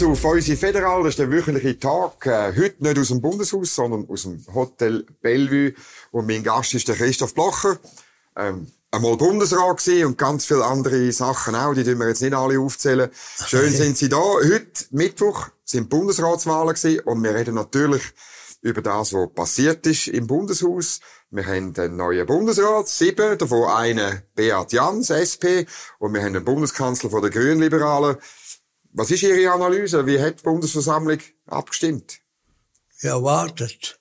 hören 0.00 0.12
auf 0.12 0.24
unsere 0.24 0.56
Federal, 0.56 1.02
das 1.02 1.10
ist 1.10 1.18
der 1.18 1.30
wöchentliche 1.30 1.78
Tag. 1.78 2.24
Äh, 2.26 2.56
heute 2.56 2.76
nicht 2.78 2.98
aus 2.98 3.08
dem 3.08 3.20
Bundeshaus, 3.20 3.74
sondern 3.74 4.08
aus 4.08 4.22
dem 4.22 4.42
Hotel 4.54 5.04
Bellevue. 5.20 5.74
Und 6.12 6.26
mein 6.26 6.42
Gast 6.42 6.72
ist 6.74 6.88
der 6.88 6.96
Christoph 6.96 7.34
Blocher. 7.34 7.78
Ähm, 8.36 8.68
einmal 8.90 9.16
Bundesrat 9.18 9.78
gewesen 9.78 10.06
und 10.06 10.18
ganz 10.18 10.46
viele 10.46 10.64
andere 10.64 11.12
Sachen 11.12 11.54
auch, 11.54 11.74
die 11.74 11.84
dürfen 11.84 12.00
wir 12.00 12.08
jetzt 12.08 12.22
nicht 12.22 12.34
alle 12.34 12.58
aufzählen. 12.58 13.10
Schön 13.46 13.70
sind 13.74 13.98
Sie 13.98 14.08
da. 14.08 14.16
Heute, 14.16 14.86
Mittwoch, 14.92 15.48
sind 15.64 15.90
Bundesratswahlen 15.90 16.74
gewesen 16.74 17.00
und 17.00 17.22
wir 17.22 17.34
reden 17.34 17.54
natürlich 17.54 18.02
über 18.62 18.80
das, 18.80 19.12
was 19.12 19.34
passiert 19.34 19.86
ist 19.86 20.08
im 20.08 20.26
Bundeshaus. 20.26 21.00
Wir 21.30 21.46
haben 21.46 21.74
einen 21.76 21.96
neuen 21.96 22.26
Bundesrat, 22.26 22.88
sieben, 22.88 23.36
davon 23.36 23.68
einen 23.68 24.22
Beat 24.34 24.72
Jans, 24.72 25.10
SP, 25.10 25.66
und 25.98 26.14
wir 26.14 26.20
haben 26.20 26.36
einen 26.36 26.44
Bundeskanzler 26.44 27.10
von 27.10 27.22
der 27.22 27.30
Grünliberalen. 27.30 28.16
Was 28.92 29.10
ist 29.10 29.22
Ihre 29.22 29.50
Analyse? 29.52 30.06
Wie 30.06 30.20
hat 30.20 30.40
die 30.40 30.42
Bundesversammlung 30.42 31.18
abgestimmt? 31.46 32.20
Ja, 33.00 33.16
erwartet. 33.16 33.98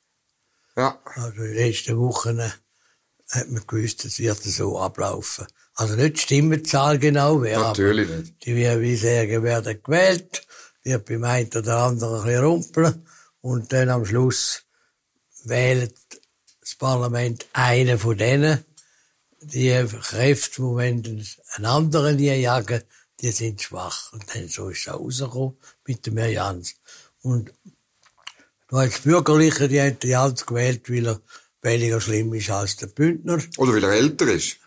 Ja. 0.75 1.01
Also 1.15 1.41
in 1.43 1.43
den 1.43 1.53
letzten 1.55 1.97
Wochen 1.97 2.39
äh, 2.39 2.49
hat 3.29 3.49
man 3.49 3.65
gewusst, 3.65 4.03
es 4.05 4.19
wird 4.19 4.43
so 4.43 4.79
ablaufen. 4.79 5.47
Also 5.75 5.95
nicht 5.95 6.17
die 6.17 6.19
Stimmenzahl 6.19 6.99
genau, 6.99 7.41
wer 7.41 7.59
Natürlich 7.59 8.09
nicht. 8.09 8.45
Die 8.45 8.55
wie, 8.55 8.81
wie 8.81 8.95
sehr 8.95 9.27
werden 9.41 9.81
gewählt, 9.81 10.45
wird 10.83 11.05
beim 11.05 11.23
einen 11.23 11.49
oder 11.55 11.77
anderen 11.77 12.19
ein 12.19 12.25
bisschen 12.25 12.43
rumpeln 12.43 13.07
und 13.39 13.71
dann 13.71 13.89
am 13.89 14.05
Schluss 14.05 14.63
wählt 15.45 15.95
das 16.59 16.75
Parlament 16.75 17.47
einen 17.53 17.97
von 17.97 18.17
denen, 18.17 18.63
die 19.41 19.85
Kräfte, 20.01 20.61
die 20.61 20.81
einen 20.81 21.65
anderen 21.65 22.19
jagen, 22.19 22.83
die 23.21 23.31
sind 23.31 23.61
schwach. 23.61 24.11
Und 24.13 24.23
dann 24.33 24.47
so 24.47 24.69
ist 24.69 24.81
es 24.81 24.87
auch 24.87 24.99
rausgekommen 24.99 25.57
mit 25.87 26.05
dem 26.05 26.17
Herrn 26.17 26.31
Jans. 26.31 26.75
Und 27.21 27.53
du 28.67 28.77
als 28.77 28.99
Bürgerliche, 28.99 29.67
die 29.67 29.81
haben 29.81 29.99
den 29.99 30.09
Jans 30.09 30.45
gewählt, 30.45 30.89
weil 30.89 31.07
er 31.07 31.21
weniger 31.61 32.01
schlimm 32.01 32.33
ist 32.33 32.49
als 32.49 32.75
der 32.77 32.87
Bündner. 32.87 33.39
Oder 33.57 33.73
weil 33.73 33.83
er 33.83 33.91
älter 33.91 34.27
ist. 34.27 34.57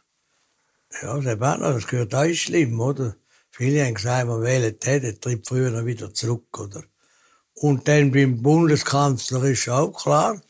Ja, 1.02 1.18
der 1.18 1.36
Berner, 1.36 1.72
das 1.72 1.86
gehört 1.86 2.14
auch 2.14 2.32
schlimm, 2.32 2.80
oder? 2.80 3.16
Viele 3.50 3.84
haben 3.84 3.94
gesagt, 3.94 4.28
man 4.28 4.42
wählt 4.42 4.84
den, 4.84 5.02
der 5.02 5.20
tritt 5.20 5.46
früher 5.46 5.70
noch 5.70 5.84
wieder 5.84 6.12
zurück, 6.14 6.58
oder? 6.58 6.84
Und 7.54 7.86
dann 7.88 8.12
beim 8.12 8.42
Bundeskanzler 8.42 9.44
ist 9.44 9.68
auch 9.68 9.92
klar, 9.92 10.40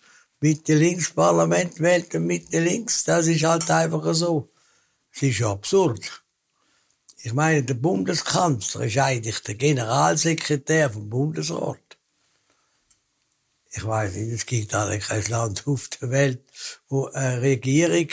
Mitte-Links-Parlament 0.40 1.80
wählt 1.80 2.12
Mitte-Links, 2.14 3.04
das 3.04 3.26
ist 3.26 3.44
halt 3.44 3.70
einfach 3.70 4.14
so. 4.14 4.50
Es 5.12 5.22
ist 5.22 5.38
ja 5.38 5.52
absurd. 5.52 6.23
Ich 7.26 7.32
meine, 7.32 7.62
der 7.62 7.72
Bundeskanzler 7.72 8.82
ist 8.82 8.98
eigentlich 8.98 9.38
der 9.38 9.54
Generalsekretär 9.54 10.90
vom 10.90 11.08
Bundesrat. 11.08 11.80
Ich 13.70 13.82
weiß 13.82 14.12
nicht, 14.12 14.30
es 14.30 14.44
gibt 14.44 14.74
eigentlich 14.74 15.08
kein 15.08 15.24
Land 15.30 15.66
auf 15.66 15.88
der 15.88 16.10
Welt, 16.10 16.44
wo 16.86 17.06
eine 17.06 17.40
Regierung, 17.40 18.08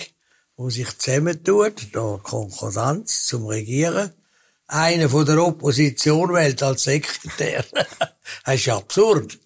wo 0.55 0.69
sich 0.69 0.97
zusammentut, 0.97 1.89
da 1.91 2.21
Konkordanz 2.23 3.25
zum 3.25 3.47
Regieren, 3.47 4.13
einer 4.67 5.09
von 5.09 5.25
der 5.25 5.43
Opposition 5.43 6.33
wählt 6.33 6.63
als 6.63 6.83
Sekretär. 6.83 7.65
das 8.45 8.55
ist 8.55 8.69
absurd. 8.69 9.37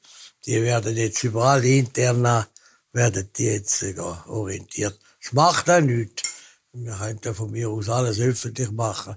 Die 0.45 0.61
werden 0.61 0.95
jetzt 0.95 1.23
überall 1.23 1.65
intern, 1.65 2.45
werden 2.93 3.29
die 3.35 3.45
jetzt 3.45 3.83
orientiert. 4.27 4.99
Das 5.23 5.33
macht 5.33 5.71
auch 5.71 5.81
nichts. 5.81 6.21
Wir 6.71 6.93
könnten 6.93 7.33
von 7.33 7.49
mir 7.49 7.71
aus 7.71 7.89
alles 7.89 8.19
öffentlich 8.19 8.69
machen. 8.69 9.15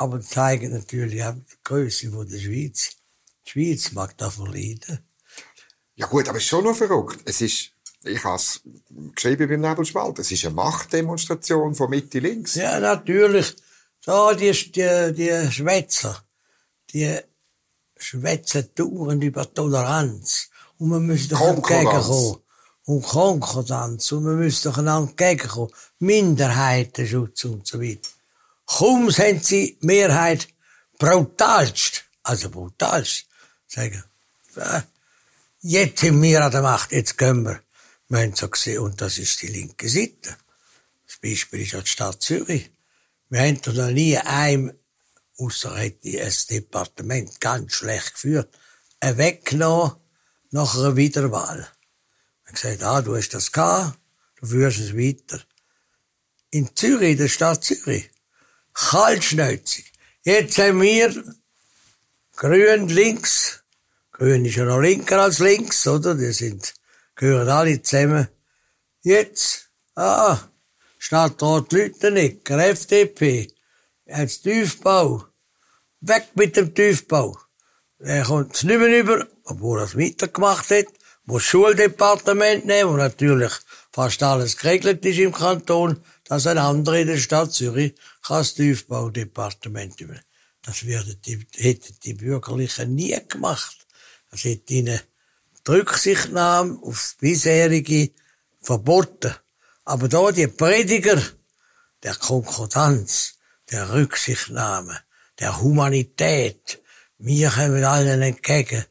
Aber 0.00 0.22
zeigen 0.22 0.72
natürlich 0.72 1.22
auch 1.22 1.34
die 1.34 1.56
Größe 1.62 2.10
von 2.10 2.26
der 2.26 2.38
Schweiz. 2.38 2.92
Die 3.44 3.50
Schweiz 3.50 3.92
mag 3.92 4.16
davon 4.16 4.50
leiden. 4.50 5.00
Ja 5.94 6.06
gut, 6.06 6.26
aber 6.26 6.38
es 6.38 6.44
ist 6.44 6.48
schon 6.48 6.64
noch 6.64 6.74
verrückt. 6.74 7.20
Es 7.26 7.42
ist, 7.42 7.72
ich 8.04 8.24
habe 8.24 8.36
es 8.36 8.62
geschrieben 9.14 9.46
beim 9.46 9.60
Nebelspalt, 9.60 10.18
es 10.20 10.32
ist 10.32 10.46
eine 10.46 10.54
Machtdemonstration 10.54 11.74
von 11.74 11.90
Mitte 11.90 12.18
links. 12.18 12.54
Ja, 12.54 12.80
natürlich. 12.80 13.54
So, 14.00 14.32
die, 14.32 14.52
die, 14.72 15.12
die 15.12 15.52
Schwätzer, 15.52 16.24
die 16.94 17.18
schwätzen 17.98 18.70
dauernd 18.74 19.22
über 19.22 19.52
Toleranz. 19.52 20.48
Und 20.78 20.88
man 20.88 21.04
müsste 21.04 21.34
doch 21.34 21.46
entgegenkommen. 21.46 22.36
Und 22.86 23.02
Konkordanz. 23.02 24.10
Und 24.12 24.24
man 24.24 24.38
müsste 24.38 24.70
doch 24.70 24.78
einander 24.78 25.10
entgegenkommen. 25.10 25.70
Minderheitenschutz 25.98 27.44
und 27.44 27.66
so 27.66 27.78
weiter. 27.82 28.08
Kaum 28.70 29.10
sind 29.10 29.44
sie 29.44 29.76
Mehrheit 29.80 30.46
brutalst, 30.96 32.04
also 32.22 32.50
brutalst, 32.50 33.26
sagen, 33.66 34.04
jetzt 35.60 36.00
sind 36.00 36.22
wir 36.22 36.44
an 36.44 36.52
der 36.52 36.62
Macht, 36.62 36.92
jetzt 36.92 37.18
gehen 37.18 37.42
wir. 37.44 37.60
Wir 38.08 38.20
haben 38.20 38.34
so 38.36 38.48
gesehen, 38.48 38.78
und 38.78 39.00
das 39.00 39.18
ist 39.18 39.42
die 39.42 39.48
linke 39.48 39.88
Seite. 39.88 40.36
Das 41.04 41.18
Beispiel 41.20 41.62
ist 41.62 41.72
ja 41.72 41.80
die 41.80 41.88
Stadt 41.88 42.22
Zürich. 42.22 42.70
Wir 43.28 43.40
haben 43.40 43.60
da 43.60 43.72
noch 43.72 43.90
nie 43.90 44.16
einem, 44.16 44.72
hat 45.38 46.04
die 46.04 46.16
das 46.16 46.46
Departement 46.46 47.40
ganz 47.40 47.72
schlecht 47.72 48.14
geführt, 48.14 48.56
einen 49.00 49.18
weggenommen 49.18 49.96
nach 50.52 50.76
einer 50.76 50.94
Wiederwahl. 50.94 51.68
Haben 52.44 52.54
gesagt, 52.54 52.82
ah, 52.84 53.02
du 53.02 53.16
hast 53.16 53.30
das 53.30 53.50
gehabt, 53.50 53.98
du 54.36 54.46
führst 54.46 54.78
es 54.78 54.96
weiter. 54.96 55.42
In 56.50 56.74
Zürich, 56.76 57.16
der 57.16 57.28
Stadt 57.28 57.64
Zürich, 57.64 58.10
kaltschnäuzig. 58.74 59.92
Jetzt 60.24 60.58
haben 60.58 60.80
wir 60.80 61.24
Grün 62.36 62.88
links. 62.88 63.62
Grün 64.12 64.46
ist 64.46 64.56
ja 64.56 64.64
noch 64.64 64.80
linker 64.80 65.20
als 65.20 65.40
links, 65.40 65.86
oder? 65.86 66.14
Die 66.14 66.32
sind, 66.32 66.74
gehören 67.14 67.48
alle 67.48 67.82
zusammen. 67.82 68.28
Jetzt, 69.02 69.70
ah, 69.94 70.38
Stadtrat 70.98 71.70
Lüttenegger, 71.72 72.58
FDP, 72.58 73.52
jetzt 74.06 74.42
Tiefbau. 74.42 75.24
Weg 76.00 76.28
mit 76.34 76.56
dem 76.56 76.74
Tiefbau. 76.74 77.38
Er 77.98 78.24
kommt 78.24 78.54
es 78.54 78.62
nicht 78.62 78.78
mehr 78.78 79.00
über, 79.00 79.26
obwohl 79.44 79.80
er 79.80 79.84
es 79.84 79.98
weitergemacht 79.98 80.70
hat. 80.70 80.86
Muss 81.24 81.42
Schuldepartement 81.42 82.64
nehmen, 82.64 82.90
wo 82.90 82.96
natürlich 82.96 83.52
fast 83.92 84.22
alles 84.22 84.56
geregelt 84.56 85.04
ist 85.04 85.18
im 85.18 85.32
Kanton, 85.32 86.02
dass 86.30 86.46
ein 86.46 86.58
anderer 86.58 87.00
in 87.00 87.08
der 87.08 87.18
Stadt 87.18 87.52
Zürich 87.52 87.92
das 88.28 88.54
Tiefbaudepartement 88.54 90.00
übernehmen. 90.00 90.24
Das 90.62 90.86
werden 90.86 91.20
die, 91.26 91.44
hätten 91.56 91.96
die 92.04 92.14
Bürgerlichen 92.14 92.94
nie 92.94 93.18
gemacht. 93.26 93.88
Das 94.30 94.44
hätte 94.44 94.74
ihnen 94.74 95.00
die 95.66 95.70
Rücksichtnahme 95.72 96.78
aufs 96.82 97.16
bisherige 97.18 98.12
verboten. 98.60 99.34
Aber 99.84 100.06
da 100.06 100.30
die 100.30 100.46
Prediger 100.46 101.20
der 102.04 102.14
Konkordanz, 102.14 103.34
der 103.72 103.92
Rücksichtnahme, 103.92 105.00
der 105.40 105.60
Humanität, 105.60 106.80
wir 107.18 107.50
kommen 107.50 107.82
allen 107.82 108.22
entgegen. 108.22 108.84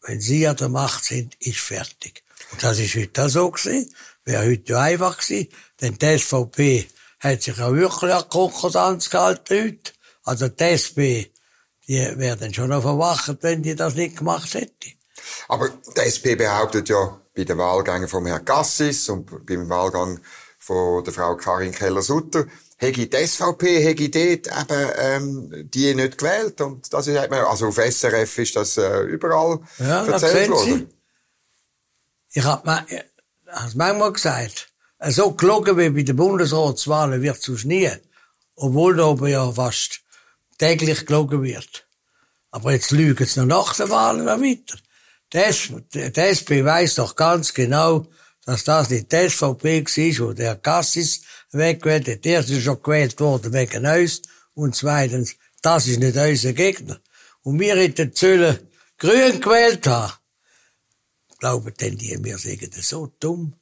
Wenn 0.00 0.22
sie 0.22 0.48
an 0.48 0.56
der 0.56 0.70
Macht 0.70 1.04
sind, 1.04 1.34
ist 1.38 1.58
fertig. 1.58 2.22
Und 2.52 2.62
das 2.62 2.78
ist 2.78 2.94
heute 2.94 3.28
so 3.28 3.50
gewesen. 3.50 3.94
Wäre 4.26 4.44
heute 4.44 4.72
ja 4.72 4.80
einfach 4.80 5.16
gewesen. 5.16 5.48
Denn 5.80 5.96
die 5.96 6.18
SVP 6.18 6.86
hat 7.20 7.42
sich 7.42 7.58
auch 7.60 7.72
wirklich 7.72 8.12
an 8.12 8.28
Konkordanz 8.28 9.08
gehalten 9.08 9.64
heute. 9.64 9.92
Also 10.24 10.48
die 10.48 10.64
SP, 10.76 11.30
die 11.88 11.98
werden 12.18 12.52
schon 12.52 12.68
noch 12.68 12.82
verwacht, 12.82 13.38
wenn 13.40 13.62
die 13.62 13.74
das 13.74 13.94
nicht 13.94 14.18
gemacht 14.18 14.52
hätte. 14.52 14.88
Aber 15.48 15.70
die 15.96 16.00
SP 16.02 16.36
behauptet 16.36 16.88
ja 16.88 17.20
bei 17.34 17.44
den 17.44 17.56
Wahlgängen 17.58 18.08
vom 18.08 18.26
Herrn 18.26 18.44
Gassis 18.44 19.08
und 19.08 19.46
beim 19.46 19.68
Wahlgang 19.68 20.20
von 20.58 21.04
der 21.04 21.12
Frau 21.12 21.36
Karin 21.36 21.72
Keller-Sutter, 21.72 22.46
hätte 22.76 23.06
die 23.06 23.26
SVP, 23.26 23.80
hätte 23.82 24.08
dort 24.08 24.70
eben, 24.70 24.90
ähm, 24.98 25.70
die 25.70 25.94
nicht 25.94 26.18
gewählt. 26.18 26.60
Und 26.60 26.92
das 26.92 27.06
ist, 27.06 27.18
hat 27.18 27.30
man, 27.30 27.44
also 27.44 27.68
auf 27.68 27.76
SRF 27.76 28.38
ist 28.38 28.56
das 28.56 28.76
äh, 28.76 29.02
überall 29.02 29.60
Ja, 29.78 30.04
erzählt 30.04 30.50
worden. 30.50 30.88
Sie. 32.30 32.38
Ich 32.40 32.44
hab 32.44 32.66
hab's 33.56 33.74
manchmal 33.74 34.12
gesagt, 34.12 34.68
so 35.08 35.32
gelogen 35.32 35.76
wie 35.78 35.90
bei 35.90 36.02
den 36.02 36.16
Bundesratswahlen 36.16 37.22
wird 37.22 37.48
es 37.48 37.64
nie. 37.64 37.90
Obwohl 38.54 38.96
da 38.96 39.04
oben 39.04 39.28
ja 39.28 39.50
fast 39.52 40.00
täglich 40.58 41.04
gelogen 41.06 41.42
wird. 41.42 41.86
Aber 42.50 42.72
jetzt 42.72 42.90
lügen 42.90 43.26
sie 43.26 43.40
noch 43.40 43.46
nach 43.46 43.76
den 43.76 43.90
Wahlen 43.90 44.24
noch 44.24 44.40
weiter. 44.40 44.78
Die, 45.32 45.38
S 45.38 45.68
die 45.92 46.12
die 46.12 46.20
SP 46.32 46.64
weiss 46.64 46.94
doch 46.94 47.16
ganz 47.16 47.52
genau, 47.52 48.06
dass 48.44 48.64
das 48.64 48.90
nicht 48.90 49.12
die 49.12 49.28
SVP 49.28 49.84
war, 49.84 50.26
wo 50.28 50.32
der 50.32 50.56
Cassis 50.56 51.22
weggewählt 51.50 52.08
hat. 52.08 52.24
Erst 52.24 52.50
ist 52.50 52.62
schon 52.62 52.82
gewählt 52.82 53.18
worden 53.20 53.52
wegen 53.52 53.86
uns. 53.86 54.22
Und 54.54 54.76
zweitens, 54.76 55.36
das 55.60 55.86
ist 55.88 55.98
nicht 55.98 56.16
unser 56.16 56.52
Gegner. 56.52 57.00
Und 57.42 57.60
wir 57.60 57.76
hätten 57.76 58.12
sollen 58.14 58.58
grün 58.98 59.40
gewählt 59.40 59.86
haben. 59.86 60.12
Glauben 61.38 61.72
denn 61.80 61.96
die, 61.98 62.18
wir 62.22 62.38
sagen 62.38 62.70
das 62.74 62.88
so 62.88 63.12
dumm? 63.20 63.54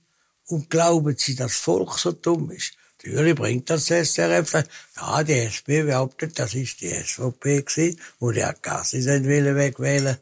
Und 0.47 0.71
glauben 0.71 1.17
sie, 1.17 1.35
dass 1.35 1.53
das 1.53 1.61
Volk 1.61 1.99
so 1.99 2.12
dumm 2.12 2.50
ist? 2.50 2.73
Natürlich 3.05 3.35
bringt 3.35 3.69
das 3.69 3.87
SRF. 3.87 4.65
Ja, 4.97 5.23
die 5.23 5.35
SP 5.44 5.85
behauptet, 5.85 6.38
das 6.38 6.55
ist 6.55 6.81
die 6.81 6.91
SVP 6.91 7.62
gewesen, 7.62 8.00
wo 8.19 8.32
sind 8.32 9.29
wollen 9.29 9.56
wegwählen. 9.56 10.17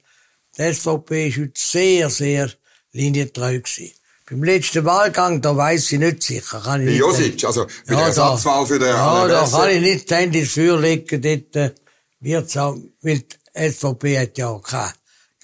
Die 0.58 0.75
SVP 0.75 1.28
ist 1.28 1.38
heute 1.38 1.52
sehr, 1.54 2.10
sehr 2.10 2.50
linientreu 2.93 3.60
gewesen. 3.60 3.93
Beim 4.28 4.44
letzten 4.44 4.84
Wahlgang, 4.84 5.40
da 5.40 5.56
weiss 5.56 5.93
ich 5.93 5.99
nicht 5.99 6.22
sicher. 6.22 6.60
Kann 6.60 6.81
ich 6.81 6.87
Bei 6.87 6.93
nicht 6.93 7.00
Josic, 7.00 7.44
also 7.44 7.66
bei 7.87 7.94
Ja, 7.94 7.96
der 7.99 8.06
Ersatzwahl 8.06 8.66
für 8.66 8.78
den 8.78 8.88
Ja, 8.88 9.28
da 9.28 9.46
kann 9.49 9.70
ich 9.70 9.81
nicht 9.81 10.10
die 10.10 10.14
Hände 10.14 10.38
ins 10.38 10.52
Feuer 10.52 10.81
legen, 10.81 11.20
dort 11.22 11.56
äh, 11.56 11.75
wird's 12.20 12.56
auch, 12.56 12.76
weil 13.02 13.20
die 13.20 13.70
SVP 13.70 14.19
hat 14.19 14.38
ja 14.38 14.49
auch 14.49 14.62
kein, 14.62 14.90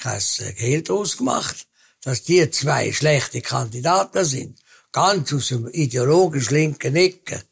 kein 0.01 0.21
Geld 0.57 0.91
ausgemacht, 0.91 1.68
dass 2.03 2.23
die 2.23 2.51
zwei 2.51 2.93
schlechte 2.93 3.43
Kandidaten 3.43 4.25
sind. 4.25 4.59
Ganz 4.93 5.33
aus 5.33 5.49
dem 5.49 5.69
ideologisch 5.69 6.51
linken 6.51 6.97
Ecke. 6.97 7.43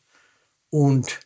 Und 0.70 1.20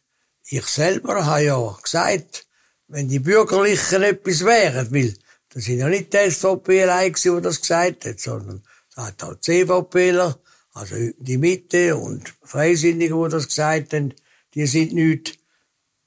ich 0.49 0.67
selber 0.67 1.25
habe 1.27 1.45
ja 1.45 1.79
gesagt, 1.83 2.47
wenn 2.89 3.09
die 3.09 3.21
Bürgerlichen 3.21 4.03
etwas 4.03 4.45
wären, 4.45 4.93
weil 4.93 5.15
das 5.51 5.65
sind 5.65 5.79
ja 5.79 5.89
nicht 5.89 6.13
die 6.13 6.31
SVP 6.31 6.83
allein 6.83 7.13
die 7.13 7.41
das 7.41 7.61
gesagt 7.61 8.05
hat, 8.05 8.21
sondern 8.21 8.63
da 8.95 9.07
hat 9.07 9.23
auch 9.23 9.35
die 9.35 9.65
CVPler, 9.65 10.39
also 10.75 10.95
die 11.19 11.39
Mitte 11.39 11.97
und 11.97 12.35
Freisinnige, 12.43 13.15
die 13.15 13.31
das 13.31 13.49
gesagt 13.49 13.93
haben, 13.93 14.15
die 14.55 14.67
sind 14.67 14.93
nicht, 14.93 15.39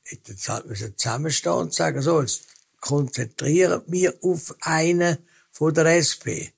sie 0.03 0.51
halt 0.51 0.65
müssen 0.65 0.97
zusammenstehen 0.97 1.55
und 1.55 1.73
sagen, 1.73 2.01
so, 2.01 2.21
jetzt 2.21 2.43
konzentrieren 2.79 3.81
wir 3.87 4.13
auf 4.21 4.55
einen 4.59 5.17
von 5.51 5.73
der 5.73 5.85
SP. 6.03 6.51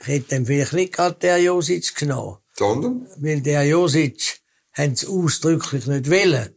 Ich 0.00 0.06
hätte 0.06 0.34
dann 0.34 0.46
vielleicht 0.46 0.72
nicht 0.72 0.92
gerade 0.92 1.16
der 1.20 1.38
Josic 1.38 1.94
genommen 1.96 2.38
Sondern? 2.52 3.06
weil 3.16 3.40
der 3.40 3.64
Josic 3.64 4.40
haben 4.72 4.92
es 4.92 5.06
ausdrücklich 5.06 5.86
nicht 5.86 6.10
wollen. 6.10 6.54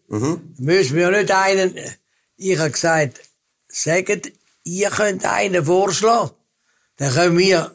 Müssen 0.58 0.96
wir 0.96 1.12
nicht 1.12 1.32
einen, 1.32 1.74
ich 2.36 2.58
habe 2.58 2.72
gesagt, 2.72 3.22
sagt, 3.68 4.32
ihr 4.64 4.90
könnt 4.90 5.26
einen 5.26 5.64
vorschlagen, 5.66 6.32
dann 6.98 7.14
können 7.14 7.38
wir 7.38 7.74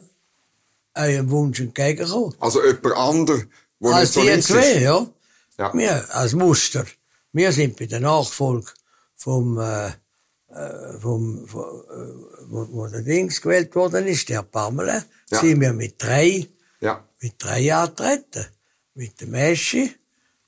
eurem 0.93 1.29
Wunsch 1.29 1.59
entgegenkommen. 1.59 2.35
Also 2.39 2.63
jemand 2.63 2.95
anderer, 2.95 3.37
der 3.37 3.89
nicht 3.89 3.93
Als 3.93 4.13
so 4.13 4.21
die 4.21 4.39
zwei, 4.39 4.79
ja. 4.79 5.07
Ja. 5.57 5.73
Wir, 5.73 6.15
als 6.15 6.33
Muster. 6.33 6.85
Wir 7.31 7.51
sind 7.51 7.77
bei 7.77 7.85
der 7.85 7.99
Nachfolge 7.99 8.71
vom, 9.15 9.57
äh, 9.57 9.87
äh, 9.87 10.99
vom, 10.99 11.47
vom 11.47 11.61
äh, 11.61 12.45
wo, 12.47 12.67
wo 12.71 12.87
der 12.87 13.01
Dings 13.01 13.41
gewählt 13.41 13.73
worden 13.75 14.05
ist, 14.07 14.29
der 14.29 14.43
Pamela, 14.43 15.03
Ja. 15.31 15.39
sind 15.39 15.59
wir 15.61 15.73
mit 15.73 16.01
drei 16.01 16.47
Ja. 16.81 17.03
mit 17.21 17.33
drei 17.37 17.73
antreten. 17.73 18.45
Mit 18.93 19.19
dem 19.21 19.33
Eschi, 19.33 19.91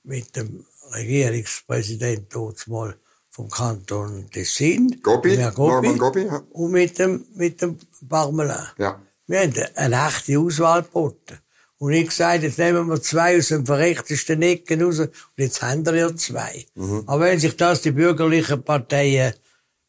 mit 0.03 0.35
dem 0.35 0.65
Regierungspräsident 0.94 2.33
dort 2.33 2.68
mal 2.68 2.95
vom 3.29 3.50
Kanton 3.50 4.29
Tessin. 4.31 5.00
Gobi, 5.03 5.35
Herr 5.38 5.51
Norman 5.51 5.97
Gobi, 5.97 6.24
ja. 6.24 6.41
Und 6.51 6.71
mit 6.71 6.97
dem, 6.97 7.25
mit 7.35 7.62
dem 7.62 7.77
Parmelin. 8.07 8.56
Ja. 8.77 9.01
Wir 9.27 9.41
haben 9.41 9.53
eine 9.75 10.07
echte 10.07 10.39
Auswahl 10.39 10.83
geboten. 10.83 11.39
Und 11.79 11.91
ich 11.94 12.07
gesagt, 12.07 12.44
jetzt 12.44 12.57
nehmen 12.57 12.88
wir 12.88 13.01
zwei 13.01 13.38
aus 13.38 13.50
den 13.50 13.65
verrechtesten 13.65 14.41
Ecken 14.41 14.81
raus, 14.81 15.00
und 15.00 15.12
jetzt 15.35 15.62
haben 15.62 15.85
wir 15.85 15.95
ja 15.95 16.15
zwei. 16.15 16.65
Aber 17.06 17.25
wenn 17.25 17.39
sich 17.39 17.56
das 17.56 17.81
die 17.83 17.91
bürgerlichen 17.91 18.63
Parteien 18.63 19.33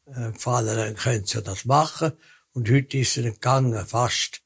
äh, 0.06 0.32
gefallen, 0.32 0.76
dann 0.76 0.96
können 0.96 1.24
sie 1.24 1.40
das 1.40 1.64
machen. 1.64 2.12
Und 2.52 2.68
heute 2.70 2.98
ist 2.98 3.16
es 3.16 3.24
gegangen, 3.24 3.86
fast. 3.86 4.42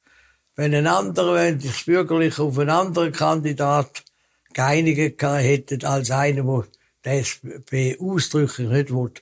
Wenn 0.54 0.74
ein 0.74 0.86
anderer, 0.86 1.34
wenn 1.34 1.60
sich 1.60 1.72
das 1.72 1.84
Bürgerliche 1.84 2.42
auf 2.42 2.58
einen 2.58 2.70
anderen 2.70 3.12
Kandidat 3.12 4.04
geeinigt 4.52 5.22
hätte, 5.22 5.88
als 5.88 6.10
einer, 6.10 6.42
der 6.42 6.64
die 7.04 7.08
SP 7.24 7.96
ausdrücklich 7.98 8.68
nicht 8.68 8.90
will, 8.90 9.12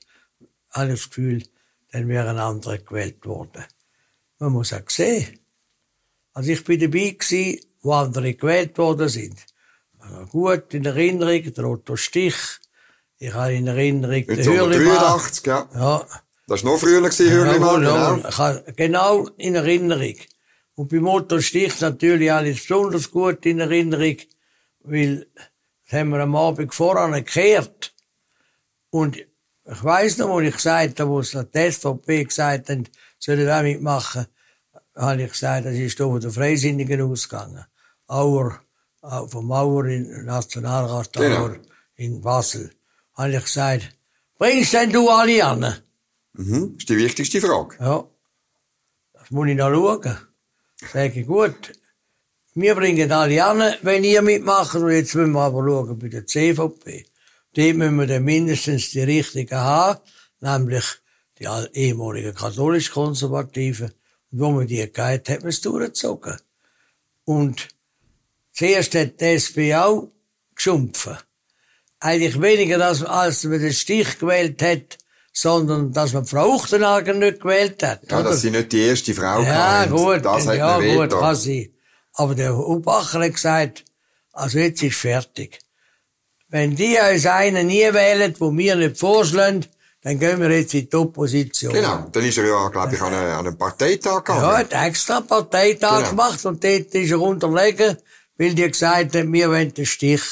habe 0.70 0.92
ich 0.92 1.00
das 1.00 1.08
Gefühl, 1.08 1.44
dann 1.92 2.08
wäre 2.08 2.30
ein 2.30 2.38
anderer 2.38 2.78
gewählt 2.78 3.24
worden. 3.26 3.64
Man 4.38 4.52
muss 4.52 4.72
auch 4.72 4.88
sehen. 4.88 5.38
Also 6.32 6.50
ich 6.50 6.64
bin 6.64 6.80
dabei 6.80 7.16
gewesen, 7.18 7.60
wo 7.82 7.92
andere 7.92 8.34
gewählt 8.34 8.76
worden 8.78 9.08
sind. 9.08 9.36
Also 9.98 10.26
gut 10.26 10.72
in 10.74 10.84
Erinnerung, 10.84 11.52
der 11.52 11.64
Otto 11.64 11.96
Stich. 11.96 12.36
Ich 13.18 13.34
habe 13.34 13.54
in 13.54 13.66
Erinnerung 13.66 14.26
den 14.26 14.38
Hürlimann. 14.38 14.72
1983, 14.72 15.46
ja. 15.46 15.68
Ja. 15.74 16.06
Das 16.46 16.64
war 16.64 16.72
noch 16.72 16.80
früher, 16.80 17.00
gewesen, 17.00 17.30
Hürlimann, 17.30 17.82
jawohl. 17.82 18.22
genau. 18.22 18.72
Genau 18.76 19.28
in 19.36 19.54
Erinnerung. 19.54 20.16
Und 20.80 20.88
beim 20.88 21.06
Otto 21.08 21.40
Stich 21.42 21.78
natürlich 21.82 22.32
alles 22.32 22.60
besonders 22.62 23.10
gut 23.10 23.44
in 23.44 23.60
Erinnerung, 23.60 24.16
weil 24.82 25.26
das 25.84 25.92
haben 26.00 26.08
wir 26.08 26.20
am 26.20 26.34
Abend 26.34 26.72
voran 26.74 27.12
gekehrt. 27.12 27.92
Und 28.88 29.16
ich 29.18 29.26
weiss 29.64 30.16
noch, 30.16 30.30
wo 30.30 30.40
ich 30.40 30.54
gesagt 30.54 30.98
habe, 31.00 31.10
wo 31.10 31.20
es 31.20 31.32
die 31.32 31.70
SVP 31.70 32.24
gesagt 32.24 32.70
haben, 32.70 32.88
sollen 33.18 33.50
auch 33.50 33.62
mitmachen, 33.62 34.26
habe 34.96 35.22
ich 35.22 35.32
gesagt, 35.32 35.66
das 35.66 35.74
ist 35.74 35.98
von 35.98 36.18
der 36.18 36.30
Freisinnigen 36.30 37.02
ausgegangen. 37.02 37.66
Auer, 38.06 38.58
au- 39.02 39.26
vom 39.26 39.52
Auer 39.52 39.84
in 39.84 40.24
Nationalrat 40.24 41.12
Genau. 41.12 41.42
Auer 41.42 41.56
in 41.96 42.22
Basel. 42.22 42.70
Habe 43.18 43.34
ich 43.36 43.42
gesagt, 43.42 43.90
bringst 44.38 44.72
denn 44.72 44.92
du 44.92 45.10
alle 45.10 45.44
an? 45.44 45.74
Mhm. 46.32 46.72
Das 46.72 46.78
ist 46.78 46.88
die 46.88 46.96
wichtigste 46.96 47.40
Frage. 47.42 47.76
Ja. 47.80 48.08
Das 49.12 49.30
muss 49.30 49.46
ich 49.46 49.56
noch 49.56 49.70
schauen. 49.70 50.16
Sage 50.88 51.24
gut. 51.24 51.72
Wir 52.54 52.74
bringen 52.74 53.12
alle 53.12 53.44
an, 53.44 53.74
wenn 53.82 54.02
ihr 54.02 54.22
mitmacht. 54.22 54.74
Und 54.74 54.90
jetzt 54.90 55.14
müssen 55.14 55.32
wir 55.32 55.42
aber 55.42 55.64
schauen 55.64 55.98
bei 55.98 56.08
der 56.08 56.26
CVP. 56.26 57.06
Dort 57.54 57.76
müssen 57.76 57.96
wir 57.96 58.06
dann 58.06 58.24
mindestens 58.24 58.90
die 58.90 59.00
richtigen 59.00 59.58
haben, 59.58 60.00
nämlich 60.40 60.84
die 61.38 61.46
ehemaligen 61.72 62.34
katholisch-konservativen. 62.34 63.92
Und 64.32 64.40
wo 64.40 64.50
man 64.50 64.66
die 64.66 64.90
geht, 64.90 65.28
hat 65.28 65.40
man 65.40 65.48
es 65.48 65.60
durchgezogen. 65.60 66.36
Und 67.24 67.68
zuerst 68.52 68.94
hat 68.94 69.20
die 69.20 69.24
SP 69.36 69.74
auch 69.74 70.10
geschumpfen. 70.54 71.18
Eigentlich 72.00 72.40
weniger, 72.40 72.78
dass, 72.78 73.04
als 73.04 73.44
man 73.44 73.60
den 73.60 73.72
Stich 73.72 74.18
gewählt 74.18 74.62
hat, 74.62 74.98
sondern 75.40 75.92
dass 75.92 76.12
man 76.12 76.26
Frau 76.26 76.54
Uchtenhagen 76.54 77.18
nicht 77.18 77.40
gewählt 77.40 77.82
hat. 77.82 78.00
Ja, 78.10 78.20
oder? 78.20 78.30
dass 78.30 78.42
sie 78.42 78.50
nicht 78.50 78.72
die 78.72 78.82
erste 78.82 79.14
Frau 79.14 79.40
Ja, 79.42 79.86
gut, 79.86 80.24
Das 80.24 80.46
hat 80.46 80.56
ja, 80.56 80.78
gut, 80.78 81.10
kann 81.10 81.34
sein. 81.34 81.68
Aber 82.14 82.34
der 82.34 82.56
Hubacher 82.56 83.20
hat 83.20 83.32
gesagt, 83.34 83.84
also 84.32 84.58
jetzt 84.58 84.82
ist 84.82 84.96
fertig. 84.96 85.58
Wenn 86.48 86.74
die 86.76 86.96
uns 87.12 87.26
einen 87.26 87.68
nie 87.68 87.92
wählen, 87.92 88.34
wo 88.38 88.54
wir 88.56 88.76
nicht 88.76 88.98
vorschlagen, 88.98 89.64
dann 90.02 90.18
gehen 90.18 90.40
wir 90.40 90.50
jetzt 90.50 90.74
in 90.74 90.88
die 90.88 90.96
Opposition. 90.96 91.72
Genau. 91.72 92.06
Dann 92.10 92.24
ist 92.24 92.38
er 92.38 92.46
ja, 92.46 92.68
glaube 92.68 92.94
ich, 92.94 93.00
an 93.00 93.14
einen, 93.14 93.32
an 93.32 93.46
einen 93.46 93.56
Parteitag 93.56 94.24
gegangen. 94.24 94.42
Ja, 94.42 94.58
hat 94.58 94.72
extra 94.72 95.20
Parteitag 95.20 95.98
Genau. 95.98 96.10
gemacht 96.10 96.44
und 96.46 96.62
dort 96.64 96.94
ist 96.94 97.10
er 97.10 97.20
unterlegen, 97.20 97.96
weil 98.36 98.54
die 98.54 98.68
gesagt 98.70 99.14
haben, 99.14 99.32
wir 99.32 99.48
wollen 99.50 99.72
den 99.72 99.86
Stich. 99.86 100.22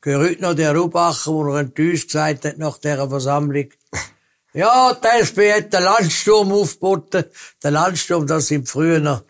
Gehört 0.00 0.30
heute 0.30 0.42
noch 0.42 0.54
der 0.54 0.74
Rubacher, 0.74 1.30
wo 1.30 1.52
er 1.52 1.60
enttäuscht 1.60 2.08
gesagt 2.08 2.44
hat 2.44 2.58
nach 2.58 2.78
dieser 2.78 3.08
Versammlung. 3.08 3.68
Ja, 4.54 4.92
die 4.94 5.06
SP 5.24 5.48
hat 5.52 5.72
den 5.72 5.82
Landsturm 5.82 6.52
aufgeboten. 6.52 7.24
Der 7.62 7.70
Landsturm, 7.70 8.26
das 8.26 8.48
sind 8.48 8.68
früher 8.68 9.00
noch 9.00 9.22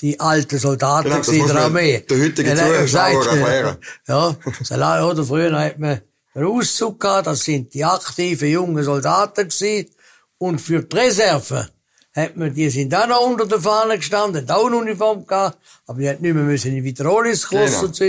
die 0.00 0.18
alten 0.18 0.58
Soldaten 0.58 1.04
Genau, 1.10 1.16
muss 1.18 1.26
der 1.26 1.56
Armee. 1.56 1.96
hat 1.98 2.10
man 2.10 2.34
Zuschauern 2.36 2.82
gesagt, 2.82 3.26
erklären. 3.26 3.76
Ja, 4.08 5.04
oder 5.04 5.24
früher 5.24 5.58
hat 5.58 5.78
man 5.78 6.00
den 6.34 6.44
Auszug 6.44 7.00
gehabt, 7.00 7.26
das 7.26 7.44
sind 7.44 7.74
die 7.74 7.84
aktiven 7.84 8.48
jungen 8.48 8.82
Soldaten 8.84 9.48
gewesen. 9.48 9.90
Und 10.38 10.60
für 10.60 10.82
die 10.82 10.96
Reserve 10.96 11.68
hat 12.16 12.36
man, 12.36 12.54
die 12.54 12.70
sind 12.70 12.94
auch 12.94 13.06
noch 13.08 13.20
unter 13.26 13.46
der 13.46 13.60
Fahne 13.60 13.98
gestanden, 13.98 14.42
hat 14.48 14.56
auch 14.56 14.66
eine 14.66 14.76
Uniform 14.76 15.26
gehabt, 15.26 15.58
aber 15.86 15.98
die 15.98 16.08
hat 16.08 16.20
nicht 16.20 16.34
mehr 16.34 16.44
müssen 16.44 16.74
in 16.76 16.84
Wiederholungskurs 16.84 17.70
Genau. 17.72 17.82
und 17.84 17.96
so. 17.96 18.04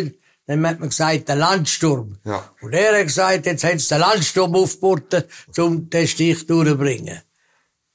Dann 0.48 0.66
hat 0.68 0.80
man 0.80 0.90
gesagt, 0.90 1.30
der 1.30 1.36
Landsturm. 1.36 2.18
Ja. 2.26 2.54
Und 2.62 2.74
er 2.74 3.00
hat 3.00 3.08
gesagt, 3.08 3.46
jetzt 3.46 3.64
haben 3.64 3.80
sie 3.80 3.90
den 3.90 4.00
Landsturm 4.00 4.56
aufgeboten, 4.56 5.24
um 5.58 5.90
den 5.90 6.08
Stich 6.08 6.46
durchzubringen. 6.46 7.22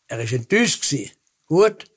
Er 0.06 0.20
ist 0.20 0.32
enttäuscht 0.32 0.88
gewesen. 0.88 1.10
Gut. 1.46 1.90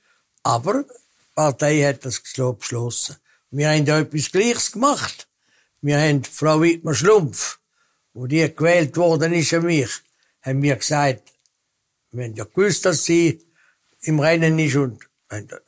Aber 0.44 0.84
die 0.84 1.34
Partei 1.36 1.82
hat 1.84 2.06
das 2.06 2.22
so 2.24 2.54
beschlossen. 2.54 3.18
Wir 3.52 3.70
haben 3.70 3.86
da 3.86 4.00
etwas 4.00 4.32
Gleiches 4.32 4.72
gemacht. 4.72 5.28
Wir 5.82 6.00
haben 6.00 6.24
Frau 6.24 6.62
Wittmer-Schlumpf, 6.62 7.60
wo 8.14 8.28
die 8.28 8.54
gewählt 8.54 8.98
worden 8.98 9.34
ist 9.34 9.54
an 9.54 9.66
mich, 9.66 9.90
haben 10.42 10.62
wir 10.62 10.76
gesagt, 10.76 11.32
wir 12.12 12.26
haben 12.26 12.36
ja 12.36 12.44
gewusst, 12.44 12.86
dass 12.86 13.06
sie 13.06 13.42
im 14.02 14.20
Rennen 14.20 14.60
ist 14.60 14.76
und 14.76 15.00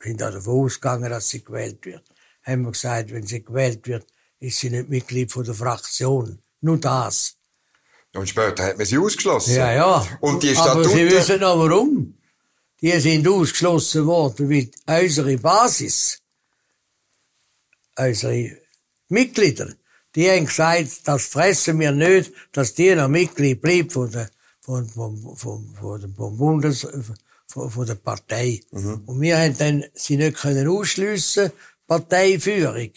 sind 0.00 0.20
davon 0.20 0.64
ausgegangen, 0.64 1.10
dass 1.10 1.28
sie 1.28 1.44
gewählt 1.44 1.84
wird. 1.86 2.02
Haben 2.42 2.62
wir 2.62 2.72
gesagt, 2.72 3.12
wenn 3.12 3.26
sie 3.26 3.42
gewählt 3.42 3.86
wird, 3.86 4.06
ist 4.42 4.58
sie 4.60 4.70
nicht 4.70 4.88
Mitglied 4.88 5.30
von 5.32 5.44
der 5.44 5.54
Fraktion. 5.54 6.38
Nur 6.60 6.78
das. 6.78 7.34
Und 8.14 8.28
später 8.28 8.64
hat 8.64 8.76
man 8.76 8.86
sie 8.86 8.98
ausgeschlossen. 8.98 9.54
Ja, 9.54 9.72
ja. 9.72 10.06
Und 10.20 10.42
die 10.42 10.56
Aber 10.56 10.84
Sie 10.84 10.90
Statuten... 10.90 11.10
wissen 11.10 11.40
noch 11.40 11.58
warum. 11.58 12.18
Die 12.80 12.98
sind 13.00 13.26
ausgeschlossen 13.26 14.06
worden, 14.06 14.50
weil 14.50 14.70
unsere 15.02 15.38
Basis, 15.38 16.18
unsere 17.96 18.58
Mitglieder, 19.08 19.74
Die 20.14 20.30
haben 20.30 20.46
gesagt, 20.46 21.08
das 21.08 21.26
fressen 21.26 21.80
wir 21.80 21.92
nicht, 21.92 22.32
dass 22.52 22.74
die 22.74 22.94
noch 22.94 23.08
Mitglied 23.08 23.62
bleibt 23.62 23.92
von 23.92 24.10
der, 24.10 24.28
von, 24.60 24.86
von, 24.88 25.36
von, 25.36 25.74
von, 25.74 26.14
vom 26.14 26.36
Bundes, 26.36 26.86
von, 27.46 27.70
von 27.70 27.86
der 27.86 27.94
Partei. 27.94 28.60
Mhm. 28.72 29.02
Und 29.06 29.20
wir 29.20 29.38
haben 29.38 29.56
dann 29.56 29.84
sie 29.94 30.16
nicht 30.16 30.36
können 30.36 30.68
ausschliessen, 30.68 31.50
Parteiführung. 31.86 32.90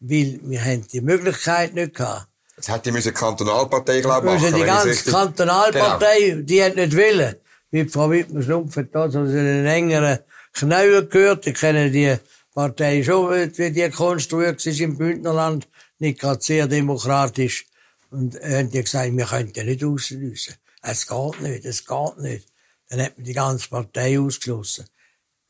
Weil 0.00 0.40
wir 0.42 0.64
haben 0.64 0.86
die 0.88 1.00
Möglichkeit 1.00 1.74
nicht 1.74 1.94
gehabt. 1.94 2.28
Jetzt 2.56 2.70
hätte 2.70 2.90
die 2.90 3.12
Kantonalpartei, 3.12 4.00
glaube 4.00 4.34
ich, 4.34 4.40
machen. 4.40 4.54
Die 4.54 4.62
ganze 4.62 5.10
Kantonalpartei, 5.10 6.20
genau. 6.20 6.42
die 6.42 6.64
hat 6.64 6.76
nicht 6.76 6.96
wollen. 6.96 7.36
Wie 7.70 7.84
Frau 7.88 8.10
Wittmer-Schlumpf 8.10 8.76
hat 8.76 8.94
da 8.94 9.10
so 9.10 9.18
einen 9.18 9.66
engeren 9.66 10.20
Knäuel 10.54 11.06
gehört. 11.06 11.46
Ich 11.46 11.54
kenne 11.54 11.90
die 11.90 12.16
Partei 12.54 13.02
schon, 13.02 13.30
wie 13.30 13.70
die 13.70 13.90
konstruiert 13.90 14.64
ist 14.64 14.80
im 14.80 14.96
Bündnerland. 14.96 15.68
Nicht 15.98 16.20
gerade 16.20 16.42
sehr 16.42 16.66
demokratisch. 16.66 17.66
Und 18.10 18.40
haben 18.40 18.70
die 18.70 18.82
gesagt, 18.82 19.14
wir 19.14 19.26
könnten 19.26 19.66
nicht 19.66 19.84
auslösen. 19.84 20.54
Es 20.80 21.06
geht 21.06 21.40
nicht, 21.40 21.64
es 21.64 21.84
geht 21.84 22.18
nicht. 22.18 22.48
Dann 22.88 23.02
hat 23.02 23.18
man 23.18 23.24
die 23.24 23.34
ganze 23.34 23.68
Partei 23.68 24.18
ausgeschlossen. 24.18 24.86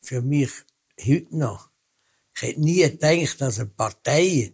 Für 0.01 0.23
mich 0.23 0.51
heute 0.99 1.37
noch. 1.37 1.69
Ich 2.37 2.43
hätte 2.43 2.61
nie 2.61 2.83
gedacht, 2.83 3.41
dass 3.41 3.59
eine 3.59 3.71
Partei 3.71 4.53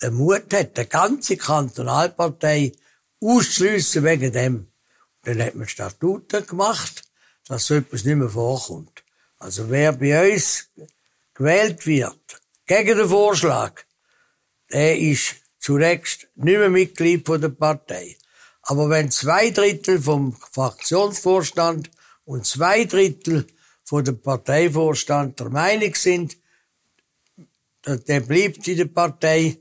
den 0.00 0.14
Mut 0.14 0.52
hat, 0.54 0.78
die 0.78 0.88
ganze 0.88 1.36
Kantonalpartei 1.36 2.72
auszuschliessen 3.20 4.02
wegen 4.04 4.32
dem. 4.32 4.72
Dann 5.22 5.42
hat 5.42 5.54
man 5.54 5.68
Statuten 5.68 6.46
gemacht, 6.46 7.02
dass 7.46 7.66
so 7.66 7.74
etwas 7.74 8.04
nicht 8.04 8.16
mehr 8.16 8.30
vorkommt. 8.30 9.04
Also 9.38 9.68
wer 9.68 9.92
bei 9.92 10.32
uns 10.32 10.70
gewählt 11.34 11.86
wird, 11.86 12.40
gegen 12.64 12.96
den 12.96 13.08
Vorschlag, 13.08 13.82
der 14.72 14.98
ist 14.98 15.36
zunächst 15.58 16.28
nicht 16.34 16.58
mehr 16.58 16.70
Mitglied 16.70 17.26
von 17.26 17.40
der 17.40 17.50
Partei. 17.50 18.16
Aber 18.62 18.88
wenn 18.88 19.10
zwei 19.10 19.50
Drittel 19.50 20.00
vom 20.00 20.32
Fraktionsvorstand 20.32 21.90
und 22.24 22.46
zwei 22.46 22.84
Drittel 22.84 23.46
von 23.84 24.04
der 24.04 24.12
Parteivorstand 24.12 25.38
der 25.38 25.50
Meinung 25.50 25.94
sind, 25.94 26.36
der 27.86 28.20
bleibt 28.20 28.66
in 28.68 28.76
der 28.76 28.86
Partei, 28.86 29.58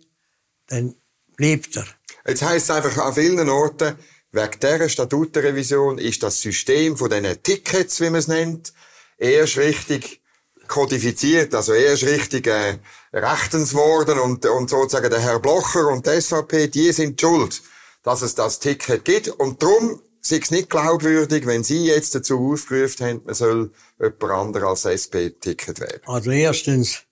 dann 0.68 0.96
bleibt 1.36 1.76
er. 1.76 1.86
Jetzt 2.28 2.44
heisst 2.44 2.70
es 2.70 2.76
einfach 2.76 2.98
an 2.98 3.14
vielen 3.14 3.50
Orten, 3.50 3.96
wegen 4.32 4.60
dieser 4.62 4.90
Statutenrevision 4.90 5.98
ist 5.98 6.24
das 6.24 6.40
System 6.40 6.96
von 6.96 7.10
diesen 7.10 7.44
Tickets, 7.44 8.00
wie 8.00 8.10
man 8.10 8.20
es 8.20 8.28
nennt, 8.28 8.74
erst 9.18 9.58
richtig 9.58 10.22
kodifiziert, 10.68 11.54
also 11.54 11.74
erst 11.74 12.04
richtig 12.04 12.48
äh, 12.48 12.78
rechtens 13.12 13.74
worden 13.74 14.20
und, 14.20 14.46
und 14.46 14.70
sozusagen 14.70 15.10
der 15.10 15.20
Herr 15.20 15.40
Blocher 15.40 15.88
und 15.88 16.08
die 16.08 16.22
SVP, 16.22 16.68
die 16.68 16.94
sind 16.94 17.20
schuld, 17.20 17.62
dass 18.04 18.22
es 18.22 18.36
das 18.36 18.60
Ticket 18.60 19.04
gibt 19.04 19.28
und 19.28 19.62
darum 19.62 20.02
ist 20.22 20.32
es 20.32 20.52
nicht 20.52 20.70
glaubwürdig, 20.70 21.46
wenn 21.46 21.64
Sie 21.64 21.86
jetzt 21.86 22.16
dazu 22.16 22.52
aufgerufen 22.52 23.06
haben, 23.06 23.22
man 23.26 23.36
soll 23.36 23.72
jemand 24.00 24.24
anderes 24.24 24.86
als 24.86 25.02
SP-Ticket 25.10 25.80
wählen. 25.80 26.00
Also 26.06 26.32
erstens, 26.32 27.04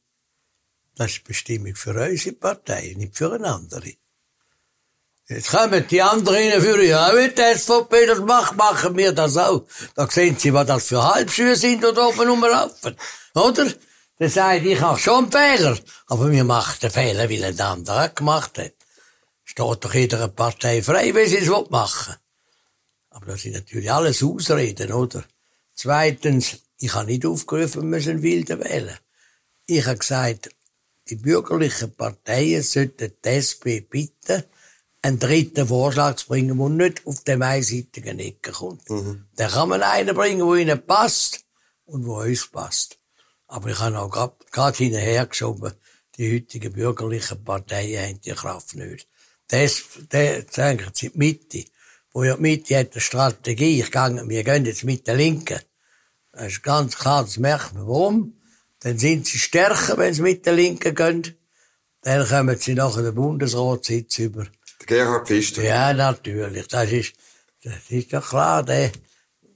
das 1.00 1.12
ist 1.12 1.24
Bestimmung 1.24 1.76
für 1.76 1.96
unsere 1.96 2.36
Partei, 2.36 2.94
nicht 2.98 3.16
für 3.16 3.32
eine 3.32 3.48
andere. 3.48 3.94
Jetzt 5.30 5.50
kommen 5.50 5.88
die 5.88 6.02
anderen 6.02 6.62
für 6.62 6.84
ja, 6.84 7.14
mit 7.14 7.38
der 7.38 7.58
SVP 7.58 8.06
das 8.06 8.20
macht, 8.20 8.58
machen 8.58 8.98
wir 8.98 9.14
das 9.14 9.38
auch. 9.38 9.66
Da 9.96 10.10
sehen 10.10 10.36
Sie, 10.38 10.54
was 10.54 10.68
das 10.68 10.88
für 10.88 11.02
Halbschuhe 11.02 11.56
sind, 11.56 11.84
da 11.84 11.90
oben 11.90 12.30
rumlaufen. 12.30 12.98
Oder? 13.34 13.72
Der 14.20 14.30
sagt, 14.30 14.66
ich 14.66 14.82
habe 14.82 15.00
schon 15.00 15.32
Fehler. 15.32 15.78
Aber 16.08 16.30
wir 16.30 16.44
machen 16.44 16.80
den 16.82 16.92
Fehler, 16.92 17.30
weil 17.30 17.46
ein 17.46 17.62
anderer 17.62 18.10
gemacht 18.10 18.58
hat. 18.58 18.74
Steht 19.46 19.86
doch 19.86 19.94
jeder 19.94 20.28
Partei 20.28 20.84
frei, 20.84 21.16
wie 21.16 21.28
sie 21.28 21.38
es 21.38 21.70
machen 21.70 22.16
Aber 23.12 23.26
das 23.28 23.44
sind 23.44 23.54
natürlich 23.54 23.90
alles 23.90 24.22
Ausreden, 24.22 24.92
oder? 24.92 25.24
Zweitens, 25.76 26.58
ich 26.78 26.94
habe 26.94 27.06
nicht 27.06 27.26
aufgerufen, 27.26 27.90
müssen 27.90 28.22
Wilde 28.22 28.60
wählen. 28.60 28.98
Ich 29.66 29.86
habe 29.86 30.00
gesagt, 30.00 30.50
die 31.10 31.16
bürgerlichen 31.16 31.92
Parteien 31.96 32.64
sollten 32.64 33.14
die 33.24 33.30
SP 33.30 33.82
bitten, 33.82 34.44
einen 35.02 35.20
dritten 35.20 35.68
Vorschlag 35.68 36.16
zu 36.18 36.28
bringen, 36.28 36.58
der 36.58 36.70
nicht 36.70 37.06
auf 37.06 37.24
dem 37.24 37.42
einseitigen 37.42 38.20
Ecke 38.20 38.52
kommt. 38.52 38.90
Mhm. 38.90 39.26
Dann 39.36 39.52
kann 39.52 39.70
man 39.70 39.82
einen 39.82 40.16
bringen, 40.16 40.48
der 40.48 40.56
ihnen 40.58 40.86
passt 40.86 41.46
und 41.86 42.06
wo 42.06 42.20
uns 42.20 42.48
passt. 42.48 42.98
Aber 43.48 43.70
ich 43.70 43.80
habe 43.80 44.00
auch 44.00 44.34
gerade 44.52 44.78
hinterher 44.78 45.26
geschoben, 45.26 45.74
die 46.18 46.36
heutigen 46.36 46.74
bürgerlichen 46.74 47.44
Parteien 47.44 48.10
haben 48.10 48.22
die 48.22 48.32
Kraft 48.32 48.76
nicht. 48.76 49.08
Das, 49.48 49.84
das 50.10 50.46
denken 50.48 50.92
sie 50.94 51.10
die 51.10 51.18
Mitte. 51.18 51.66
Wo 52.12 52.24
ja 52.24 52.36
die 52.36 52.42
Mitte 52.42 52.78
hat 52.78 52.92
eine 52.92 53.02
Strategie. 53.02 53.80
Ich 53.80 53.92
gehe, 53.92 54.24
wir 54.28 54.44
gehen 54.44 54.66
jetzt 54.66 54.84
mit 54.84 55.08
der 55.08 55.16
Linken. 55.16 55.60
Das 56.32 56.48
ist 56.48 56.64
ganz 56.64 56.98
klar, 56.98 57.24
das 57.24 57.38
merkt 57.38 57.74
man. 57.74 57.88
Warum? 57.88 58.39
Dann 58.82 58.98
sind 58.98 59.28
sie 59.28 59.40
stärker, 59.40 59.98
wenn 59.98 60.14
sie 60.14 60.22
mit 60.22 60.46
der 60.46 60.54
Linken 60.54 60.96
gehen. 60.96 61.38
Dann 62.02 62.28
kommen 62.28 62.58
sie 62.58 62.76
nachher 62.76 63.04
den 63.04 63.16
Bundesratssitz 63.16 64.20
über. 64.20 64.44
Der 64.44 64.88
Gerhard 64.88 65.28
Pfister. 65.28 65.64
Ja, 65.64 65.94
natürlich. 65.94 66.68
Das 66.68 66.92
ist, 66.92 67.14
das 67.64 67.90
ist 67.90 68.12
ja 68.12 68.22
klar. 68.22 68.64
Der, 68.64 68.92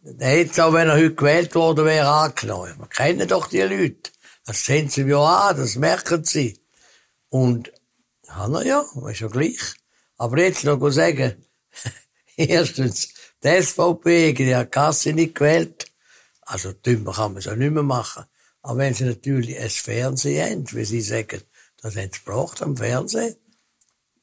der 0.02 0.28
hätte 0.28 0.66
auch, 0.66 0.74
wenn 0.74 0.90
er 0.90 0.96
heute 0.96 1.16
gewählt 1.16 1.56
worden 1.56 1.86
wäre, 1.86 2.10
angenommen. 2.10 2.76
Wir 2.78 2.88
kennen 2.88 3.28
doch 3.28 3.48
die 3.48 3.62
Leute. 3.62 4.12
Das 4.46 4.66
sehen 4.66 4.90
sie 4.90 5.04
ja 5.04 5.24
an, 5.24 5.56
das 5.56 5.76
merken 5.78 6.26
sie. 6.26 6.60
Und, 7.30 7.72
ja, 8.28 8.48
na 8.50 8.62
ja, 8.62 8.86
ist 9.10 9.22
ja 9.22 9.28
gleich. 9.28 9.76
Aber 10.18 10.38
jetzt 10.40 10.66
noch 10.66 10.90
sagen, 10.90 11.46
erstens, 12.36 13.14
die 13.42 13.62
SVP, 13.62 14.34
die 14.34 14.54
hat 14.56 14.72
Kasse 14.72 15.14
nicht 15.14 15.36
gewählt. 15.36 15.86
Also, 16.42 16.74
dümmer 16.74 17.14
kann 17.14 17.34
man 17.34 17.40
es 17.40 17.48
auch 17.48 17.56
nicht 17.56 17.72
mehr 17.72 17.84
machen. 17.84 18.26
Aber 18.64 18.80
wenn 18.80 18.94
sie 18.94 19.04
natürlich 19.04 19.60
ein 19.60 19.70
Fernsehen 19.70 20.50
haben, 20.50 20.72
wie 20.72 20.86
sie 20.86 21.02
sagen, 21.02 21.42
das 21.82 21.96
haben 21.98 22.10
sie 22.12 22.20
gebraucht 22.20 22.62
am 22.62 22.78
Fernsehen, 22.78 23.36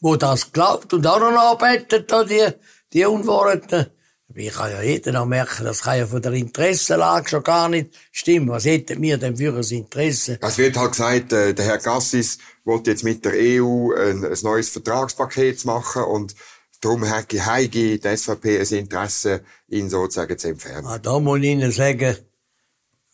wo 0.00 0.16
das 0.16 0.50
glaubt 0.52 0.92
und 0.94 1.06
auch 1.06 1.20
noch 1.20 1.38
arbeitet, 1.38 2.11
da 2.11 2.25
die, 2.25 2.49
die 2.92 3.04
Unwahrheiten. 3.04 3.87
Ich 4.32 4.52
kann 4.52 4.70
ja 4.70 4.80
jeder 4.80 5.12
noch 5.12 5.26
merken, 5.26 5.64
das 5.64 5.82
kann 5.82 5.99
ja 5.99 6.06
von 6.06 6.23
der 6.23 6.32
Interessenlage 6.32 7.28
schon 7.28 7.42
gar 7.42 7.68
nicht 7.68 7.90
stimmen. 8.12 8.49
Was 8.49 8.64
hätten 8.64 9.02
wir 9.02 9.18
denn 9.18 9.37
für 9.37 9.52
ein 9.52 9.62
Interesse? 9.64 10.38
Es 10.40 10.56
wird 10.56 10.76
halt 10.76 10.92
gesagt, 10.92 11.32
äh, 11.32 11.52
der 11.52 11.64
Herr 11.64 11.78
Gassis 11.78 12.38
wollte 12.64 12.90
jetzt 12.90 13.02
mit 13.02 13.25
der 13.25 13.32
EU 13.35 13.92
ein, 13.92 14.25
ein 14.25 14.38
neues 14.42 14.70
Vertragspaket 14.70 15.64
machen 15.64 16.04
und 16.04 16.37
darum 16.80 17.11
hat 17.11 17.32
die 17.32 17.40
SVP 18.00 18.61
ein 18.61 18.78
Interesse, 18.78 19.42
ihn 19.68 19.90
sozusagen 19.90 20.38
zu 20.38 20.49
entfernen. 20.49 20.87
Ah, 20.87 20.99
da 20.99 21.18
muss 21.18 21.40
ich 21.40 21.47
Ihnen 21.47 21.73
sagen, 21.73 22.16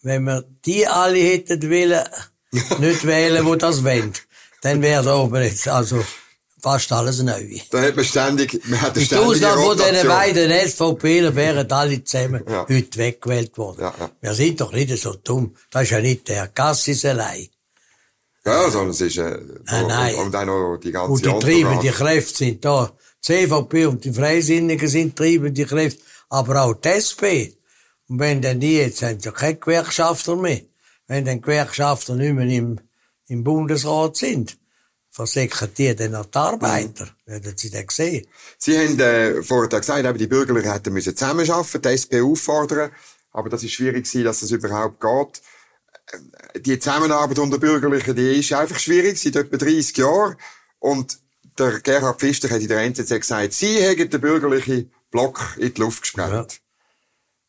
wenn 0.03 0.25
wir 0.25 0.45
die 0.65 0.87
alle 0.87 1.19
hätten 1.19 1.63
wollen, 1.63 2.05
nicht 2.79 3.07
wählen, 3.07 3.45
wo 3.45 3.55
das 3.57 3.85
wollen, 3.85 4.13
dann 4.63 4.83
wäre 4.83 5.05
da 5.05 5.17
oben 5.17 5.43
jetzt 5.43 5.69
also 5.69 6.05
fast 6.67 6.91
alles 6.93 7.23
neu. 7.23 7.59
Da 7.71 7.83
hat 7.83 7.97
man 7.97 8.05
ständig, 8.05 8.61
man 8.67 8.81
hat 8.81 8.97
eine 8.97 9.01
Mit 9.01 9.15
Ausnahme 9.15 9.63
von 9.63 9.79
diesen 9.79 10.09
beiden 10.09 10.69
SVPler 10.69 11.37
wären 11.37 11.71
alle 11.71 12.03
zusammen 12.03 12.43
ja. 12.49 12.67
heute 12.69 12.99
weggewählt 12.99 13.57
worden. 13.57 13.83
Ja, 13.83 13.95
ja. 14.01 14.11
Wir 14.21 14.35
sind 14.35 14.61
doch 14.61 14.73
nicht 14.73 14.97
so 15.01 15.15
dumm. 15.15 15.55
Das 15.71 15.85
ist 15.85 15.91
ja 15.91 16.01
nicht 16.01 16.29
der 16.29 16.49
Gassis 16.49 17.05
allein. 17.05 17.49
Ja, 18.45 18.71
sondern 18.71 18.91
es 18.91 19.01
ist, 19.01 19.19
äh, 19.19 19.39
nein, 19.65 19.87
nein. 19.87 20.15
Und, 20.15 20.27
und 20.27 20.33
dann 20.33 20.47
noch 20.47 20.79
die 20.79 20.93
ganze 20.93 21.13
Und 21.13 21.25
die 21.25 21.39
treibenden 21.39 21.93
Kräfte 21.93 22.39
sind 22.39 22.65
da. 22.65 22.93
Die 23.29 23.47
CVP 23.47 23.87
und 23.87 24.05
die 24.05 24.13
Freisinnigen 24.13 24.89
sind 24.89 25.17
treibende 25.17 25.65
Kräfte. 25.65 26.03
Aber 26.31 26.63
auch 26.63 26.75
die 26.75 26.89
SP. 26.95 27.55
Und 28.09 28.19
wenn 28.21 28.43
dann 28.43 28.61
die 28.61 28.77
jetzt 28.77 28.99
sind 28.99 29.25
ja 29.25 29.33
keine 29.33 29.57
Gewerkschafter 29.57 30.37
mehr, 30.37 30.63
wenn 31.07 31.25
dann 31.25 31.41
Gewerkschafter 31.41 32.15
nicht 32.15 32.35
mehr 32.35 32.47
im, 32.47 32.81
im 33.29 33.45
Bundesrat 33.45 34.17
sind, 34.17 34.57
versäcken 35.11 35.71
die 35.77 35.97
dann 35.97 36.15
auch 36.15 36.27
die 36.27 36.39
Arbeiter. 36.39 37.05
Mhm. 37.05 37.33
Werden 37.33 37.57
Sie 37.57 37.71
das 37.71 37.85
sehen? 37.91 38.27
Sie 38.59 38.79
haben 38.79 39.01
äh, 39.01 39.43
vorher 39.43 39.81
gesagt, 39.81 40.05
eben, 40.05 40.19
die 40.19 40.27
Bürgerlichen 40.27 40.71
hätten 40.71 40.93
müssen 40.93 41.17
zusammenarbeiten, 41.17 41.83
die 41.83 41.89
SP 41.89 42.21
auffordern, 42.21 42.91
aber 43.33 43.49
das 43.49 43.63
ist 43.65 43.73
schwierig 43.73 44.11
dass 44.25 44.41
das 44.41 44.51
überhaupt 44.51 45.01
geht. 45.01 45.43
Äh, 46.55 46.61
die 46.61 46.79
Zusammenarbeit 46.79 47.39
unter 47.39 47.59
Bürgerlichen, 47.59 48.15
die 48.15 48.41
ist 48.41 48.53
einfach 48.53 48.79
schwierig, 48.79 49.19
seit 49.19 49.37
etwa 49.37 49.57
30 49.57 49.97
Jahren. 49.97 50.37
Und 50.79 51.19
der 51.59 51.81
Gerhard 51.81 52.21
Pfister 52.21 52.51
hat 52.51 52.61
in 52.61 52.69
der 52.69 52.83
NZZ 52.83 53.09
gesagt, 53.09 53.53
Sie 53.55 53.81
hätten 53.81 54.11
den 54.11 54.21
bürgerlichen 54.21 54.93
Block 55.11 55.57
in 55.57 55.73
die 55.73 55.81
Luft 55.81 56.03
gesprengt. 56.03 56.53
Ja. 56.53 56.66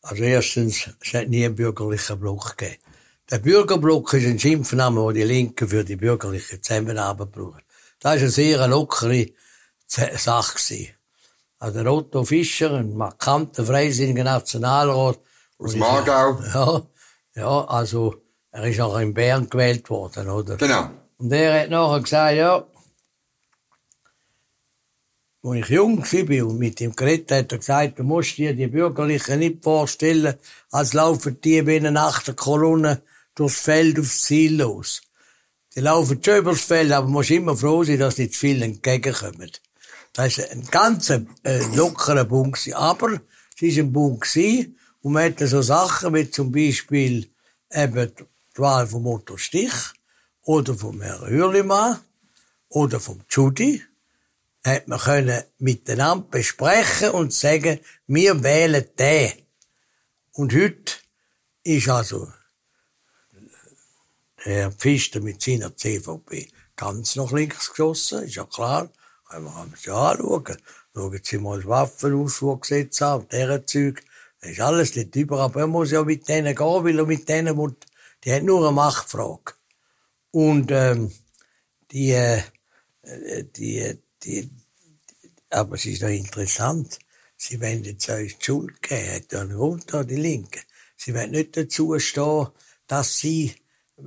Also 0.08 0.24
erstens, 0.24 0.90
es 1.02 1.14
hat 1.14 1.28
nie 1.28 1.44
einen 1.44 1.56
bürgerlichen 1.56 2.18
Block 2.18 2.56
gegeben. 2.56 2.82
Der 3.30 3.40
Bürgerblock 3.40 4.14
ist 4.14 4.26
ein 4.26 4.40
Schimpfname, 4.40 5.02
den 5.08 5.16
die 5.16 5.24
Linken 5.24 5.68
für 5.68 5.84
die 5.84 5.98
bürgerliche 5.98 6.62
Zusammenarbeit 6.62 7.30
brauchen. 7.34 7.62
Das 8.00 8.14
war 8.14 8.20
eine 8.20 8.30
sehr 8.30 8.68
lockere 8.70 9.26
Sache. 9.86 10.54
Gewesen. 10.54 10.94
Also 11.60 11.84
der 11.84 11.92
Otto 11.92 12.24
Fischer, 12.24 12.72
ein 12.76 12.96
markanter 12.96 13.66
freisinniger 13.66 14.24
Nationalrat. 14.24 15.20
Aus 15.58 15.76
Margau. 15.76 16.40
Ja, 17.36 17.42
ja, 17.42 17.66
also 17.66 18.16
er 18.52 18.64
ist 18.64 18.80
auch 18.80 18.98
in 19.00 19.14
Bern 19.14 19.50
gewählt 19.50 19.90
worden, 19.90 20.30
oder? 20.30 20.56
Genau. 20.56 20.90
Und 21.18 21.34
er 21.34 21.64
hat 21.64 21.70
nachher 21.70 22.02
gesagt, 22.02 22.36
ja, 22.38 22.66
Als 25.48 25.60
ich 25.60 25.70
jung 25.70 26.00
war 26.04 26.48
und 26.48 26.60
mit 26.60 26.82
ihm 26.82 26.94
geredet 26.94 27.32
hat 27.32 27.52
er 27.54 27.58
gesagt, 27.58 28.00
du 28.00 28.04
musst 28.04 28.38
dir 28.38 28.54
die 28.54 28.68
Bürgerlichen 28.68 29.40
nicht 29.40 29.64
vorstellen, 29.64 30.36
als 30.72 30.92
laufen 30.92 31.40
die 31.40 31.66
wie 31.66 31.78
eine 31.78 32.02
Achterkolonne 32.02 33.02
durchs 33.34 33.62
Feld 33.62 33.98
aufs 33.98 34.24
Ziel 34.24 34.58
los. 34.58 35.02
Die 35.74 35.80
laufen 35.80 36.22
schon 36.22 36.40
übers 36.40 36.62
Feld, 36.62 36.92
aber 36.92 37.06
man 37.06 37.14
muss 37.14 37.30
immer 37.30 37.56
froh 37.56 37.86
sein, 37.86 38.00
dass 38.00 38.18
nicht 38.18 38.34
zu 38.34 38.40
viele 38.40 38.66
entgegenkommen. 38.66 39.52
Das 40.12 40.38
war 40.38 40.52
ein 40.52 40.68
ganz 40.70 41.12
äh, 41.12 41.22
lockerer 41.76 42.26
Punkt. 42.26 42.70
Aber 42.74 43.14
es 43.14 43.78
war 43.78 43.84
ein 43.84 43.94
Punkt 43.94 44.38
und 45.02 45.14
man 45.14 45.24
hatte 45.24 45.48
so 45.48 45.62
Sachen 45.62 46.14
wie 46.14 46.30
zum 46.30 46.52
Beispiel 46.52 47.30
eben 47.72 48.12
die 48.18 48.60
Wahl 48.60 48.86
vom 48.86 49.08
Otto 49.08 49.38
Stich 49.38 49.94
oder 50.42 50.74
vom 50.74 51.02
Herrn 51.02 51.30
Hürlimann 51.30 52.00
oder 52.68 53.00
vom 53.00 53.22
Judy. 53.30 53.82
Hat 54.68 54.90
man 54.90 55.00
können 55.00 55.44
miteinander 55.60 56.28
besprechen 56.30 57.12
und 57.12 57.32
sagen, 57.32 57.80
wir 58.06 58.44
wählen 58.44 58.84
den. 59.00 59.32
Und 60.34 60.54
heute 60.54 60.92
ist 61.64 61.88
also 61.88 62.28
der 64.44 64.74
Pfister 64.74 65.22
mit 65.22 65.42
seiner 65.42 65.74
CVP 65.74 66.50
ganz 66.76 67.16
nach 67.16 67.32
links 67.32 67.70
geschossen, 67.70 68.24
ist 68.24 68.36
ja 68.36 68.44
klar. 68.44 68.92
Können 69.30 69.46
wir 69.46 69.62
uns 69.62 69.86
ja 69.86 70.12
anschauen. 70.12 70.58
Schauen 70.94 71.20
Sie 71.24 71.38
mal 71.38 71.60
das 71.60 71.70
Waffenausfuhrgesetz 71.70 73.02
an 73.02 73.22
und 73.22 73.32
deren 73.32 73.66
Zeug. 73.66 74.04
Das 74.42 74.52
ist 74.52 74.60
alles 74.60 74.94
nicht 74.98 75.16
über, 75.16 75.40
aber 75.40 75.62
er 75.62 75.68
muss 75.68 75.92
ja 75.92 76.04
mit 76.04 76.28
denen 76.28 76.54
gehen, 76.54 76.84
weil 76.84 77.00
er 77.00 77.06
mit 77.06 77.30
denen, 77.30 77.78
die 78.22 78.34
haben 78.34 78.46
nur 78.46 78.68
eine 78.68 78.76
Machtfrage. 78.76 79.54
Und, 80.32 80.72
ähm, 80.74 81.14
die, 81.92 82.12
äh, 82.12 82.44
die, 83.56 83.98
die, 84.24 84.50
aber 85.50 85.76
es 85.76 85.86
ist 85.86 86.02
noch 86.02 86.10
interessant. 86.10 87.00
Sie 87.36 87.62
wollen 87.62 87.84
jetzt 87.84 88.10
euch 88.10 88.38
die 88.38 88.46
Schuld 88.46 88.82
geben, 88.82 89.50
Grund 89.50 89.94
da, 89.94 90.04
die 90.04 90.16
Linken. 90.16 90.62
Sie 90.96 91.14
wollen 91.14 91.32
nicht 91.32 91.56
dazu 91.56 91.98
stehen, 92.00 92.48
dass 92.88 93.20
sie 93.20 93.54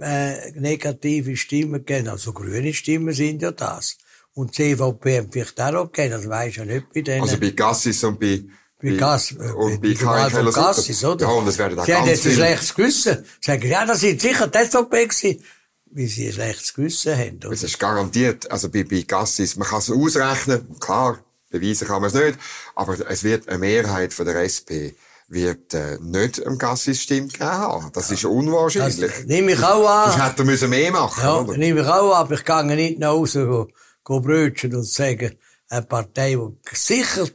äh, 0.01 0.51
negative 0.53 1.37
Stimmen 1.37 1.85
geben. 1.85 2.09
Also 2.09 2.33
grüne 2.33 2.75
Stimmen 2.75 3.15
sind 3.15 3.43
ja 3.43 3.53
das. 3.53 3.99
Und 4.35 4.55
CVP 4.55 5.19
haben 5.19 5.33
vielleicht 5.33 5.61
auch 5.61 5.73
noch 5.73 5.93
gegeben, 5.93 6.13
das 6.13 6.29
weisst 6.29 6.57
ja 6.57 6.65
nicht 6.65 6.93
bei 6.93 7.03
denen. 7.03 7.23
Also 7.23 7.39
bei 7.39 7.51
Gassis 7.51 8.03
und 8.05 8.19
bei 8.19 8.43
bei 8.83 8.93
Gas, 8.93 9.33
und 9.33 9.83
bei 9.83 9.93
Karin 9.93 10.33
Keller 10.33 10.53
Gassis, 10.53 11.05
oder? 11.05 11.27
Ja, 11.27 11.33
und 11.33 11.47
das 11.47 11.59
werden 11.59 11.77
da 11.77 11.85
Sie 11.85 11.95
haben 11.95 12.07
ganz 12.07 12.25
jetzt 12.25 12.27
ein 12.29 12.33
schlechtes 12.33 12.75
Gewissen. 12.75 13.25
Sagen, 13.41 13.69
ja, 13.69 13.85
das 13.85 14.01
sind 14.01 14.23
sicher 14.23 14.49
die 14.49 14.59
SVP 14.59 15.05
gewesen, 15.07 15.45
weil 15.93 16.07
sie 16.07 16.27
ein 16.29 16.33
schlechtes 16.33 16.75
Gewissen 16.75 17.17
haben, 17.19 17.37
oder? 17.39 17.51
Es 17.53 17.63
ist 17.63 17.79
garantiert, 17.79 18.51
also 18.51 18.69
bei, 18.69 18.85
bei 18.85 19.03
Gassis, 19.03 19.57
man 19.57 19.67
kann 19.69 19.79
es 19.81 19.91
ausrechnen, 19.91 20.79
klar, 20.79 21.19
beweisen 21.51 21.87
kann 21.89 22.01
man 22.03 22.09
es 22.11 22.15
nicht, 22.15 22.39
aber 22.77 22.97
es 23.09 23.25
wird 23.25 23.49
eine 23.49 23.59
Mehrheit 23.59 24.13
von 24.15 24.25
der 24.27 24.37
SP 24.47 24.95
wird 25.33 25.75
äh, 25.75 25.97
nicht 26.01 26.45
am 26.45 26.59
Gassis 26.59 27.03
Stimme 27.03 27.29
gegeben 27.29 27.45
haben. 27.51 27.91
Das 27.93 28.11
ist 28.11 28.25
Das 28.25 28.31
unwahrscheinlich. 28.31 29.27
nehme 29.27 29.53
ich 29.53 29.63
auch 29.63 29.89
an. 29.89 30.07
Das 30.17 30.27
hätte 30.29 30.43
er 30.43 30.45
müssen 30.45 30.71
mehr 30.71 30.91
machen, 30.91 31.23
Ja, 31.23 31.39
oder? 31.41 31.57
nehme 31.57 31.81
ich 31.83 31.87
auch 31.87 32.13
an, 32.15 32.25
aber 32.25 32.35
ich 32.35 32.45
gehe 32.45 32.65
nicht 32.65 32.99
nach 32.99 33.11
Hause, 33.11 33.47
go, 33.47 33.69
go 34.03 34.21
brötchen 34.21 34.75
und 34.75 34.83
sagen, 34.89 35.37
eine 35.69 35.83
Partei, 35.83 36.35
die 36.37 36.77
sicher 36.77 37.29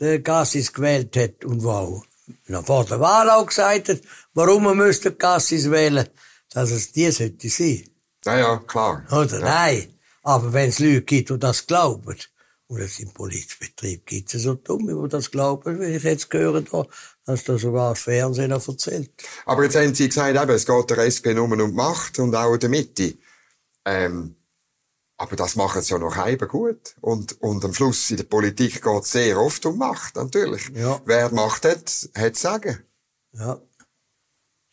den 0.00 0.22
Gassis 0.22 0.72
gewählt 0.72 1.16
hat 1.16 1.44
und 1.44 1.62
wo 1.64 2.04
noch 2.46 2.64
vor 2.64 2.84
der 2.84 3.00
Wahl 3.00 3.28
auch 3.30 3.46
gesagt 3.46 3.88
hat, 3.88 4.00
warum 4.34 4.62
man 4.64 4.76
müsste 4.76 5.12
Gassis 5.12 5.70
wählen, 5.70 6.08
dass 6.54 6.70
es 6.70 6.92
die 6.92 7.10
sollte 7.10 7.48
sein. 7.50 7.84
Ja, 8.24 8.38
ja, 8.38 8.56
klar. 8.58 9.04
Oder? 9.10 9.40
Ja. 9.40 9.44
Nein. 9.44 9.94
Aber 10.22 10.52
wenn 10.54 10.70
es 10.70 10.78
Leute 10.78 11.02
gibt, 11.02 11.28
die 11.28 11.38
das 11.38 11.66
glauben, 11.66 12.16
und 12.66 12.80
es 12.80 12.98
im 12.98 13.12
politischen 13.12 13.58
Betrieb 13.60 14.06
gibt 14.06 14.34
es 14.34 14.42
so 14.42 14.54
Dumme, 14.54 14.98
die 15.02 15.08
das 15.08 15.30
glauben, 15.30 15.78
wie 15.80 15.96
ich 15.96 16.02
jetzt 16.02 16.30
gehört 16.30 16.72
habe, 16.72 16.88
dass 17.26 17.44
da 17.44 17.58
sogar 17.58 17.90
das 17.90 18.00
Fernsehen 18.00 18.50
noch 18.50 18.66
erzählt. 18.66 19.10
Aber 19.44 19.64
jetzt 19.64 19.76
haben 19.76 19.94
Sie 19.94 20.08
gesagt, 20.08 20.34
eben, 20.34 20.50
es 20.50 20.64
geht 20.64 20.90
der 20.90 20.98
SP 21.04 21.34
nur 21.34 21.44
um 21.44 21.58
die 21.58 21.74
Macht 21.74 22.18
und 22.18 22.34
auch 22.34 22.56
der 22.56 22.70
Mitte. 22.70 23.14
Ähm, 23.84 24.36
aber 25.16 25.36
das 25.36 25.56
machen 25.56 25.82
sie 25.82 25.92
ja 25.92 25.98
noch 25.98 26.16
halb 26.16 26.48
gut. 26.48 26.96
Und, 27.00 27.40
und 27.40 27.64
am 27.64 27.74
Schluss 27.74 28.10
in 28.10 28.16
der 28.16 28.24
Politik 28.24 28.82
geht 28.82 29.02
es 29.02 29.12
sehr 29.12 29.38
oft 29.38 29.64
um 29.66 29.78
Macht, 29.78 30.16
natürlich. 30.16 30.70
Ja. 30.74 31.00
Wer 31.04 31.28
die 31.28 31.34
Macht 31.34 31.64
hat, 31.64 32.08
hat 32.14 32.36
Sagen. 32.36 32.82
Ja. 33.32 33.60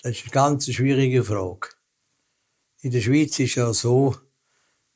Das 0.04 0.14
ist 0.14 0.24
eine 0.24 0.32
ganz 0.32 0.72
schwierige 0.72 1.24
Frage. 1.24 1.70
In 2.82 2.92
der 2.92 3.02
Schweiz 3.02 3.38
ist 3.38 3.56
ja 3.56 3.72
so, 3.72 4.16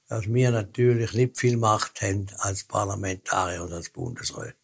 dass 0.08 0.26
wir 0.26 0.50
natürlich 0.50 1.14
nicht 1.14 1.38
viel 1.38 1.58
Macht 1.58 2.02
haben 2.02 2.26
als 2.40 2.64
Parlamentarier 2.64 3.64
oder 3.64 3.76
als 3.76 3.90
Bundesrat. 3.90 4.56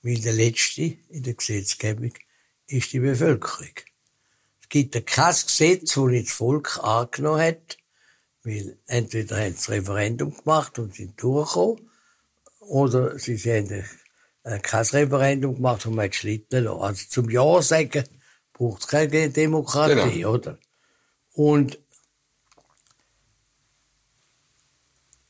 Weil 0.00 0.20
der 0.20 0.32
Letzte 0.32 0.96
in 1.10 1.22
der 1.22 1.34
Gesetzgebung 1.34 2.12
ist 2.66 2.92
die 2.94 3.00
Bevölkerung. 3.00 3.74
Es 4.62 4.68
gibt 4.70 4.94
ja 4.94 5.02
kein 5.02 5.34
Gesetz, 5.34 5.94
das 5.94 6.04
nicht 6.04 6.28
das 6.28 6.34
Volk 6.34 6.82
angenommen 6.82 7.42
hat, 7.42 7.76
weil 8.42 8.78
entweder 8.86 9.36
haben 9.36 9.50
sie 9.50 9.56
das 9.56 9.68
Referendum 9.68 10.34
gemacht 10.34 10.78
und 10.78 10.94
sind 10.94 11.22
durchgekommen, 11.22 11.90
oder 12.60 13.18
sie 13.18 13.36
haben 13.36 13.84
äh, 14.44 14.58
kein 14.60 14.86
Referendum 14.86 15.56
gemacht 15.56 15.84
und 15.84 15.94
man 15.94 16.06
hat 16.06 16.14
schlitten 16.14 16.64
lassen. 16.64 16.80
Also 16.80 17.04
zum 17.10 17.28
Ja 17.28 17.60
sagen 17.60 18.04
braucht 18.54 18.82
es 18.82 18.88
keine 18.88 19.28
Demokratie, 19.30 20.20
Genau. 20.20 20.32
oder? 20.32 20.58
Und 21.34 21.78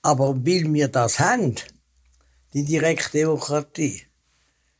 aber 0.02 0.36
weil 0.36 0.72
wir 0.72 0.88
das 0.88 1.18
haben, 1.18 1.56
die 2.52 2.64
Direktdemokratie, 2.64 4.06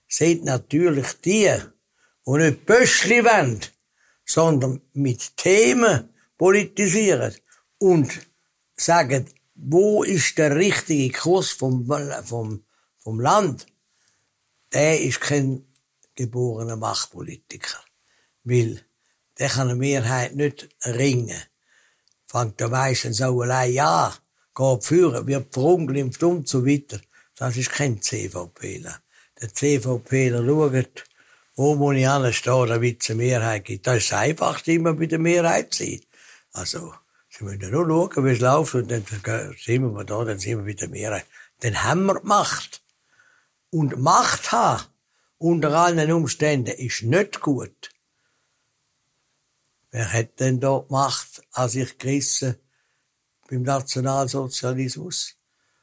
sind 0.06 0.44
natürlich 0.44 1.12
die, 1.24 1.50
die 2.26 2.30
nicht 2.30 2.66
Böschli 2.66 3.24
wollen, 3.24 3.60
sondern 4.24 4.80
mit 4.92 5.36
Themen 5.36 6.10
politisieren 6.38 7.34
und 7.78 8.20
sagen, 8.76 9.26
wo 9.54 10.02
ist 10.02 10.38
der 10.38 10.56
richtige 10.56 11.18
Kurs 11.18 11.50
vom, 11.50 11.86
vom, 12.24 12.64
vom 12.98 13.20
Land, 13.20 13.66
der 14.72 15.00
ist 15.00 15.20
kein 15.20 15.64
geborener 16.14 16.76
Machtpolitiker. 16.76 17.83
Weil 18.44 18.80
der 19.38 19.48
kann 19.48 19.68
eine 19.68 19.76
Mehrheit 19.76 20.36
nicht 20.36 20.68
ringen. 20.84 21.42
Fängt 22.26 22.60
er 22.60 22.68
meistens 22.68 23.20
auch 23.20 23.40
allein 23.40 23.78
an, 23.78 24.12
geht 24.54 24.84
führen, 24.84 25.26
wird 25.26 25.52
verunglimpft 25.52 26.22
und 26.22 26.48
so 26.48 26.64
weiter. 26.64 27.00
Das 27.36 27.56
ist 27.56 27.70
kein 27.70 28.00
CVPler. 28.00 29.00
Der 29.40 29.52
CVPler 29.52 30.44
schaut, 30.44 31.04
wo 31.56 31.74
muss 31.74 31.96
ich 31.96 32.08
anstehen, 32.08 32.68
damit 32.68 33.02
es 33.02 33.10
eine 33.10 33.18
Mehrheit 33.18 33.64
gibt. 33.64 33.86
Das 33.86 33.98
ist 33.98 34.12
das 34.12 34.18
Einfachste 34.18 34.72
immer 34.72 34.94
bei 34.94 35.06
der 35.06 35.18
Mehrheit 35.18 35.74
zu 35.74 35.84
sein. 35.84 36.00
Also, 36.52 36.94
Sie 37.36 37.42
müssen 37.42 37.70
nur 37.70 37.86
schauen, 37.86 38.24
wie 38.24 38.30
es 38.30 38.40
läuft, 38.40 38.74
und 38.76 38.90
dann 38.90 39.04
sind 39.04 39.82
wir 39.82 40.04
da, 40.04 40.24
dann 40.24 40.38
sind 40.38 40.58
wir 40.58 40.64
bei 40.64 40.78
der 40.78 40.88
Mehrheit. 40.88 41.26
Dann 41.60 41.82
haben 41.82 42.06
wir 42.06 42.20
die 42.20 42.26
Macht. 42.26 42.82
Und 43.70 44.00
Macht 44.00 44.52
haben, 44.52 44.84
unter 45.38 45.72
allen 45.72 46.12
Umständen, 46.12 46.70
ist 46.70 47.02
nicht 47.02 47.40
gut. 47.40 47.90
Wer 49.94 50.12
hat 50.12 50.40
denn 50.40 50.58
dort 50.58 50.90
Macht 50.90 51.40
an 51.52 51.68
sich 51.68 51.96
gerissen 51.98 52.56
beim 53.48 53.62
Nationalsozialismus? 53.62 55.36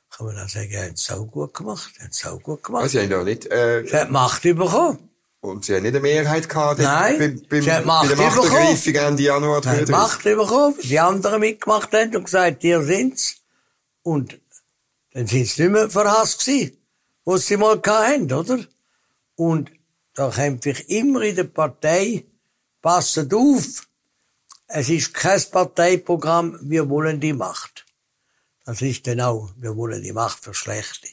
Kann 0.09 0.25
man 0.25 0.35
dann 0.35 0.49
sagen, 0.49 0.69
er 0.69 0.87
hat 0.87 0.95
es 0.95 1.09
auch 1.11 1.25
gut 1.25 1.53
gemacht, 1.53 1.93
er 1.97 2.03
hat 2.03 2.11
es 2.11 2.25
auch 2.25 2.43
gut 2.43 2.61
gemacht. 2.61 2.83
Also, 2.83 2.99
sie 2.99 3.05
haben 3.05 3.11
ja 3.11 3.23
nicht, 3.23 3.45
äh, 3.45 3.83
Er 3.83 4.01
hat 4.01 4.11
Macht 4.11 4.41
bekommen. 4.41 5.09
und 5.39 5.63
sie 5.63 5.75
haben 5.75 5.83
nicht 5.83 5.95
eine 5.95 6.01
Mehrheit 6.01 6.49
gehabt 6.49 6.81
Nein, 6.81 7.19
beim, 7.19 7.41
beim, 7.47 7.61
sie 7.61 7.71
hat 7.71 7.83
bei 7.83 7.85
Macht 7.85 8.09
der 8.09 8.17
Machtergreifung 8.17 8.95
Ende 8.95 9.23
Januar 9.23 9.63
Er 9.63 9.71
hat 9.71 9.87
33. 9.87 9.89
Macht 9.95 10.23
bekommen, 10.23 10.75
die 10.83 10.99
anderen 10.99 11.39
mitgemacht 11.39 11.93
haben 11.93 12.13
und 12.13 12.25
gesagt, 12.25 12.63
ihr 12.65 12.83
sind's. 12.83 13.35
Und 14.03 14.41
dann 15.13 15.25
sind 15.25 15.47
sie 15.47 15.61
nicht 15.61 15.71
mehr 15.71 15.89
verhasst 15.89 16.45
gewesen, 16.45 16.75
wo 17.23 17.37
sie 17.37 17.55
mal 17.55 17.81
hatten, 17.81 18.33
oder? 18.33 18.59
Und 19.35 19.71
da 20.15 20.29
kämpfe 20.29 20.71
ich 20.71 20.89
immer 20.89 21.21
in 21.21 21.37
der 21.37 21.45
Partei, 21.45 22.25
passet 22.81 23.33
auf, 23.33 23.87
es 24.73 24.89
ist 24.89 25.13
kein 25.13 25.41
Parteiprogramm, 25.51 26.57
wir 26.61 26.87
wollen 26.89 27.19
die 27.19 27.33
Macht. 27.33 27.85
Das 28.65 28.81
ist 28.81 29.07
auch, 29.19 29.49
wir 29.57 29.75
wollen 29.75 30.01
die 30.01 30.13
Macht 30.13 30.43
für 30.43 30.53
Schlechte. 30.53 31.09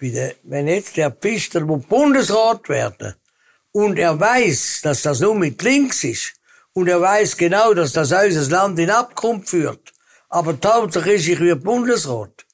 Der, 0.00 0.34
wenn 0.44 0.66
jetzt 0.66 0.96
der 0.96 1.10
Pfister 1.10 1.66
will 1.68 1.78
Bundesrat 1.78 2.68
werden 2.68 3.14
und 3.72 3.98
er 3.98 4.18
weiß, 4.18 4.80
dass 4.82 5.02
das 5.02 5.20
nur 5.20 5.34
mit 5.34 5.60
links 5.62 6.04
ist 6.04 6.34
und 6.72 6.88
er 6.88 7.00
weiß 7.00 7.36
genau, 7.36 7.74
dass 7.74 7.92
das 7.92 8.12
unser 8.12 8.48
Land 8.50 8.78
in 8.78 8.90
Abgrund 8.90 9.48
führt, 9.48 9.92
aber 10.30 10.56
Hauptsache 10.64 11.12
ist, 11.12 11.28
ich 11.28 11.40
werde 11.40 11.60
Bundesrat, 11.60 12.46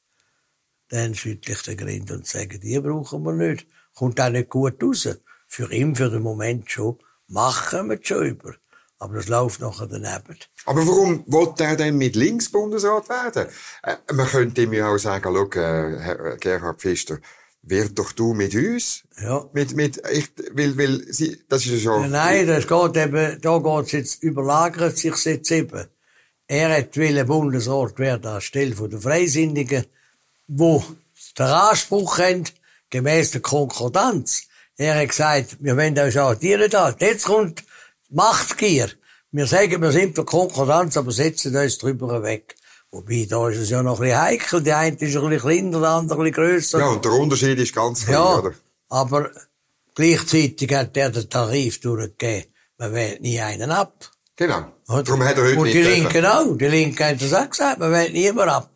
dann 0.89 1.15
schüttle 1.15 1.55
ich 1.55 1.63
den 1.63 1.77
Grind 1.77 2.11
und 2.11 2.27
sage, 2.27 2.59
die 2.59 2.79
brauchen 2.81 3.23
wir 3.25 3.33
nicht. 3.33 3.67
Kommt 3.95 4.21
auch 4.21 4.31
nicht 4.31 4.51
gut 4.51 4.83
raus. 4.83 5.09
Für 5.49 5.73
ihn, 5.73 5.95
für 5.97 6.11
den 6.11 6.23
Moment 6.23 6.71
schon. 6.71 6.99
Machen 7.29 7.91
wir 7.91 7.99
schon 8.03 8.27
über. 8.27 8.55
Aber 8.99 9.17
das 9.17 9.29
läuft 9.29 9.61
nachher 9.61 9.87
daneben. 9.87 10.39
Aber 10.65 10.87
warum 10.87 11.23
wollte 11.27 11.65
er 11.65 11.77
denn 11.77 11.99
mit 11.99 12.17
links 12.17 12.51
Bundesrat 12.51 13.09
werden? 13.09 13.49
Äh, 13.83 13.97
man 14.13 14.27
könnte 14.27 14.63
ihm 14.63 14.73
ja 14.73 14.89
auch 14.89 14.99
sagen, 14.99 15.35
schau, 15.35 15.61
äh, 15.61 15.99
Herr 15.99 16.37
Gerhard 16.39 16.81
Pfister, 16.81 17.19
wird 17.63 17.99
doch 17.99 18.13
du 18.13 18.33
mit 18.33 18.55
uns. 18.55 19.03
Ja. 19.21 19.45
Mit, 19.53 19.75
mit, 19.77 20.01
ich, 20.11 20.31
will, 20.53 20.77
will, 20.77 21.07
sie, 21.13 21.43
das 21.49 21.67
ist 21.67 21.73
ja 21.73 21.79
schon. 21.79 22.11
Nein, 22.11 22.47
das 22.47 22.67
geht 22.67 22.97
eben, 22.97 23.41
da 23.41 23.59
geht's 23.59 23.93
jetzt, 23.93 24.23
überlagert 24.23 24.97
sich 24.97 25.25
jetzt 25.25 25.51
eben. 25.51 25.87
Er 26.47 26.77
hat 26.77 26.97
will 26.97 27.25
Bundesrat 27.25 27.99
werden 27.99 28.27
anstelle 28.27 28.75
von 28.75 28.89
der 28.89 29.01
Freisinnigen, 29.01 29.85
wo 30.47 30.83
den 31.39 31.47
Anspruch 31.47 32.19
haben, 32.19 32.45
gemäß 32.89 33.33
der 33.33 33.41
Konkordanz. 33.41 34.43
Er 34.77 35.01
hat 35.01 35.09
gesagt, 35.09 35.57
wir 35.61 35.77
wollen 35.77 35.99
euch 35.99 36.19
arretieren 36.19 36.71
da. 36.71 36.95
Jetzt 36.99 37.25
kommt 37.25 37.65
Machtgier. 38.11 38.90
Wir 39.33 39.47
sagen, 39.47 39.83
wir 39.83 39.92
sind 39.92 40.14
für 40.14 40.25
Konkordanz, 40.25 40.97
aber 40.97 41.12
setzen 41.12 41.55
uns 41.57 41.79
drüber 41.79 42.23
weg. 42.23 42.55
Wobei, 42.90 43.27
da 43.29 43.49
ist 43.51 43.59
es 43.59 43.71
ja 43.71 43.83
noch 43.83 43.99
ein 44.01 44.03
bisschen 44.07 44.21
heikel. 44.23 44.62
Die 44.62 44.73
eine 44.73 44.97
ist 44.97 45.16
ein 45.16 45.29
bisschen 45.29 45.40
kleiner, 45.40 45.81
der 45.81 45.88
andere 45.90 46.19
ein 46.19 46.31
bisschen 46.31 46.35
grösser. 46.35 46.79
Ja, 46.79 46.87
und 46.88 47.05
der 47.05 47.12
Unterschied 47.12 47.59
ist 47.59 47.75
ganz 47.75 48.05
klein, 48.05 48.14
Ja, 48.14 48.38
oder? 48.38 48.53
aber 48.88 49.31
gleichzeitig 49.95 50.73
hat 50.75 50.97
er 50.97 51.11
den 51.11 51.29
Tarif 51.29 51.81
durchgegeben. 51.81 52.51
Man 52.79 52.92
wählt 52.95 53.21
nie 53.23 53.40
einen 53.40 53.71
ab. 53.71 54.11
Genau. 54.37 54.73
Oder? 54.88 55.03
Darum 55.03 55.25
hat 55.25 55.38
er 55.38 55.45
heute 55.45 55.59
Und 55.59 55.66
die. 55.66 55.83
Linken 55.83 56.25
auch. 56.27 56.57
Die 56.57 56.66
Linken 56.66 57.05
haben 57.05 57.19
das 57.19 57.33
auch 57.35 57.51
gesagt, 57.51 57.79
man 57.81 57.90
wählt 57.90 58.12
niemand 58.12 58.51
ab. 58.51 58.71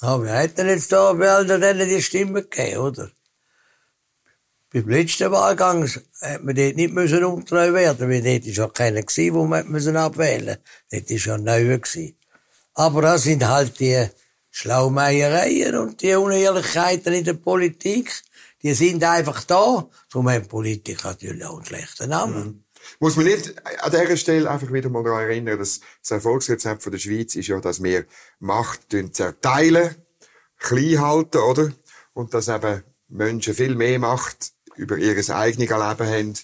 Ja, 0.00 0.22
wir 0.22 0.32
hätten 0.32 0.66
jetzt 0.68 0.92
da 0.92 1.10
all 1.10 1.46
denen 1.46 1.88
die 1.88 2.02
Stimme 2.02 2.42
gegeben, 2.42 2.78
oder? 2.78 3.10
Beim 4.82 4.90
letzten 4.90 5.32
Wahlgang 5.32 5.88
hat 6.20 6.44
man 6.44 6.54
dort 6.54 6.76
nicht 6.76 6.92
müssen 6.92 7.24
umgetreu 7.24 7.72
werden, 7.72 8.08
weil 8.08 8.22
dort 8.22 8.46
ist 8.46 8.56
ja 8.56 8.68
keiner 8.68 9.02
gewesen, 9.02 9.34
wo 9.34 9.44
man 9.44 9.68
müssen 9.68 9.96
abwählen. 9.96 10.58
Dort 10.90 11.10
ist 11.10 11.24
ja 11.24 11.36
neuer. 11.36 11.80
Aber 12.74 13.02
das 13.02 13.24
sind 13.24 13.46
halt 13.48 13.80
die 13.80 14.06
Schlaumeiereien 14.50 15.76
und 15.76 16.00
die 16.00 16.14
Unehrlichkeiten 16.14 17.12
in 17.12 17.24
der 17.24 17.34
Politik. 17.34 18.22
Die 18.62 18.74
sind 18.74 19.02
einfach 19.02 19.42
da. 19.42 19.88
Darum 20.12 20.30
haben 20.30 20.46
Politiker 20.46 21.08
natürlich 21.08 21.44
auch 21.44 21.56
einen 21.56 21.66
schlechten 21.66 22.10
Namen. 22.10 22.64
Muss 23.00 23.16
man 23.16 23.26
nicht 23.26 23.54
an 23.82 23.90
dieser 23.90 24.16
Stelle 24.16 24.48
einfach 24.48 24.72
wieder 24.72 24.90
mal 24.90 25.02
daran 25.02 25.22
erinnern, 25.22 25.58
dass 25.58 25.80
das 26.02 26.10
Erfolgsrezept 26.12 26.84
von 26.84 26.92
der 26.92 27.00
Schweiz 27.00 27.34
ist 27.34 27.48
ja, 27.48 27.60
dass 27.60 27.82
wir 27.82 28.06
Macht 28.38 28.94
zerteilen, 29.12 29.96
klein 30.56 31.00
halten, 31.00 31.38
oder? 31.38 31.72
Und 32.14 32.32
dass 32.32 32.46
eben 32.46 32.84
Menschen 33.08 33.54
viel 33.54 33.74
mehr 33.74 33.98
Macht 33.98 34.52
über 34.78 34.96
ihr 34.96 35.10
eigenes 35.12 35.68
Leben 35.68 35.72
haben, 35.78 36.34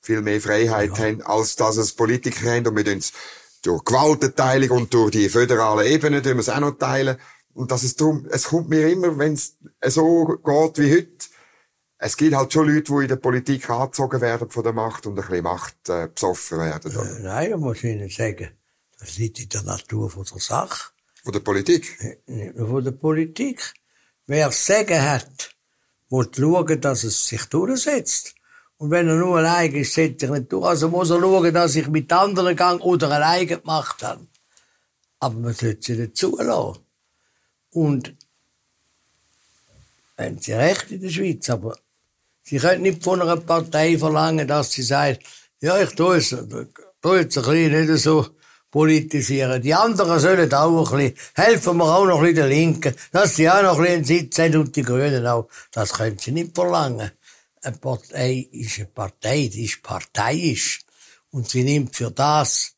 viel 0.00 0.22
mehr 0.22 0.40
Freiheit 0.40 0.98
haben, 0.98 1.22
als 1.22 1.56
dass 1.56 1.76
es 1.76 1.92
Politiker 1.92 2.50
haben. 2.50 2.66
Und 2.66 2.76
wir 2.76 2.84
tun 2.84 2.98
es 2.98 3.12
durch 3.62 3.84
Gewaltenteilung 3.84 4.70
und 4.70 4.94
durch 4.94 5.10
die 5.12 5.28
föderale 5.28 5.86
Ebene 5.88 6.22
tun 6.22 6.34
wir 6.34 6.40
es 6.40 6.48
auch 6.48 6.60
noch 6.60 6.72
teilen. 6.78 7.16
Und 7.54 7.70
dass 7.70 7.82
es 7.82 7.96
darum, 7.96 8.26
es 8.30 8.44
kommt 8.44 8.68
mir 8.70 8.88
immer, 8.88 9.18
wenn 9.18 9.34
es 9.34 9.56
so 9.86 10.24
geht 10.26 10.78
wie 10.78 10.92
heute, 10.92 11.26
es 11.98 12.16
gibt 12.16 12.34
halt 12.34 12.52
schon 12.52 12.66
Leute, 12.68 12.92
die 12.92 13.02
in 13.02 13.08
der 13.08 13.16
Politik 13.16 13.70
angezogen 13.70 14.20
werden 14.20 14.50
von 14.50 14.64
der 14.64 14.72
Macht 14.72 15.06
und 15.06 15.16
ein 15.18 15.24
bisschen 15.24 15.44
Macht 15.44 15.88
äh, 15.88 16.08
besoffen 16.12 16.58
werden. 16.58 16.96
Oder? 16.96 17.18
Äh, 17.18 17.22
Nein, 17.22 17.50
da 17.52 17.56
muss 17.58 17.76
ich 17.76 17.84
Ihnen 17.84 18.08
sagen, 18.08 18.48
das 18.98 19.18
liegt 19.18 19.38
in 19.38 19.48
der 19.50 19.62
Natur 19.62 20.10
von 20.10 20.24
der 20.24 20.40
Sache, 20.40 20.90
Von 21.22 21.32
der 21.32 21.40
Politik. 21.40 21.96
nicht 22.26 22.56
nur 22.56 22.68
von 22.68 22.82
der 22.84 22.90
Politik. 22.90 23.72
Wer 24.26 24.50
sagen 24.50 25.00
hat, 25.00 25.54
muss 26.12 26.28
schauen, 26.36 26.80
dass 26.80 27.04
es 27.04 27.26
sich 27.26 27.44
durchsetzt. 27.46 28.34
Und 28.76 28.90
wenn 28.90 29.08
er 29.08 29.16
nur 29.16 29.38
allein 29.38 29.74
ist, 29.74 29.94
setzt 29.94 30.20
sich 30.20 30.28
nicht 30.28 30.52
durch. 30.52 30.66
Also 30.66 30.90
muss 30.90 31.08
er 31.08 31.20
schauen, 31.20 31.54
dass 31.54 31.74
ich 31.74 31.88
mit 31.88 32.12
anderen 32.12 32.54
gang 32.54 32.82
oder 32.82 33.10
alleine 33.10 33.46
gemacht 33.46 34.02
habe. 34.02 34.26
Aber 35.20 35.34
man 35.34 35.54
sollte 35.54 35.80
sie 35.80 35.96
nicht 35.96 36.16
zulassen. 36.16 36.82
Und 37.70 38.14
haben 40.18 40.38
sie 40.38 40.52
recht 40.52 40.90
in 40.90 41.00
der 41.00 41.08
Schweiz, 41.08 41.48
aber 41.48 41.78
sie 42.42 42.58
können 42.58 42.82
nicht 42.82 43.02
von 43.02 43.22
einer 43.22 43.38
Partei 43.38 43.96
verlangen, 43.96 44.46
dass 44.46 44.72
sie 44.72 44.82
sagt, 44.82 45.22
ja, 45.62 45.80
ich 45.80 45.94
tue 45.94 46.18
es, 46.18 46.36
tue 47.00 47.20
jetzt 47.20 47.38
ein 47.38 47.44
bisschen 47.44 47.86
nicht 47.86 48.02
so 48.02 48.26
politisieren. 48.72 49.62
Die 49.62 49.74
anderen 49.74 50.18
sollen 50.18 50.52
auch 50.52 50.92
ein 50.92 50.98
bisschen, 50.98 51.18
helfen 51.34 51.76
wir 51.76 51.84
auch 51.84 52.06
noch 52.06 52.16
ein 52.16 52.22
bisschen 52.22 52.36
den 52.36 52.48
Linken, 52.48 52.94
dass 53.12 53.36
sie 53.36 53.48
auch 53.48 53.62
noch 53.62 53.78
ein 53.78 54.02
bisschen 54.02 54.04
Sitz 54.04 54.38
haben 54.38 54.56
und 54.56 54.74
die 54.74 54.82
Grünen 54.82 55.24
auch. 55.26 55.48
Das 55.70 55.92
können 55.92 56.18
sie 56.18 56.32
nicht 56.32 56.54
verlangen. 56.54 57.12
Eine 57.60 57.76
Partei 57.76 58.48
ist 58.50 58.78
eine 58.78 58.86
Partei, 58.86 59.48
die 59.52 59.66
ist 59.66 59.82
parteiisch. 59.82 60.80
Und 61.30 61.50
sie 61.50 61.64
nimmt 61.64 61.94
für 61.94 62.10
das, 62.10 62.72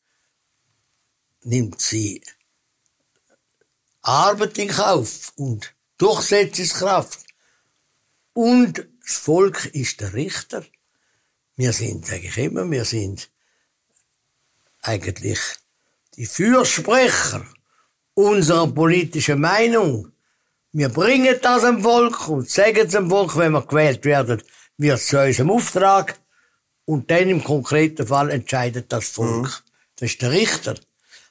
nimmt 1.43 1.81
sie 1.81 2.21
Arbeit 4.01 4.57
in 4.57 4.67
Kauf 4.67 5.31
und 5.37 5.73
Durchsetzungskraft. 5.97 7.19
Und 8.33 8.85
das 9.01 9.15
Volk 9.15 9.65
ist 9.73 10.01
der 10.01 10.13
Richter. 10.13 10.65
Wir 11.55 11.71
sind, 11.71 12.05
sage 12.05 12.27
ich 12.27 12.37
immer, 12.37 12.69
wir 12.69 12.83
sind 12.83 13.29
eigentlich 14.81 15.39
die 16.17 16.25
Fürsprecher 16.25 17.45
unserer 18.13 18.67
politischen 18.67 19.41
Meinung. 19.41 20.11
Wir 20.71 20.89
bringen 20.89 21.35
das 21.41 21.63
dem 21.63 21.83
Volk 21.83 22.27
und 22.27 22.49
sagen 22.49 22.85
es 22.85 22.91
dem 22.91 23.09
Volk, 23.09 23.37
wenn 23.37 23.53
wir 23.53 23.61
gewählt 23.61 24.03
werden, 24.05 24.41
wird 24.77 24.97
es 24.97 25.07
zu 25.07 25.19
unserem 25.21 25.51
Auftrag. 25.51 26.19
Und 26.85 27.09
dann 27.09 27.29
im 27.29 27.43
konkreten 27.43 28.05
Fall 28.05 28.29
entscheidet 28.29 28.91
das 28.91 29.09
Volk. 29.09 29.63
Das 29.95 30.11
ist 30.11 30.21
der 30.21 30.31
Richter. 30.31 30.75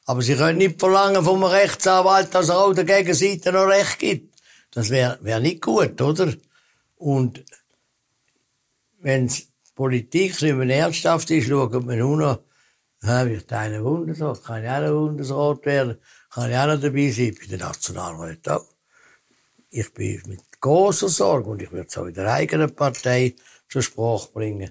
Aber 0.06 0.20
Sie 0.20 0.34
können 0.34 0.58
nicht 0.58 0.80
verlangen 0.80 1.24
vom 1.24 1.44
Rechtsanwalt, 1.44 2.34
dass 2.34 2.48
er 2.48 2.58
auch 2.58 2.74
der 2.74 2.84
Gegenseite 2.84 3.52
noch 3.52 3.66
Recht 3.66 3.98
gibt. 3.98 4.34
Das 4.72 4.90
wäre 4.90 5.18
wär 5.22 5.40
nicht 5.40 5.62
gut, 5.62 6.00
oder? 6.00 6.34
Und 6.96 7.44
wenn 8.98 9.30
Politik 9.74 10.34
so 10.34 10.46
immer 10.46 10.68
ernsthaft 10.68 11.30
ist, 11.30 11.48
schaut 11.48 11.72
man 11.84 11.98
nur 11.98 12.16
noch, 12.16 12.38
ja, 13.04 13.28
wird 13.28 13.52
einer 13.52 13.80
Bundesrat, 13.80 14.44
kann 14.44 14.64
ich 14.64 14.70
auch 14.70 14.80
noch 14.80 15.06
Bundesrat 15.06 15.66
werden, 15.66 15.98
kann 16.30 16.50
ich 16.50 16.56
auch 16.56 16.66
noch 16.66 16.80
dabei 16.80 17.10
sein, 17.10 17.36
bei 17.40 17.46
den 17.46 17.60
Nationalräten 17.60 18.52
auch. 18.52 18.66
Ich 19.70 19.92
bin 19.92 20.22
mit 20.26 20.40
großer 20.60 21.08
Sorge, 21.08 21.50
und 21.50 21.62
ich 21.62 21.72
werde 21.72 21.88
es 21.88 21.98
auch 21.98 22.06
in 22.06 22.14
der 22.14 22.32
eigenen 22.32 22.74
Partei 22.74 23.34
zur 23.68 23.82
Sprache 23.82 24.30
bringen, 24.32 24.70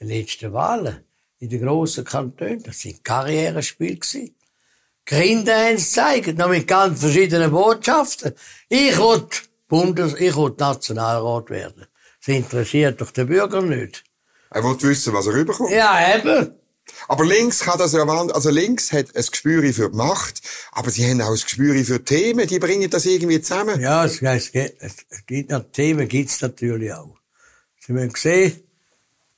die 0.00 0.04
letzten 0.04 0.52
Wahlen 0.52 1.04
in 1.38 1.48
den 1.48 1.62
grossen 1.62 2.04
Kantonen, 2.04 2.62
das 2.62 2.80
sind 2.80 3.04
Karrierespiele 3.04 3.96
gewesen. 3.96 4.34
Grinde 5.04 5.54
haben 5.54 5.76
es 5.76 5.94
gezeigt, 5.94 6.38
noch 6.38 6.48
mit 6.48 6.66
ganz 6.66 7.00
verschiedenen 7.00 7.50
Botschaften. 7.50 8.34
Ich 8.68 8.98
will 8.98 9.26
Bundes, 9.68 10.14
ich 10.14 10.34
will 10.36 10.54
Nationalrat 10.58 11.50
werden. 11.50 11.86
Das 12.18 12.34
interessiert 12.34 13.00
doch 13.00 13.12
den 13.12 13.28
Bürger 13.28 13.62
nicht. 13.62 14.04
Er 14.50 14.64
will 14.64 14.80
wissen, 14.82 15.12
was 15.12 15.26
er 15.26 15.34
rüberkommt. 15.34 15.70
Ja, 15.70 16.16
eben. 16.16 16.54
Aber 17.08 17.24
links 17.24 17.60
kann 17.60 17.78
das 17.78 17.92
ja, 17.92 18.06
wand- 18.06 18.34
also 18.34 18.50
links 18.50 18.92
hat 18.92 19.14
ein 19.16 19.24
Gespür 19.26 19.62
für 19.72 19.90
die 19.90 19.96
Macht, 19.96 20.40
aber 20.72 20.90
sie 20.90 21.08
haben 21.08 21.20
auch 21.20 21.28
ein 21.30 21.34
Gespür 21.40 21.74
für 21.84 21.98
die 21.98 22.04
Themen, 22.04 22.46
die 22.46 22.58
bringen 22.58 22.88
das 22.90 23.04
irgendwie 23.06 23.40
zusammen. 23.40 23.80
Ja, 23.80 24.04
es, 24.04 24.22
es, 24.22 24.52
gibt- 24.52 24.82
es 24.82 25.26
gibt 25.26 25.50
noch 25.50 25.64
Themen, 25.72 26.08
gibt's 26.08 26.40
natürlich 26.40 26.92
auch. 26.92 27.16
Sie 27.80 27.92
haben 27.92 28.12
gesehen, 28.12 28.60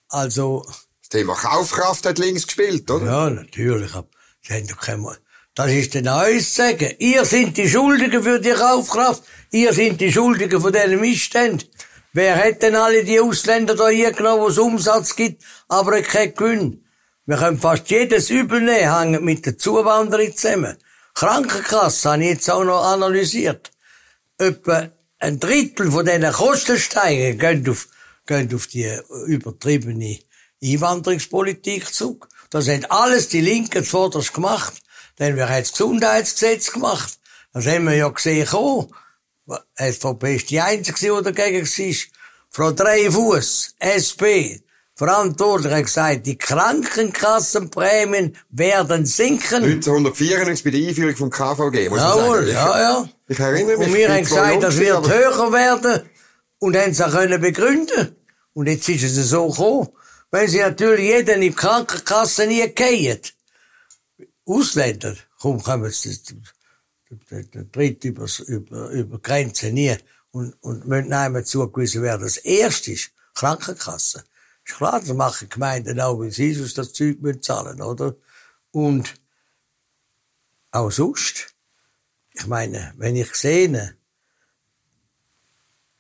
also, 0.08 0.64
Das 1.00 1.08
Thema 1.10 1.34
Kaufkraft 1.34 2.06
hat 2.06 2.18
links 2.18 2.46
gespielt, 2.46 2.90
oder? 2.90 3.04
ja, 3.06 3.30
natürlich, 3.30 3.94
aber 3.94 4.08
sie 4.42 4.54
haben 4.54 4.66
doch 4.66 4.78
kein, 4.80 5.06
das 5.54 5.72
ist 5.72 5.94
dann 5.94 6.04
zu 6.04 6.40
sagen. 6.40 6.94
Ihr 6.98 7.24
seid 7.24 7.56
die 7.56 7.68
Schuldigen 7.68 8.22
für 8.22 8.38
die 8.40 8.50
Kaufkraft. 8.52 9.24
Ihr 9.50 9.72
seid 9.72 10.00
die 10.00 10.12
Schuldigen 10.12 10.60
von 10.60 10.72
diesen 10.72 11.00
Missständen. 11.00 11.68
Wer 12.12 12.36
hat 12.36 12.62
denn 12.62 12.76
alle 12.76 13.02
die 13.04 13.18
Ausländer 13.20 13.74
da 13.74 13.88
hier 13.88 14.12
genommen, 14.12 14.42
wo 14.42 14.48
es 14.48 14.58
Umsatz 14.58 15.16
gibt, 15.16 15.42
aber 15.66 16.00
kein 16.02 16.32
Gewinn? 16.34 16.84
Wir 17.28 17.36
können 17.36 17.60
fast 17.60 17.90
jedes 17.90 18.30
Übel 18.30 18.62
nehmen, 18.62 18.98
hängen 18.98 19.22
mit 19.22 19.44
der 19.44 19.58
Zuwanderung 19.58 20.34
zusammen. 20.34 20.78
Krankenkasse 21.12 22.12
habe 22.12 22.22
ich 22.22 22.30
jetzt 22.30 22.50
auch 22.50 22.64
noch 22.64 22.82
analysiert. 22.82 23.70
Etwa 24.38 24.88
ein 25.18 25.38
Drittel 25.38 25.92
von 25.92 26.06
diesen 26.06 26.32
Kostensteigen 26.32 27.38
gehen 27.38 27.68
auf, 27.68 27.88
gehen 28.24 28.54
auf 28.54 28.66
die 28.68 28.90
übertriebene 29.26 30.20
Einwanderungspolitik 30.64 31.92
zurück. 31.92 32.28
Das 32.48 32.66
haben 32.66 32.86
alles 32.86 33.28
die 33.28 33.42
Linken 33.42 33.84
zuvorderst 33.84 34.32
gemacht. 34.32 34.80
Dann 35.16 35.36
wir 35.36 35.50
haben 35.50 35.60
das 35.60 35.72
Gesundheitsgesetz 35.72 36.72
gemacht. 36.72 37.18
Das 37.52 37.66
haben 37.66 37.84
wir 37.84 37.94
ja 37.94 38.08
gesehen 38.08 38.46
kommen. 38.46 38.90
Die 39.46 39.92
SVP 39.92 40.36
ist 40.36 40.48
die 40.48 40.62
Einzige, 40.62 40.98
die 40.98 41.24
dagegen 41.24 41.66
war. 41.66 41.94
Frau 42.48 42.72
Dreifuss, 42.72 43.74
SP, 43.84 44.64
verantwortlich 44.98 45.72
hat 45.72 45.84
gesagt, 45.84 46.26
die 46.26 46.36
Krankenkassenprämien 46.36 48.36
werden 48.50 49.06
sinken. 49.06 49.62
1994 49.62 50.64
bei 50.64 50.70
der 50.70 50.88
Einführung 50.88 51.14
vom 51.16 51.30
KVG, 51.30 51.88
muss 51.88 52.00
man 52.00 52.18
Jawohl, 52.18 52.38
sagen. 52.38 52.48
ja, 52.48 52.80
ja. 52.80 53.08
Ich 53.28 53.38
erinnere 53.38 53.78
mich. 53.78 53.86
Und 53.86 53.94
wir 53.94 54.12
haben 54.12 54.22
gesagt, 54.22 54.60
das 54.62 54.76
wird 54.78 55.08
höher 55.08 55.52
werden. 55.52 56.02
Und 56.58 56.76
haben 56.76 56.90
es 56.90 57.00
auch 57.00 57.12
können 57.12 57.40
begründen. 57.40 58.16
Und 58.54 58.66
jetzt 58.66 58.88
ist 58.88 59.04
es 59.04 59.30
so 59.30 59.48
gekommen. 59.48 59.88
Wenn 60.32 60.48
sie 60.48 60.58
natürlich 60.58 61.06
jeden 61.06 61.36
in 61.36 61.42
die 61.42 61.52
Krankenkasse 61.52 62.48
nie 62.48 62.66
gehen. 62.74 63.20
Ausländer, 64.44 65.14
komm, 65.40 65.62
kommen 65.62 65.92
sie, 65.92 66.18
der, 67.30 67.70
tritt 67.70 68.04
über, 68.04 68.26
über, 68.46 68.90
über 68.90 69.20
Grenzen 69.20 69.74
nie 69.74 69.96
und, 70.32 70.54
und 70.60 70.88
müssen 70.88 71.12
einem 71.12 71.44
zugewiesen 71.44 72.02
werden. 72.02 72.22
Das 72.22 72.38
erste 72.38 72.90
ist 72.92 73.12
Krankenkasse. 73.34 74.24
Ist 74.68 74.76
klar, 74.76 75.00
das 75.00 75.08
machen 75.14 75.48
Gemeinden 75.48 76.00
auch, 76.00 76.18
weil 76.18 76.30
sie 76.30 76.52
sonst 76.52 76.76
das 76.76 76.92
Zeug 76.92 77.16
zahlen, 77.40 77.80
oder? 77.80 78.14
Und 78.70 79.14
auch 80.70 80.90
sonst. 80.90 81.54
Ich 82.34 82.46
meine, 82.46 82.92
wenn 82.98 83.16
ich 83.16 83.34
sehe, 83.34 83.96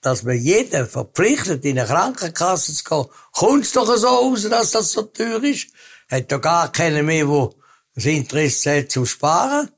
dass 0.02 0.22
man 0.22 0.36
jeden 0.36 0.86
verpflichtet, 0.86 1.64
in 1.64 1.78
eine 1.78 1.88
Krankenkasse 1.88 2.74
zu 2.74 2.84
gehen, 2.84 3.06
kommt 3.32 3.64
es 3.64 3.72
doch 3.72 3.96
so 3.96 4.08
aus, 4.08 4.42
dass 4.48 4.70
das 4.70 4.92
so 4.92 5.02
teuer 5.02 5.42
ist. 5.42 5.68
Hat 6.10 6.30
doch 6.30 6.40
gar 6.40 6.70
keiner 6.70 7.02
mehr, 7.02 7.24
der 7.24 7.50
das 7.94 8.04
Interesse 8.04 8.78
hat 8.78 8.92
zum 8.92 9.06
Sparen. 9.06 9.70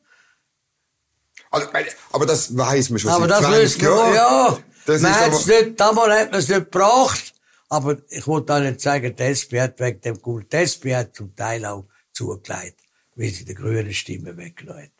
Also, 1.50 1.68
aber 2.12 2.26
das 2.26 2.56
weiß 2.56 2.90
man 2.90 2.98
schon 2.98 3.10
aber 3.10 3.28
seit 3.28 3.42
das 3.42 3.50
20 3.50 3.82
Jahren. 3.82 4.14
Ja, 4.14 4.58
das 4.84 5.02
man 5.02 5.10
ist 5.10 5.18
hat's 5.18 5.48
aber, 5.48 5.62
nicht, 5.62 5.80
damals 5.80 6.20
hat 6.20 6.30
man 6.30 6.40
es 6.40 6.48
nicht 6.48 6.70
gebracht. 6.70 7.29
Aber 7.70 7.96
ich 8.08 8.26
wollte 8.26 8.54
auch 8.54 8.60
nicht 8.60 8.80
sagen, 8.80 9.14
die 9.16 9.22
SP 9.22 9.60
hat 9.62 9.78
wegen 9.80 10.00
dem 10.00 10.20
Kult, 10.20 10.52
die 10.52 10.56
SP 10.58 10.90
hat 10.94 11.14
zum 11.14 11.34
Teil 11.36 11.64
auch 11.64 11.86
zugelegt, 12.12 12.76
weil 13.14 13.28
sie 13.30 13.44
die 13.44 13.54
grünen 13.54 13.94
Stimmen 13.94 14.36
weggenommen 14.36 14.82
hat. 14.82 14.90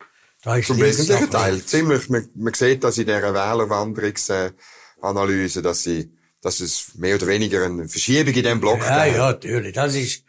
Da 0.42 0.62
zum 0.62 0.80
wesentlichen 0.80 1.30
Teil. 1.30 1.62
Ziemlich, 1.62 2.08
man, 2.08 2.26
man 2.34 2.54
sieht 2.54 2.82
das 2.82 2.96
in 2.96 3.04
dieser 3.06 3.34
Wählerwanderungsanalyse, 3.34 5.60
dass 5.62 5.82
sie, 5.82 6.10
dass 6.40 6.60
es 6.60 6.94
mehr 6.94 7.16
oder 7.16 7.26
weniger 7.26 7.62
eine 7.64 7.86
Verschiebung 7.88 8.32
in 8.32 8.42
diesem 8.42 8.60
Block 8.60 8.80
Ja, 8.80 9.04
gibt. 9.04 9.16
ja, 9.16 9.30
natürlich. 9.32 9.74
Das 9.74 9.94
ist, 9.94 10.24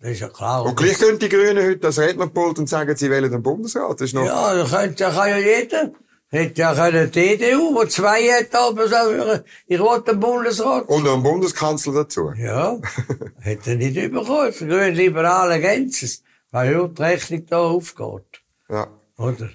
das 0.00 0.10
ist 0.12 0.20
ja 0.20 0.28
klar. 0.28 0.64
Und 0.64 0.76
gleich 0.76 0.98
können 0.98 1.18
die 1.18 1.28
Grünen 1.28 1.64
heute 1.66 1.78
das 1.78 1.98
Rednerpult 1.98 2.58
und 2.58 2.68
sagen, 2.68 2.94
sie 2.96 3.10
wählen 3.10 3.30
den 3.32 3.42
Bundesrat. 3.42 4.00
Das 4.00 4.08
ist 4.08 4.14
noch, 4.14 4.26
Ja, 4.26 4.54
da 4.54 4.64
könnte, 4.64 4.94
da 5.04 5.10
kann 5.10 5.28
ja 5.30 5.38
jeder. 5.38 5.92
Hätte 6.30 6.60
ja 6.60 6.74
können 6.74 7.10
die 7.10 7.20
EDU, 7.20 7.74
wo 7.74 7.84
zwei 7.86 8.22
hat, 8.32 8.54
aber 8.54 8.86
sagen, 8.88 9.42
ich 9.66 9.78
will 9.80 10.02
den 10.06 10.20
Bundesrat. 10.20 10.86
und 10.88 11.04
noch 11.04 11.14
einen 11.14 11.22
Bundeskanzler 11.22 11.94
dazu. 11.94 12.32
Ja, 12.36 12.78
hätte 13.40 13.76
nicht 13.76 13.94
bekommen. 14.12 14.52
Die 14.60 14.66
grünen 14.66 14.94
Liberalen 14.94 15.52
ergänzen 15.52 16.04
es, 16.04 16.22
weil 16.50 16.72
ja 16.72 16.86
die 16.86 17.02
Rechnung 17.02 17.46
da 17.46 17.58
aufgeht. 17.60 18.42
Ja. 18.68 18.88
Oder? 19.16 19.48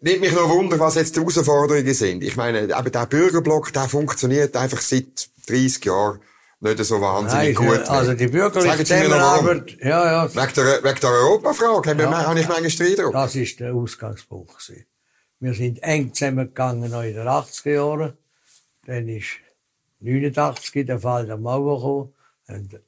Nimmt 0.00 0.20
mich 0.22 0.32
noch 0.32 0.48
Wunder, 0.48 0.80
was 0.80 0.96
jetzt 0.96 1.14
die 1.14 1.20
Herausforderungen 1.20 1.94
sind. 1.94 2.24
Ich 2.24 2.36
meine, 2.36 2.62
eben 2.62 2.92
der 2.92 3.06
Bürgerblock, 3.06 3.72
der 3.72 3.82
funktioniert 3.88 4.56
einfach 4.56 4.80
seit 4.80 5.28
30 5.48 5.84
Jahren 5.84 6.20
nicht 6.58 6.82
so 6.84 7.00
wahnsinnig 7.00 7.56
Nein, 7.60 7.68
gut. 7.68 7.88
also 7.88 8.14
die 8.14 8.26
bürgerliche. 8.26 8.78
Zusammenarbeit, 8.84 9.76
ja, 9.80 10.24
ja, 10.24 10.34
Wegen 10.34 10.54
der, 10.56 10.82
wegen 10.82 11.00
der 11.00 11.10
Europafrage 11.10 12.02
Ja. 12.02 12.26
habe 12.26 12.40
ich 12.40 12.48
manchmal 12.48 12.88
den 12.88 12.98
Eindruck. 12.98 13.12
das 13.12 13.34
ist 13.36 13.60
der 13.60 13.72
Ausgangspunkt. 13.74 14.50
gewesen. 14.58 14.86
Wir 15.38 15.54
sind 15.54 15.82
eng 15.82 16.14
zusammengegangen 16.14 16.84
in 16.84 17.14
den 17.14 17.26
80er 17.26 17.74
Jahren. 17.74 18.12
Dann 18.86 19.08
ist 19.08 19.38
89 20.00 20.86
der 20.86 20.98
Fall 20.98 21.26
der 21.26 21.36
Mauer 21.36 21.76
gekommen. 21.76 22.14
Und 22.48 22.80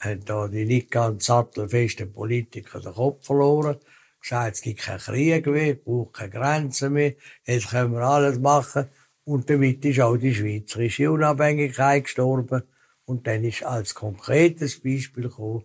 haben 0.00 0.24
da 0.24 0.48
die 0.48 0.64
nicht 0.64 0.90
ganz 0.90 1.26
sattelfesten 1.26 2.12
Politiker 2.12 2.80
den 2.80 2.94
Kopf 2.94 3.26
verloren. 3.26 3.78
Gesagt, 4.20 4.56
es 4.56 4.62
gibt 4.62 4.80
keinen 4.80 4.98
Krieg 4.98 5.46
mehr, 5.46 5.74
es 5.74 5.84
braucht 5.84 6.14
keine 6.14 6.30
Grenzen 6.30 6.92
mehr, 6.94 7.14
jetzt 7.44 7.70
können 7.70 7.92
wir 7.92 8.02
alles 8.02 8.38
machen. 8.38 8.88
Und 9.24 9.48
damit 9.48 9.84
ist 9.84 10.00
auch 10.00 10.16
die 10.16 10.34
schweizerische 10.34 11.10
Unabhängigkeit 11.10 12.04
gestorben. 12.04 12.62
Und 13.04 13.26
dann 13.26 13.44
ist 13.44 13.62
als 13.62 13.94
konkretes 13.94 14.80
Beispiel 14.80 15.24
gekommen, 15.24 15.64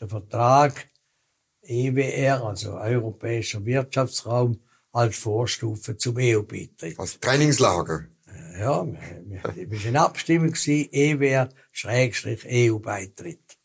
der 0.00 0.08
Vertrag 0.08 0.88
EWR, 1.62 2.44
also 2.44 2.72
Europäischer 2.78 3.64
Wirtschaftsraum, 3.64 4.58
als 4.92 5.18
Vorstufe 5.18 5.96
zum 5.96 6.16
EU-Beitritt. 6.18 6.98
Als 6.98 7.18
Trainingslager. 7.20 8.06
Ja, 8.58 8.84
wir, 8.86 8.98
wir, 9.26 9.70
wir 9.70 9.78
waren 9.78 9.88
in 9.88 9.96
Abstimmung 9.96 10.52
gewesen, 10.52 10.88
EWR, 10.92 11.48
Schrägstrich, 11.72 12.44
EU-Beitritt. 12.46 13.56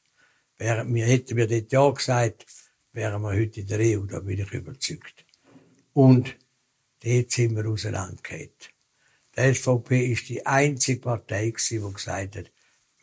Während 0.57 0.93
wir, 0.93 1.05
hätten 1.05 1.35
wir 1.35 1.47
dort 1.47 1.71
ja 1.71 1.89
gesagt, 1.89 2.45
wären 2.91 3.21
wir 3.21 3.33
heute 3.33 3.61
in 3.61 3.67
der 3.67 3.79
EU, 3.79 4.05
da 4.05 4.19
bin 4.19 4.39
ich 4.39 4.51
überzeugt. 4.51 5.25
Und 5.93 6.35
dort 7.03 7.31
sind 7.31 7.55
wir 7.55 7.67
auseinandergegangen. 7.67 8.49
Die 9.35 9.53
SVP 9.53 10.11
ist 10.11 10.29
die 10.29 10.45
einzige 10.45 11.01
Partei 11.01 11.49
gewesen, 11.49 11.87
die 11.87 11.93
gesagt 11.93 12.35
hat, 12.35 12.51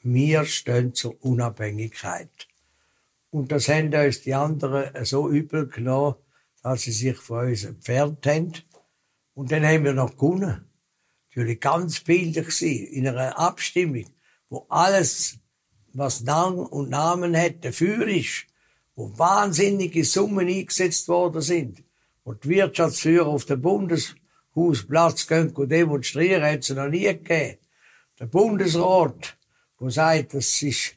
wir 0.03 0.45
stehen 0.45 0.95
zur 0.95 1.23
Unabhängigkeit. 1.25 2.49
Und 3.31 3.53
das 3.53 3.69
haben 3.69 3.93
uns 3.93 4.23
die 4.23 4.35
anderen 4.35 5.05
so 5.05 5.29
übel 5.29 5.67
genommen, 5.67 6.17
dass 6.63 6.83
sie 6.83 6.93
sich 6.93 7.17
von 7.17 7.49
uns 7.49 7.65
entfernt 7.65 8.27
haben. 8.27 8.53
Und 9.35 9.51
dann 9.53 9.65
haben 9.65 9.85
wir 9.85 9.95
noch 9.95 10.17
gewonnen. 10.17 10.67
Natürlich 11.29 11.61
ganz 11.61 12.01
bildlich 12.01 12.47
gewesen, 12.47 12.87
in 12.89 13.09
einer 13.09 13.39
Abstimmung, 13.39 14.07
wo 14.49 14.67
alles, 14.69 15.39
was 15.93 16.23
Namen 16.23 16.67
und 16.67 16.91
Namen 16.91 17.37
hat, 17.37 17.65
dafür 17.65 18.07
ist, 18.09 18.47
wo 18.97 19.17
wahnsinnige 19.17 20.05
Summen 20.05 20.49
eingesetzt 20.49 21.09
worden 21.09 21.41
sind, 21.41 21.83
wo 22.25 22.35
die 22.35 22.49
Wirtschaftsführer 22.49 23.29
auf 23.29 23.45
den 23.45 23.63
Bundeshausplatz 23.63 25.27
gehen 25.27 25.51
und 25.51 25.69
demonstrieren, 25.71 26.43
hat 26.43 26.61
es 26.61 26.71
noch 26.71 26.89
nie 26.89 27.05
gegeben. 27.05 27.59
Der 28.19 28.27
Bundesrat, 28.27 29.39
wo 29.79 29.89
sagt, 29.89 30.35
das 30.35 30.61
ist, 30.63 30.97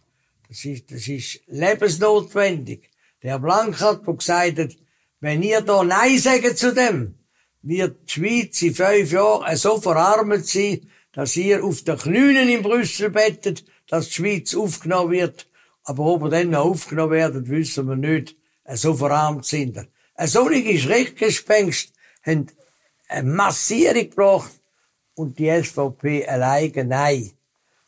das 0.50 0.66
ist, 0.66 0.92
das 0.92 1.08
ist 1.08 1.42
lebensnotwendig. 1.48 2.90
Der 3.22 3.40
Blanchard, 3.40 4.06
der 4.06 4.14
gesagt 4.16 4.60
hat, 4.60 4.78
wenn 5.24 5.42
ihr 5.42 5.62
da 5.62 5.86
Nein 5.86 6.20
sagt 6.20 6.58
zu 6.58 6.74
dem, 6.74 7.16
wird 7.62 8.10
die 8.10 8.12
Schweiz 8.12 8.62
in 8.62 8.76
fünf 8.76 9.10
Jahren 9.10 9.56
so 9.56 9.80
verarmt 9.80 10.46
sein, 10.46 10.82
dass 11.14 11.38
ihr 11.38 11.64
auf 11.64 11.82
den 11.84 11.98
Knien 11.98 12.50
in 12.50 12.62
Brüssel 12.62 13.10
bettet, 13.10 13.64
dass 13.88 14.10
die 14.10 14.16
Schweiz 14.16 14.54
aufgenommen 14.54 15.12
wird. 15.12 15.48
Aber 15.86 16.04
ob 16.08 16.24
wir 16.24 16.30
dann 16.30 16.50
noch 16.50 16.66
aufgenommen 16.66 17.14
werden, 17.14 17.48
wissen 17.48 17.88
wir 17.88 17.96
nicht. 17.96 18.36
So 18.68 18.96
verarmt 18.96 19.46
sind 19.46 19.76
wir. 19.76 19.88
Solche 20.28 20.78
Schreckgespenst 20.78 21.94
haben 22.26 22.48
eine 23.08 23.32
Massierung 23.32 24.10
gebracht 24.10 24.52
und 25.16 25.40
die 25.40 25.64
SVP 25.64 26.28
alleine 26.28 26.84
nein. 26.84 27.32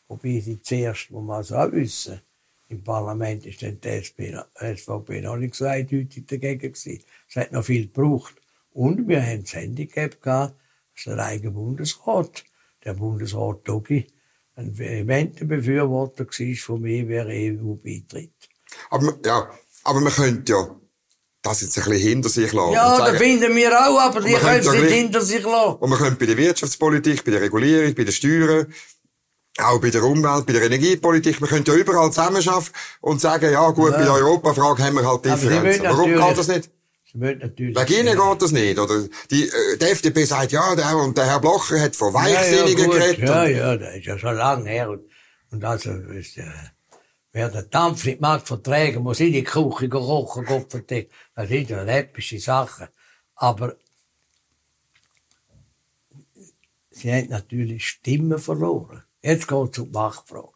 Wobei 0.08 0.40
sie 0.40 0.62
zuerst, 0.62 1.12
muss 1.12 1.26
man 1.26 1.36
also 1.36 1.58
auch 1.58 1.72
wissen, 1.74 2.22
im 2.68 2.84
Parlament 2.84 3.46
ist 3.46 3.62
dann 3.62 3.80
die 3.80 3.90
SP, 4.02 4.34
SVP 4.56 5.22
noch 5.22 5.38
nicht 5.38 5.56
so 5.56 5.66
eindeutig 5.66 6.26
dagegen 6.26 6.74
gewesen. 6.74 7.04
Es 7.30 7.36
hat 7.36 7.52
noch 7.52 7.66
viel 7.66 7.88
gebraucht. 7.88 8.36
Und 8.72 9.08
wir 9.08 9.22
haben 9.22 9.44
das 9.44 9.54
Handicap 9.54 10.22
gehabt, 10.22 10.56
dass 10.96 11.04
der 11.06 11.24
eigene 11.24 11.52
Bundesrat, 11.52 12.44
der 12.84 12.94
Bundesrat 12.94 13.68
Dogi, 13.68 14.08
ein 14.56 14.78
vehementer 14.78 15.46
Befürworter 15.46 16.26
war 16.26 16.56
vom 16.56 16.84
EU-Beitritt. 16.86 18.32
Aber, 18.90 19.18
ja, 19.26 19.50
aber 19.84 20.02
man 20.02 20.14
könnte 20.14 20.52
ja 20.52 20.76
das 21.42 21.62
jetzt 21.62 21.78
ein 21.78 21.84
bisschen 21.86 22.08
hinter 22.08 22.30
sich 22.30 22.52
lassen. 22.52 22.74
Ja, 22.74 22.96
sagen, 22.96 23.12
das 23.12 23.22
finden 23.22 23.56
wir 23.56 23.72
auch, 23.72 24.00
aber 24.00 24.22
die 24.22 24.34
können 24.34 24.60
es 24.60 24.72
nicht 24.72 24.92
hinter 24.92 25.22
sich 25.22 25.44
lassen. 25.44 25.78
Und 25.80 25.90
man 25.90 26.00
könnte 26.00 26.16
bei 26.16 26.26
der 26.26 26.38
Wirtschaftspolitik, 26.38 27.24
bei 27.24 27.32
der 27.32 27.42
Regulierung, 27.42 27.94
bei 27.94 28.04
den 28.04 28.14
Steuern, 28.14 28.74
auch 29.58 29.80
bei 29.80 29.90
der 29.90 30.04
Umwelt, 30.04 30.46
bei 30.46 30.54
der 30.54 30.64
Energiepolitik, 30.64 31.40
man 31.40 31.50
könnte 31.50 31.72
ja 31.72 31.78
überall 31.78 32.12
zusammenarbeiten 32.12 32.72
und 33.02 33.22
sagen, 33.22 33.52
ja 33.52 33.70
gut, 33.70 33.92
bei 33.94 34.04
der 34.04 34.14
Europafrage 34.14 34.84
haben 34.84 34.96
wir 34.96 35.08
halt 35.08 35.26
Differenzen. 35.26 35.84
Warum 35.84 36.14
geht 36.14 36.38
das 36.38 36.48
nicht? 36.48 36.70
Natürlich. 37.18 37.78
Wegen 37.78 38.08
Ihnen 38.08 38.18
geht 38.18 38.42
das 38.42 38.52
nicht, 38.52 38.78
oder? 38.78 39.08
Die, 39.32 39.48
äh, 39.48 39.78
die 39.78 39.86
FDP 39.86 40.26
sagt, 40.26 40.52
ja, 40.52 40.76
der, 40.76 40.98
und 40.98 41.18
der 41.18 41.26
Herr 41.26 41.40
Blocher 41.40 41.80
hat 41.80 41.96
von 41.96 42.14
ja, 42.14 42.20
Weichsinnigen 42.20 42.88
gut. 42.88 42.96
geredet. 42.96 43.30
Ja, 43.30 43.46
ja, 43.46 43.78
das 43.78 43.96
ist 43.96 44.06
ja 44.06 44.20
schon 44.20 44.36
lange 44.36 44.70
her. 44.70 44.90
Und, 44.90 45.06
und 45.52 45.64
also, 45.64 45.92
ist, 45.92 46.38
äh, 46.38 46.44
wer 47.32 47.48
den 47.48 47.70
Dampf 47.70 48.04
nicht 48.04 48.20
mag 48.20 48.46
vertragen, 48.46 49.02
muss 49.02 49.22
in 49.22 49.32
die 49.32 49.46
Küche 49.46 49.88
kochen, 49.88 50.44
Gott 50.44 50.70
verdammt. 50.70 51.08
Das 51.36 51.48
sind 51.48 51.70
ja 51.70 51.84
läppische 51.84 52.40
Sachen. 52.40 52.88
Aber 53.36 53.78
sie 56.90 57.14
haben 57.14 57.30
natürlich 57.30 57.88
Stimmen 57.88 58.40
verloren. 58.40 59.05
Jetzt 59.26 59.48
geht 59.48 59.72
es 59.72 59.80
um 59.80 59.86
die 59.88 59.92
Machtfrage. 59.92 60.50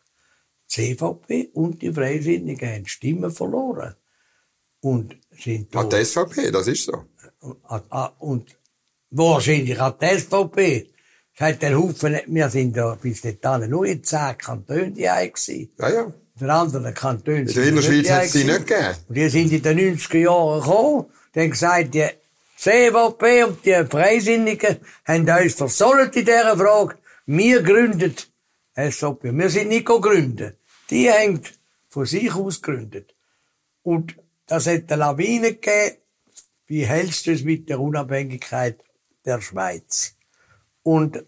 Die 0.71 0.95
CVP 0.95 1.49
und 1.53 1.82
die 1.82 1.91
Freisinnigen 1.91 2.69
haben 2.69 2.86
Stimmen 2.86 3.32
verloren. 3.32 3.95
Und 4.82 5.17
sind 5.32 5.75
Hat 5.75 5.91
die 5.91 6.05
SVP, 6.05 6.51
das 6.51 6.67
ist 6.67 6.86
so. 6.86 7.05
und, 7.39 7.58
ah, 7.89 8.13
und 8.19 8.55
wahrscheinlich 9.10 9.77
hat 9.79 10.01
die 10.01 10.19
SVP. 10.19 10.89
Es 11.34 11.41
hat 11.41 11.62
den 11.63 11.77
Haufen, 11.77 12.19
wir 12.27 12.49
sind 12.49 12.77
da 12.77 12.95
bis 13.01 13.21
dahin 13.41 13.71
nur 13.71 13.86
in 13.86 14.03
zehn 14.03 14.38
Kantonen 14.38 14.93
die 14.93 15.01
gewesen. 15.01 15.71
Ja, 15.79 15.89
ja. 15.89 16.03
In 16.03 16.13
den 16.39 16.49
anderen 16.49 16.93
Kantonen 16.93 17.47
In 17.47 17.53
der 17.53 17.63
Innerschweiz 17.63 18.10
hat 18.10 18.23
es 18.25 18.34
sie 18.34 18.43
nicht 18.43 18.67
gegeben. 18.67 18.95
Und 19.08 19.15
die 19.17 19.29
sind 19.29 19.51
in 19.51 19.62
den 19.63 19.97
90er 19.97 20.17
Jahren 20.17 20.62
gekommen, 20.62 21.05
dann 21.34 21.49
gesagt, 21.49 21.93
die 21.95 22.08
CVP 22.58 23.43
und 23.45 23.65
die 23.65 23.86
Freisinnigen 23.89 24.77
haben 25.05 25.27
uns 25.27 25.55
versollt 25.55 26.15
in 26.15 26.25
dieser 26.25 26.55
Frage. 26.55 26.97
Wir 27.25 27.62
gründen 27.63 28.15
SVP. 28.80 29.32
Wir 29.32 29.50
sind 29.50 29.70
nicht 29.70 29.86
gegründet. 29.86 30.58
Die 30.89 31.12
haben 31.12 31.42
von 31.89 32.06
sich 32.06 32.34
aus 32.34 32.62
gegründet. 32.62 33.15
Und 33.84 34.15
das 34.48 34.68
hat 34.68 34.92
eine 34.92 35.00
Lawine 35.00 35.54
gegeben. 35.54 35.98
Wie 36.68 36.86
hältst 36.86 37.26
du 37.26 37.32
es 37.32 37.44
mit 37.44 37.68
der 37.70 37.80
Unabhängigkeit 37.80 38.80
der 39.26 39.42
Schweiz? 39.42 40.15
Und 40.84 41.24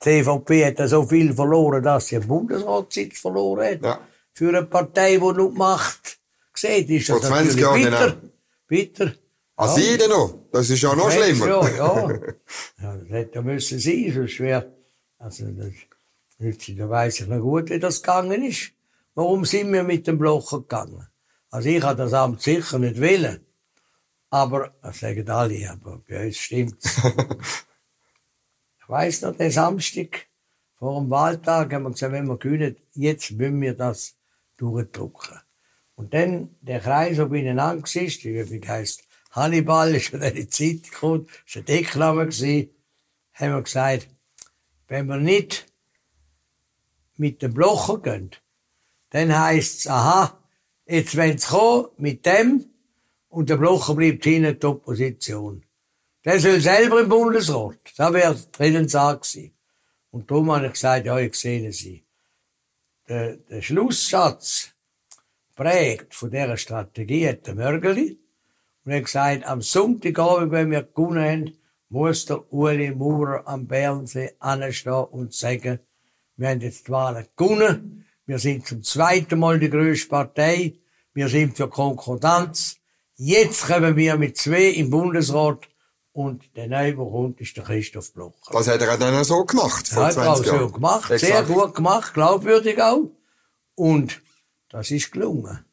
CVP 0.00 0.66
hat 0.66 0.78
ja 0.78 0.88
so 0.88 1.06
viel 1.06 1.32
verloren, 1.34 1.82
dass 1.82 2.06
sie 2.08 2.16
einen 2.16 2.26
Bundesratssitz 2.26 3.20
verloren 3.20 3.66
hat. 3.66 3.82
Ja. 3.82 4.00
Für 4.32 4.48
eine 4.48 4.64
Partei, 4.64 5.12
die 5.12 5.18
nur 5.18 5.50
die 5.50 5.58
Macht 5.58 6.18
sieht, 6.54 6.88
ist 6.90 7.08
das 7.08 7.18
Vor 7.18 7.28
20 7.28 7.60
natürlich 7.60 7.60
Jahren, 7.60 7.82
bitter. 7.82 8.06
genau. 8.06 8.32
Bitter. 8.66 9.14
Ah, 9.56 9.68
Sie 9.68 9.98
denn 9.98 10.08
noch? 10.08 10.34
Das 10.52 10.70
ist 10.70 10.80
ja 10.80 10.94
noch 10.94 11.10
schlimmer. 11.10 11.46
Ja, 11.46 11.68
ja. 11.68 12.08
ja, 12.82 12.96
das 12.96 13.08
hätte 13.10 13.34
ja 13.34 13.42
müssen 13.42 13.78
sein, 13.78 14.12
sonst 14.14 14.40
wäre, 14.40 14.72
also, 15.18 15.44
das, 15.50 15.72
da 16.40 16.88
weiss 16.88 17.20
ich 17.20 17.26
noch 17.26 17.40
gut, 17.40 17.70
wie 17.70 17.78
das 17.78 18.02
gegangen 18.02 18.42
ist. 18.42 18.72
Warum 19.14 19.44
sind 19.44 19.72
wir 19.72 19.82
mit 19.82 20.06
dem 20.06 20.18
Blocher 20.18 20.60
gegangen? 20.60 21.06
Also 21.50 21.68
ich 21.68 21.82
habe 21.82 21.96
das 21.96 22.14
Amt 22.14 22.40
sicher 22.40 22.78
nicht 22.78 23.00
wollen. 23.00 23.44
Aber, 24.30 24.72
das 24.80 25.00
sagen 25.00 25.28
alle, 25.28 25.70
aber 25.70 26.00
bei 26.08 26.26
uns 26.26 26.38
stimmt's. 26.38 26.98
ich 28.78 28.88
weiss 28.88 29.20
noch, 29.22 29.36
den 29.36 29.50
Samstag, 29.50 30.28
vor 30.76 31.00
dem 31.00 31.10
Wahltag, 31.10 31.72
haben 31.74 31.82
wir 31.82 31.90
gesagt, 31.90 32.12
wenn 32.12 32.26
wir 32.26 32.38
gewinnen, 32.38 32.76
jetzt 32.94 33.32
müssen 33.32 33.60
wir 33.60 33.74
das 33.74 34.16
durchdrücken. 34.56 35.40
Und 35.96 36.14
dann, 36.14 36.56
der 36.62 36.80
Kreis, 36.80 37.18
wo 37.18 37.26
beieinander 37.26 37.82
war, 37.82 38.02
die 38.06 38.28
Übung 38.28 38.68
heisst 38.68 39.02
Hannibal, 39.32 39.94
ist 39.94 40.14
in 40.14 40.20
dieser 40.20 40.48
Zeit 40.48 40.90
gekommen, 40.90 41.26
ist 41.44 41.56
ein 41.56 41.64
Deckname 41.64 42.26
gewesen, 42.26 42.70
haben 43.34 43.54
wir 43.54 43.62
gesagt, 43.62 44.08
wenn 44.88 45.06
wir 45.06 45.16
nicht 45.16 45.69
mit 47.20 47.42
dem 47.42 47.52
Blocher 47.52 47.98
gehen, 47.98 48.30
dann 49.10 49.38
heisst's, 49.38 49.86
aha, 49.86 50.38
jetzt 50.86 51.16
wollen 51.16 51.38
sie 51.38 51.48
kommen 51.48 51.88
mit 51.98 52.24
dem, 52.24 52.64
und 53.28 53.48
der 53.48 53.58
Blocher 53.58 53.94
bleibt 53.94 54.24
hinten 54.24 54.58
die 54.58 54.66
Opposition. 54.66 55.64
Der 56.24 56.40
soll 56.40 56.60
selber 56.60 57.00
im 57.00 57.08
Bundesrat. 57.08 57.78
Das 57.96 58.12
wäre 58.12 58.36
drinnen 58.50 58.88
Sache 58.88 59.18
gewesen. 59.18 59.54
Und 60.10 60.30
darum 60.30 60.50
habe 60.50 60.66
ich 60.66 60.72
gesagt, 60.72 61.06
ja, 61.06 61.18
ich 61.18 61.34
sehe 61.34 61.72
sie. 61.72 62.04
Der, 63.08 63.36
der 63.36 63.62
Schlusssatz 63.62 64.70
prägt 65.54 66.14
von 66.14 66.30
dieser 66.30 66.56
Strategie 66.56 67.28
hat 67.28 67.46
der 67.46 67.54
Mörgeli. 67.54 68.18
Und 68.84 68.92
er 68.92 68.98
hat 68.98 69.04
gesagt, 69.04 69.44
am 69.44 69.62
Sonntagabend, 69.62 70.50
wenn 70.52 70.70
wir 70.70 70.82
gewonnen 70.82 71.22
haben, 71.22 71.58
muss 71.88 72.24
der 72.24 72.52
Uli 72.52 72.90
Maurer 72.90 73.46
am 73.46 73.66
Bernsee 73.66 74.32
anstehen 74.40 75.04
und 75.04 75.34
sagen, 75.34 75.78
wir 76.40 76.48
haben 76.48 76.60
jetzt 76.62 76.86
die 76.88 76.92
Wahlen 76.92 77.26
gewonnen, 77.36 78.06
wir 78.24 78.38
sind 78.38 78.66
zum 78.66 78.82
zweiten 78.82 79.38
Mal 79.38 79.58
die 79.58 79.68
grösste 79.68 80.08
Partei, 80.08 80.74
wir 81.12 81.28
sind 81.28 81.56
für 81.56 81.68
Konkordanz, 81.68 82.76
jetzt 83.16 83.66
kommen 83.66 83.94
wir 83.96 84.16
mit 84.16 84.38
zwei 84.38 84.68
im 84.70 84.88
Bundesrat 84.88 85.68
und 86.12 86.56
der 86.56 86.66
Neue, 86.68 86.94
der 86.96 87.04
kommt, 87.04 87.40
ist 87.40 87.56
der 87.56 87.64
Christoph 87.64 88.12
Blocher. 88.14 88.52
Das 88.52 88.68
hat 88.68 88.80
er 88.80 88.96
dann 88.96 89.14
auch 89.14 89.24
so 89.24 89.44
gemacht, 89.44 89.86
vor 89.86 90.04
Ja, 90.04 90.10
20 90.10 90.22
auch 90.26 90.46
Jahren. 90.46 90.58
so 90.60 90.70
gemacht, 90.70 91.08
sehr 91.08 91.16
Exakt. 91.40 91.48
gut 91.48 91.74
gemacht, 91.74 92.14
glaubwürdig 92.14 92.80
auch. 92.80 93.10
Und 93.74 94.22
das 94.70 94.90
ist 94.90 95.12
gelungen. 95.12 95.64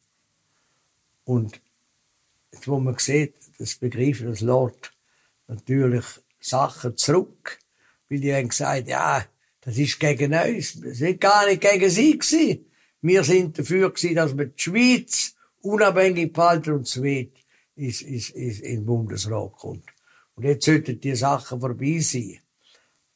Und 1.24 1.60
jetzt, 2.52 2.68
wo 2.68 2.78
man 2.78 2.96
sieht, 2.98 3.34
das 3.58 3.74
Begriff, 3.76 4.22
das 4.22 4.40
lässt 4.40 4.92
natürlich 5.46 6.04
Sachen 6.40 6.96
zurück. 6.96 7.58
Weil 8.08 8.20
die 8.20 8.34
haben 8.34 8.48
gesagt, 8.48 8.88
ja, 8.88 9.24
das 9.68 9.76
ist 9.76 10.00
gegen 10.00 10.32
uns. 10.32 10.80
Das 10.80 10.98
ist 11.02 11.20
gar 11.20 11.46
nicht 11.46 11.60
gegen 11.60 11.90
sie 11.90 12.18
gewesen. 12.18 12.64
Wir 13.02 13.22
sind 13.22 13.58
dafür 13.58 13.90
gewesen, 13.92 14.14
dass 14.14 14.34
wir 14.36 14.46
die 14.46 14.62
Schweiz 14.62 15.34
unabhängig 15.60 16.32
behalten 16.32 16.72
und 16.72 16.86
zweit 16.88 17.32
ist, 17.76 18.00
ist, 18.00 18.30
ist 18.30 18.60
in 18.60 18.76
den 18.76 18.86
Bundesrat 18.86 19.52
kommt. 19.52 19.84
Und 20.36 20.44
jetzt 20.44 20.64
sollten 20.64 20.98
die 20.98 21.14
Sachen 21.14 21.60
vorbei 21.60 21.98
sein. 22.00 22.38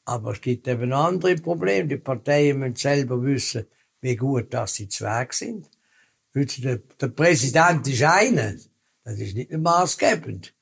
Aber 0.04 0.32
es 0.32 0.42
gibt 0.42 0.68
eben 0.68 0.92
andere 0.92 1.36
Probleme. 1.36 1.88
Die 1.88 1.96
Parteien 1.96 2.58
müssen 2.58 2.76
selber 2.76 3.22
wissen, 3.24 3.64
wie 4.02 4.16
gut 4.16 4.52
dass 4.52 4.74
sie 4.74 4.88
Zweig 4.88 5.32
sind. 5.32 5.70
Der, 6.34 6.76
der 7.00 7.08
Präsident 7.08 7.88
ist 7.88 8.02
einer. 8.02 8.56
Das 9.04 9.18
ist 9.18 9.34
nicht 9.34 9.52
maßgebend. 9.52 10.52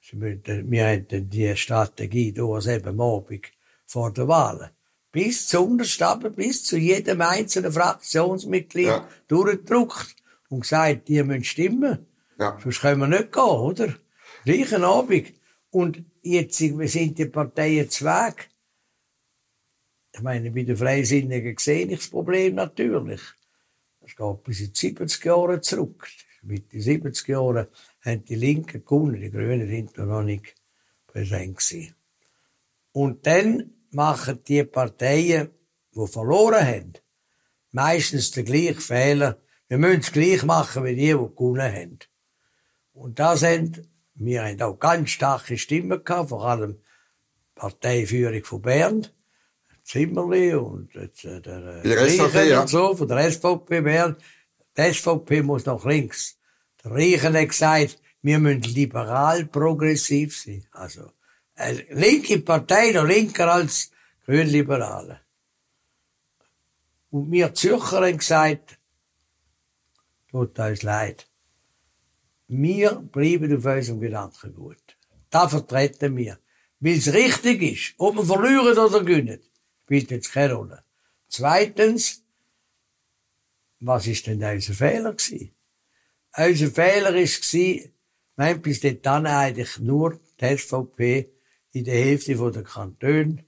Sie 0.00 0.16
müssen- 0.16 0.70
Wir 0.70 0.86
haben 0.86 1.06
die 1.30 1.54
Strategie 1.54 2.32
durch 2.32 2.66
eben 2.66 2.98
Abend 2.98 3.52
vor 3.84 4.10
der 4.10 4.26
Wahl. 4.26 4.72
Bis 5.12 5.46
zu 5.46 5.60
Unterstaben, 5.64 6.34
bis 6.34 6.64
zu 6.64 6.78
jedem 6.78 7.20
einzelnen 7.20 7.70
Fraktionsmitglied 7.72 8.86
Ja. 8.86 9.08
durchgedruckt 9.28 10.16
und 10.48 10.60
gesagt, 10.60 11.08
die 11.08 11.22
müssen 11.22 11.44
stimmen. 11.44 12.06
Ja. 12.38 12.58
Sonst 12.62 12.80
können 12.80 13.00
wir 13.00 13.08
nicht 13.08 13.30
gehen, 13.32 13.42
oder? 13.42 13.94
Gleichen 14.44 14.84
Abend. 14.84 15.32
Und 15.70 16.04
jetzt 16.22 16.56
sind 16.56 17.18
die 17.18 17.26
Parteien 17.26 17.88
Zweig. 17.90 18.48
Ich 20.14 20.20
meine, 20.20 20.50
bei 20.50 20.62
den 20.62 20.76
Freisinnigen 20.76 21.56
sehe 21.58 21.86
ich 21.86 21.98
das 21.98 22.08
Problem 22.08 22.54
natürlich. 22.56 23.20
Das 24.00 24.16
geht 24.16 24.44
bis 24.44 24.60
in 24.60 24.72
die 24.72 24.78
70 24.78 25.24
Jahre 25.24 25.60
zurück. 25.60 26.08
Mit 26.42 26.72
den 26.72 26.80
70 26.80 27.28
Jahren 27.28 27.66
haben 28.04 28.24
die 28.24 28.34
Linken 28.34 28.84
gewonnen, 28.84 29.20
die 29.20 29.30
Grünen 29.30 29.68
sind 29.68 29.96
noch 29.96 30.22
nicht 30.22 30.54
präsent 31.06 31.56
gewesen. 31.58 31.94
Und 32.92 33.26
dann 33.26 33.70
machen 33.94 34.42
die 34.44 34.64
Parteien, 34.64 35.50
die 35.94 36.06
verloren 36.06 36.66
haben, 36.66 36.92
meistens 37.70 38.30
den 38.30 38.44
gleichen 38.44 38.80
Fehler. 38.80 39.38
Wir 39.68 39.78
müssen 39.78 40.00
es 40.00 40.12
gleich 40.12 40.42
machen 40.42 40.84
wie 40.84 40.94
die, 40.94 41.06
die 41.06 41.12
gewonnen 41.12 41.72
haben. 41.72 41.98
Und 42.92 43.18
da 43.18 43.36
sind, 43.36 43.82
wir 44.14 44.44
haben 44.44 44.60
auch 44.62 44.78
ganz 44.78 45.10
starke 45.10 45.56
Stimmen 45.56 46.04
gehabt, 46.04 46.28
vor 46.28 46.44
allem 46.46 46.74
die 46.74 46.80
Parteiführung 47.54 48.44
von 48.44 48.62
Bern, 48.62 49.06
Zimmerli 49.84 50.54
und 50.54 50.94
jetzt, 50.94 51.24
äh, 51.24 51.40
der, 51.40 51.80
Bei 51.82 51.88
der 51.88 51.98
äh, 51.98 52.10
SVP, 52.10 52.38
Reichen 52.38 52.50
ja. 52.50 52.60
und 52.60 52.68
so, 52.68 52.94
von 52.94 53.08
der 53.08 53.30
SVP 53.30 53.80
Bern. 53.80 54.16
Die 54.76 54.92
SVP 54.92 55.42
muss 55.42 55.66
nach 55.66 55.84
links. 55.84 56.38
Der 56.84 56.92
Reichen 56.92 57.36
hat 57.36 57.48
gesagt, 57.48 57.98
wir 58.22 58.38
müssen 58.38 58.62
liberal-progressiv 58.62 60.38
sein. 60.38 60.64
Also, 60.70 61.10
linke 61.90 62.38
Partei, 62.40 62.92
noch 62.92 63.04
linker 63.04 63.52
als 63.52 63.90
Grünliberale. 64.24 65.20
Und 67.10 67.30
wir 67.30 67.52
Zürcher 67.54 68.06
haben 68.06 68.18
gesagt, 68.18 68.78
tut 70.30 70.58
uns 70.58 70.82
leid. 70.82 71.26
Wir 72.48 72.94
bleiben 72.94 73.56
auf 73.56 73.64
unserem 73.64 74.00
Gedankengut. 74.00 74.96
Das 75.30 75.50
vertreten 75.50 76.16
wir. 76.16 76.38
Weil 76.80 76.98
es 76.98 77.12
richtig 77.12 77.62
ist, 77.62 77.94
ob 77.98 78.16
wir 78.16 78.24
verlieren 78.24 78.76
oder 78.78 79.04
gewinnen, 79.04 79.40
spielt 79.84 80.10
jetzt 80.10 80.32
keine 80.32 80.54
Rolle. 80.54 80.84
Zweitens, 81.28 82.24
was 83.80 84.06
ist 84.06 84.26
denn 84.26 84.42
unser 84.42 84.74
Fehler 84.74 85.12
gewesen? 85.12 85.54
Unser 86.36 86.70
Fehler 86.70 87.14
ist 87.14 87.42
gewesen, 87.42 87.92
haben 88.36 88.62
bis 88.62 88.80
dahin 88.80 89.26
eigentlich 89.26 89.78
nur 89.78 90.20
die 90.40 90.56
SVP 90.56 91.30
in 91.72 91.84
der 91.84 91.94
Hälfte 91.94 92.34
der 92.34 92.62
Kantone, 92.62 93.44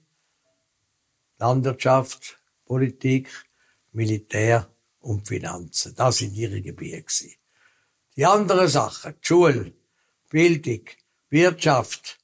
Landwirtschaft, 1.37 2.39
Politik, 2.65 3.29
Militär 3.91 4.67
und 4.99 5.27
Finanzen. 5.27 5.93
Das 5.95 6.17
sind 6.17 6.33
ihre 6.33 6.61
Gebiete. 6.61 7.29
Die 8.17 8.25
anderen 8.25 8.67
Sachen, 8.67 9.13
die 9.13 9.27
Schule, 9.27 9.73
Bildung, 10.29 10.81
Wirtschaft, 11.29 12.17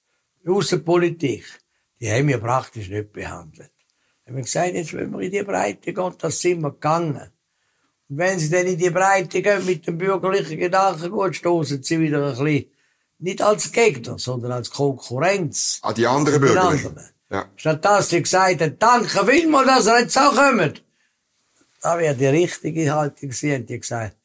Außenpolitik, 0.45 1.45
die 1.99 2.09
haben 2.11 2.27
wir 2.27 2.39
praktisch 2.39 2.89
nicht 2.89 3.11
behandelt. 3.11 3.71
Wir 4.25 4.33
haben 4.33 4.41
gesagt, 4.41 4.73
jetzt 4.73 4.93
wollen 4.93 5.11
wir 5.11 5.19
in 5.19 5.31
die 5.31 5.43
Breite 5.43 5.93
gehen, 5.93 6.15
das 6.17 6.39
sind 6.39 6.61
wir 6.61 6.71
gegangen. 6.71 7.31
Und 8.09 8.17
wenn 8.17 8.39
sie 8.39 8.49
dann 8.49 8.65
in 8.65 8.77
die 8.77 8.89
Breite 8.89 9.41
gehen 9.41 9.65
mit 9.65 9.85
dem 9.85 9.97
bürgerlichen 9.97 10.57
Gedankengut, 10.57 11.35
stoßen 11.35 11.83
sie 11.83 11.99
wieder 11.99 12.25
ein 12.25 12.31
bisschen, 12.31 12.71
nicht 13.21 13.41
als 13.41 13.71
Gegner, 13.71 14.17
sondern 14.19 14.51
als 14.51 14.69
Konkurrenz. 14.69 15.79
Ah, 15.81 15.93
die 15.93 16.07
anderen 16.07 16.57
anderen. 16.57 17.09
Ja. 17.29 17.45
Statt 17.55 17.85
dass 17.85 18.09
sie 18.09 18.21
gesagt 18.21 18.61
haben, 18.61 18.77
danke 18.77 19.25
vielmals, 19.25 19.67
dass 19.67 19.87
ihr 19.87 19.99
jetzt 20.01 20.17
auch 20.17 20.35
kommt. 20.35 20.83
Da 21.81 21.97
wäre 21.97 22.15
die 22.15 22.25
richtige 22.27 22.93
Haltung 22.93 23.29
gewesen, 23.29 23.65
die 23.65 23.79
gesagt, 23.79 24.15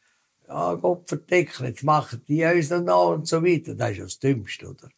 ja, 0.49 0.75
Gott 0.75 1.09
verdecken, 1.09 1.67
jetzt 1.67 1.83
machen 1.83 2.23
die 2.29 2.45
uns 2.45 2.71
noch 2.71 2.83
nach 2.83 3.07
und 3.15 3.29
so 3.29 3.43
weiter. 3.45 3.75
Das 3.75 3.91
ist 3.93 3.97
ja 3.99 4.05
das 4.05 4.19
Dümmste, 4.19 4.67
oder? 4.69 4.89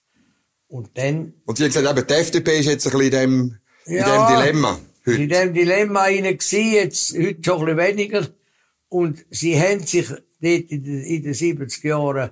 Und 0.68 0.90
dann, 0.98 1.34
Und 1.46 1.56
sie 1.58 1.64
haben 1.64 1.72
gesagt, 1.72 1.98
eben, 1.98 2.06
die 2.06 2.14
FDP 2.14 2.58
ist 2.60 2.66
jetzt 2.66 2.86
ein 2.86 2.92
bisschen 2.98 3.04
in 3.06 3.10
dem, 3.10 3.58
in 3.86 3.96
Ja. 3.96 4.28
dem 4.28 4.36
Dilemma. 4.36 4.80
Heute. 5.06 5.22
in 5.22 5.28
dem 5.28 5.54
Dilemma 5.54 6.02
rein 6.02 6.36
gsi, 6.36 6.74
jetzt, 6.74 7.14
heute 7.16 7.38
schon 7.42 7.60
ein 7.68 7.76
bisschen 7.76 7.96
weniger. 7.96 8.28
Und 8.90 9.24
sie 9.30 9.58
haben 9.58 9.86
sich 9.86 10.08
dort 10.08 10.22
in 10.40 10.82
den, 10.84 11.02
in 11.02 11.22
den 11.22 11.34
70 11.34 11.84
Jahren 11.84 12.30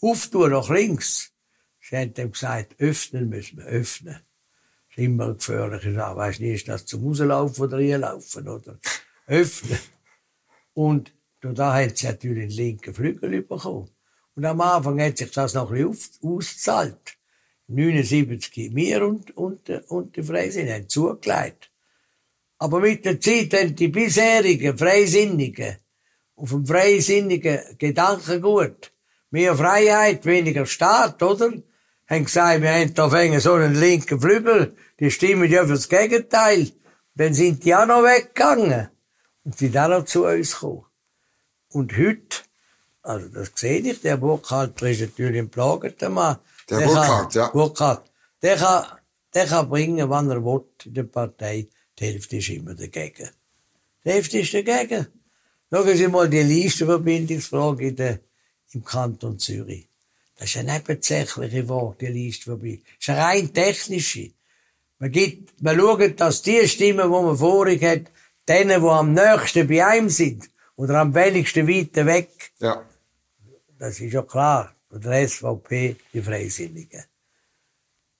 auftun 0.00 0.50
nach 0.50 0.70
links. 0.70 1.32
Sie 1.80 1.96
haben 1.96 2.14
dem 2.14 2.32
gesagt, 2.32 2.74
öffnen 2.78 3.28
müssen 3.28 3.58
wir, 3.58 3.66
öffnen. 3.66 4.14
Das 4.88 4.96
ist 4.96 4.98
immer 4.98 5.24
eine 5.24 5.34
gefährliche 5.34 5.94
Sache. 5.94 6.16
Weisst 6.16 6.40
nie, 6.40 6.52
ist 6.52 6.68
das 6.68 6.86
zum 6.86 7.04
Rauslaufen 7.04 7.64
oder 7.64 7.78
reinlaufen, 7.78 8.48
oder? 8.48 8.78
Öffnen. 9.26 9.78
Und 10.74 11.12
da 11.40 11.74
haben 11.74 11.94
sie 11.94 12.06
natürlich 12.06 12.48
den 12.48 12.56
linken 12.56 12.94
Flügel 12.94 13.42
bekommen. 13.42 13.90
Und 14.34 14.44
am 14.44 14.60
Anfang 14.60 15.00
hat 15.00 15.18
sich 15.18 15.30
das 15.30 15.54
noch 15.54 15.70
ein 15.70 15.90
bisschen 15.90 16.28
ausgezahlt. 16.28 17.16
79 17.68 18.72
mir 18.72 19.06
und, 19.06 19.36
und, 19.36 19.68
und 19.88 20.16
die 20.16 20.22
Freisinn 20.22 20.70
haben 20.70 20.88
zugelegt. 20.88 21.70
Aber 22.58 22.80
mit 22.80 23.04
der 23.04 23.20
Zeit 23.20 23.52
haben 23.54 23.74
die 23.74 23.88
bisherigen 23.88 24.76
Freisinnigen 24.78 25.76
auf 26.36 26.50
dem 26.50 26.66
freisinnigen 26.66 27.60
Gedankengut 27.78 28.92
mehr 29.36 29.54
Freiheit, 29.54 30.24
weniger 30.24 30.64
Staat, 30.64 31.22
oder? 31.22 31.52
Haben 32.08 32.24
gesagt, 32.24 32.62
wir 32.62 32.72
haben 32.72 32.94
da 32.94 33.40
so 33.40 33.52
einen 33.52 33.74
linken 33.74 34.18
Flügel, 34.18 34.74
die 34.98 35.10
stimmen 35.10 35.50
ja 35.50 35.66
fürs 35.66 35.88
Gegenteil. 35.90 36.72
Dann 37.14 37.34
sind 37.34 37.62
die 37.64 37.74
auch 37.74 37.86
noch 37.86 38.02
weggegangen. 38.02 38.88
Und 39.44 39.58
sind 39.58 39.76
auch 39.76 39.88
noch 39.88 40.04
zu 40.06 40.24
uns 40.24 40.52
gekommen. 40.52 40.86
Und 41.70 41.92
heute, 41.98 42.36
also 43.02 43.28
das 43.28 43.52
sehe 43.54 43.80
ich, 43.80 44.00
der 44.00 44.16
Burkhalter 44.16 44.88
ist 44.88 45.02
natürlich 45.02 45.40
ein 45.40 45.50
plageter 45.50 46.08
Mann. 46.08 46.38
Der, 46.70 46.78
der 46.78 46.86
Burkhardt, 46.86 47.34
ja. 47.34 47.48
Burkhardt. 47.48 48.10
Der 48.42 48.56
kann, 48.56 48.84
der 49.34 49.46
kann 49.46 49.68
bringen, 49.68 50.08
wann 50.08 50.30
er 50.30 50.42
will, 50.42 50.64
in 50.86 50.94
der 50.94 51.02
Partei. 51.02 51.68
Die 51.98 52.04
Hälfte 52.06 52.36
ist 52.38 52.48
immer 52.48 52.74
dagegen. 52.74 53.28
Die 54.04 54.10
Hälfte 54.10 54.38
ist 54.38 54.54
dagegen. 54.54 55.06
Schauen 55.70 55.96
Sie 55.96 56.08
mal 56.08 56.28
die 56.28 56.42
Listenverbindungsfrage 56.42 57.88
in 57.88 57.96
der, 57.96 58.20
im 58.76 58.84
Kanton 58.84 59.38
Zürich. 59.38 59.88
Das 60.38 60.50
ist 60.50 60.58
eine 60.58 60.74
nebensächliche 60.74 61.64
Frage, 61.64 61.96
die 62.00 62.06
Listenverbindung. 62.06 62.84
Das 62.84 63.00
ist 63.00 63.08
eine 63.08 63.22
rein 63.22 63.54
technische. 63.54 64.30
Man 64.98 65.10
gibt, 65.10 65.62
man 65.62 65.78
schaut, 65.78 66.20
dass 66.20 66.42
die 66.42 66.68
Stimmen, 66.68 67.04
die 67.04 67.08
man 67.08 67.36
vorig 67.36 67.82
hat, 67.82 68.02
denen, 68.46 68.82
die 68.82 68.88
am 68.88 69.12
nächsten 69.14 69.66
bei 69.66 69.84
einem 69.84 70.10
sind, 70.10 70.50
oder 70.76 71.00
am 71.00 71.14
wenigsten 71.14 71.66
weiter 71.66 72.04
weg. 72.04 72.30
Ja. 72.60 72.84
Das 73.78 73.98
ist 73.98 74.12
ja 74.12 74.22
klar. 74.22 74.74
Und 74.90 75.04
der 75.04 75.26
SVP, 75.26 75.96
die 76.12 76.22
Freisinnigen. 76.22 77.04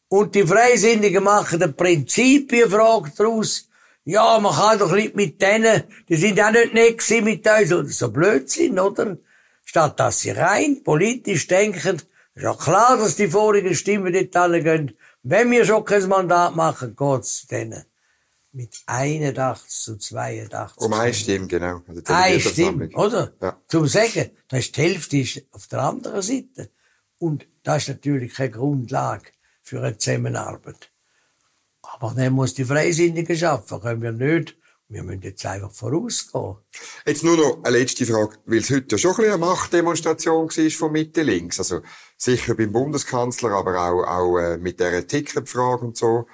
Und 0.09 0.35
die 0.35 0.47
Freisinnigen 0.47 1.23
machen 1.23 1.63
eine 1.63 1.73
Prinzipienfrage 1.73 3.13
daraus. 3.17 3.69
Ja, 4.05 4.39
man 4.39 4.55
kann 4.55 4.79
doch 4.79 4.93
nicht 4.93 5.17
mit 5.17 5.41
denen, 5.43 5.83
die 6.09 6.17
sind 6.17 6.41
auch 6.41 6.51
nicht 6.51 6.73
nett 6.73 7.25
mit 7.25 7.47
uns, 7.47 7.73
oder 7.73 7.89
so 7.89 8.11
Blödsinn, 8.11 8.79
oder? 8.79 9.19
Statt 9.67 9.99
dass 9.99 10.21
sie 10.21 10.31
rein 10.31 10.83
politisch 10.85 11.49
denken, 11.49 11.97
ist 11.97 12.07
ja 12.35 12.55
klar, 12.55 12.97
dass 12.97 13.17
die 13.17 13.27
vorigen 13.29 13.75
Stimmen 13.75 14.13
nicht 14.13 14.37
alle 14.37 14.63
gehen. 14.63 14.97
Wenn 15.25 15.51
wir 15.51 15.65
schon 15.65 15.85
kein 15.85 16.09
Mandat 16.09 16.55
machen, 16.55 16.95
geht's 16.95 17.49
denen. 17.49 17.85
Mit 18.53 18.75
81 18.87 19.69
zu 19.69 19.99
82. 19.99 20.79
Um 20.79 20.93
eine 20.93 21.13
Stimme, 21.13 21.49
genau. 21.49 21.83
Also 21.89 22.03
eine 22.07 22.41
Stimme, 22.41 22.89
oder? 22.95 23.33
Ja. 23.43 23.61
Zum 23.67 23.89
Sagen, 23.89 24.31
das 24.49 24.61
ist 24.61 24.77
die 24.77 24.83
Hälfte 24.83 25.19
ist 25.19 25.43
auf 25.51 25.67
der 25.67 25.81
anderen 25.81 26.23
Seite. 26.23 26.71
Und 27.19 27.47
das 27.65 27.83
ist 27.83 27.89
natürlich 27.89 28.35
keine 28.35 28.53
Grundlage 28.53 29.31
für 29.63 29.83
eine 29.83 29.99
Zusammenarbeit. 29.99 30.91
Aber 31.83 32.15
dann 32.17 32.35
muss 32.35 32.55
die 32.55 32.65
Freisinnigen 32.65 33.37
schaffen, 33.37 33.81
können 33.81 34.01
wir 34.01 34.13
nicht. 34.13 34.57
Wir 34.89 35.03
müssen 35.03 35.23
jetzt 35.23 35.45
einfach 35.45 35.73
vorausgehen. 35.73 36.57
Jetzt 37.05 37.25
nur 37.25 37.37
noch 37.37 37.65
eine 37.65 37.79
letzte 37.79 38.07
Frage, 38.07 38.37
weil 38.47 38.59
es 38.59 38.71
heute 38.71 38.87
ja 38.93 38.99
schon 38.99 39.11
ein 39.13 39.17
bisschen 39.17 39.33
eine 39.33 39.39
Machtdemonstration 39.39 40.49
war 40.49 40.71
von 40.71 40.93
Mitte 40.93 41.23
links. 41.23 41.59
Also 41.59 41.81
sicher 42.17 42.55
beim 42.55 42.71
Bundeskanzler, 42.71 43.51
aber 43.51 43.81
auch, 43.81 44.05
auch 44.05 44.39
äh, 44.39 44.59
mit 44.59 44.79
der 44.79 45.05
Ticketfrage 45.07 45.85
und 45.85 45.97
so. 45.97 46.27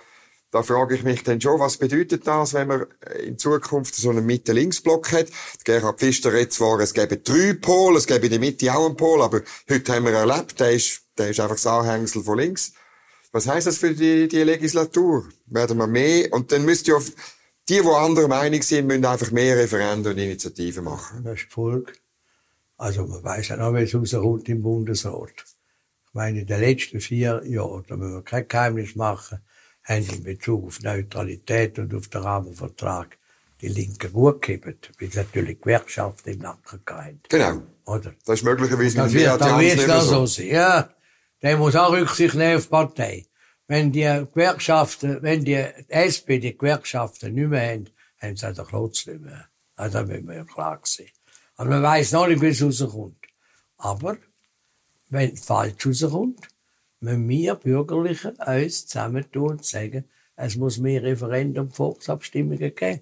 Da 0.51 0.63
frage 0.63 0.97
ich 0.97 1.03
mich 1.03 1.23
dann 1.23 1.41
schon, 1.41 1.59
was 1.61 1.79
bedeutet 1.79 2.27
das, 2.27 2.53
wenn 2.53 2.69
man 2.69 2.87
in 3.25 3.39
Zukunft 3.39 3.95
so 3.95 4.11
einen 4.11 4.27
Mitte-Links-Block 4.27 5.11
hat? 5.13 5.29
Gerhard 5.65 5.99
Pfister 5.99 6.31
redet 6.31 6.53
zwar, 6.53 6.79
es 6.81 6.93
gäbe 6.93 7.17
drei 7.17 7.55
Pole, 7.55 7.97
es 7.97 8.07
gäbe 8.07 8.27
in 8.27 8.33
der 8.33 8.39
Mitte 8.39 8.71
auch 8.75 8.85
einen 8.85 8.99
Pol, 8.99 9.23
aber 9.23 9.41
heute 9.71 9.95
haben 9.95 10.05
wir 10.05 10.13
erlebt, 10.13 10.61
der 10.61 10.73
ist, 10.73 11.05
der 11.17 11.31
ist 11.31 11.41
einfach 11.41 11.57
das 11.57 11.67
Anhängsel 11.67 12.23
von 12.23 12.39
links. 12.39 12.75
Was 13.33 13.47
heißt 13.47 13.67
das 13.67 13.79
für 13.79 13.95
die, 13.95 14.29
die 14.29 14.43
Legislatur? 14.43 15.27
Werden 15.47 15.79
wir 15.79 15.87
mehr, 15.87 16.31
und 16.35 16.53
dann 16.53 16.67
müsst 16.67 16.87
ihr 16.87 16.99
auf, 16.99 17.11
die, 17.73 17.81
die 17.81 17.89
anderer 17.89 18.29
Meinung 18.29 18.63
sind, 18.63 18.87
müssen 18.87 19.05
einfach 19.05 19.31
mehr 19.31 19.57
Referenden 19.57 20.13
und 20.13 20.19
Initiativen 20.19 20.85
machen. 20.85 21.25
Das 21.25 21.35
ist 21.35 21.47
die 21.47 21.53
Folge. 21.53 21.93
Also, 22.77 23.07
man 23.07 23.23
weiß 23.23 23.49
ja 23.49 23.57
noch, 23.57 23.73
wie 23.75 23.83
es 23.83 23.95
rauskommt 23.95 24.49
im 24.49 24.63
Bundesrat. 24.63 25.33
Ich 25.39 26.15
meine, 26.15 26.41
in 26.41 26.47
den 26.47 26.61
letzten 26.61 27.01
vier 27.01 27.43
Jahren, 27.47 27.85
da 27.89 27.97
müssen 27.97 28.15
wir 28.15 28.23
kein 28.23 28.47
Geheimnis 28.47 28.95
machen, 28.95 29.39
haben 29.85 30.07
in 30.07 30.23
Bezug 30.23 30.67
auf 30.67 30.81
Neutralität 30.83 31.79
und 31.79 31.95
auf 31.95 32.09
den 32.09 32.21
Rahmenvertrag 32.21 33.17
die 33.63 33.69
Linken 33.69 34.13
gut 34.13 34.43
gegeben, 34.43 34.77
weil 34.99 35.11
sie 35.11 35.19
natürlich 35.19 35.61
Gewerkschaften 35.61 36.35
im 36.35 36.41
Nacken 36.41 36.81
hatten. 36.89 37.21
Genau. 37.29 37.63
Oder? 37.87 38.13
Das 38.27 38.41
ist 38.41 38.45
möglicherweise 38.45 38.97
das 38.97 39.13
wird, 39.13 39.41
da 39.41 39.59
wird 39.59 39.89
das 39.89 40.09
so 40.09 40.27
sein. 40.27 40.47
Ja, 40.49 40.91
der 41.41 41.57
muss 41.57 41.75
auch 41.75 41.93
Rücksicht 41.93 42.35
nehmen 42.35 42.57
auf 42.57 42.65
die 42.65 42.69
Partei. 42.69 43.27
Wenn 43.73 43.91
die 43.91 44.03
Gewerkschaften, 44.35 45.23
wenn 45.23 45.47
die 45.47 45.55
SP 45.89 46.37
die 46.39 46.59
Gewerkschaften 46.59 47.33
nicht 47.33 47.49
mehr 47.49 47.73
haben, 47.73 47.89
haben 48.21 48.37
sie 48.37 48.47
auch 48.47 48.53
den 48.53 48.67
Klotz 48.67 49.07
nicht 49.07 49.23
mehr. 49.23 49.49
Also, 49.77 50.01
da 50.01 50.05
müssen 50.05 50.29
wir 50.29 50.35
ja 50.35 50.45
klar 50.45 50.79
sehen. 50.85 51.09
Aber 51.57 51.71
man 51.71 51.83
weiss 51.83 52.13
noch 52.13 52.27
nicht, 52.27 52.43
wie 52.43 52.49
es 52.49 52.63
rauskommt. 52.63 53.25
Aber, 53.79 54.19
wenn 55.09 55.33
es 55.33 55.47
falsch 55.47 55.87
rauskommt, 55.87 56.49
müssen 57.01 57.27
wir 57.27 57.55
Bürgerlichen 57.55 58.33
uns 58.33 58.89
zusammentun 58.89 59.53
und 59.53 59.65
sagen, 59.65 60.05
es 60.37 60.57
muss 60.57 60.77
mehr 60.77 61.03
Referendum, 61.03 61.71
Volksabstimmungen 61.71 62.75
geben. 62.75 63.01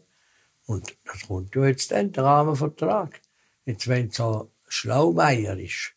Und 0.67 0.97
das 1.05 1.27
kommt 1.27 1.53
ja 1.57 1.67
jetzt 1.67 1.91
dann, 1.91 2.13
der 2.13 2.23
Rahmenvertrag. 2.23 3.21
Jetzt, 3.65 3.89
wenn 3.89 4.07
es 4.07 4.15
so 4.15 4.53
Schlaumeier 4.69 5.59
ist, 5.59 5.97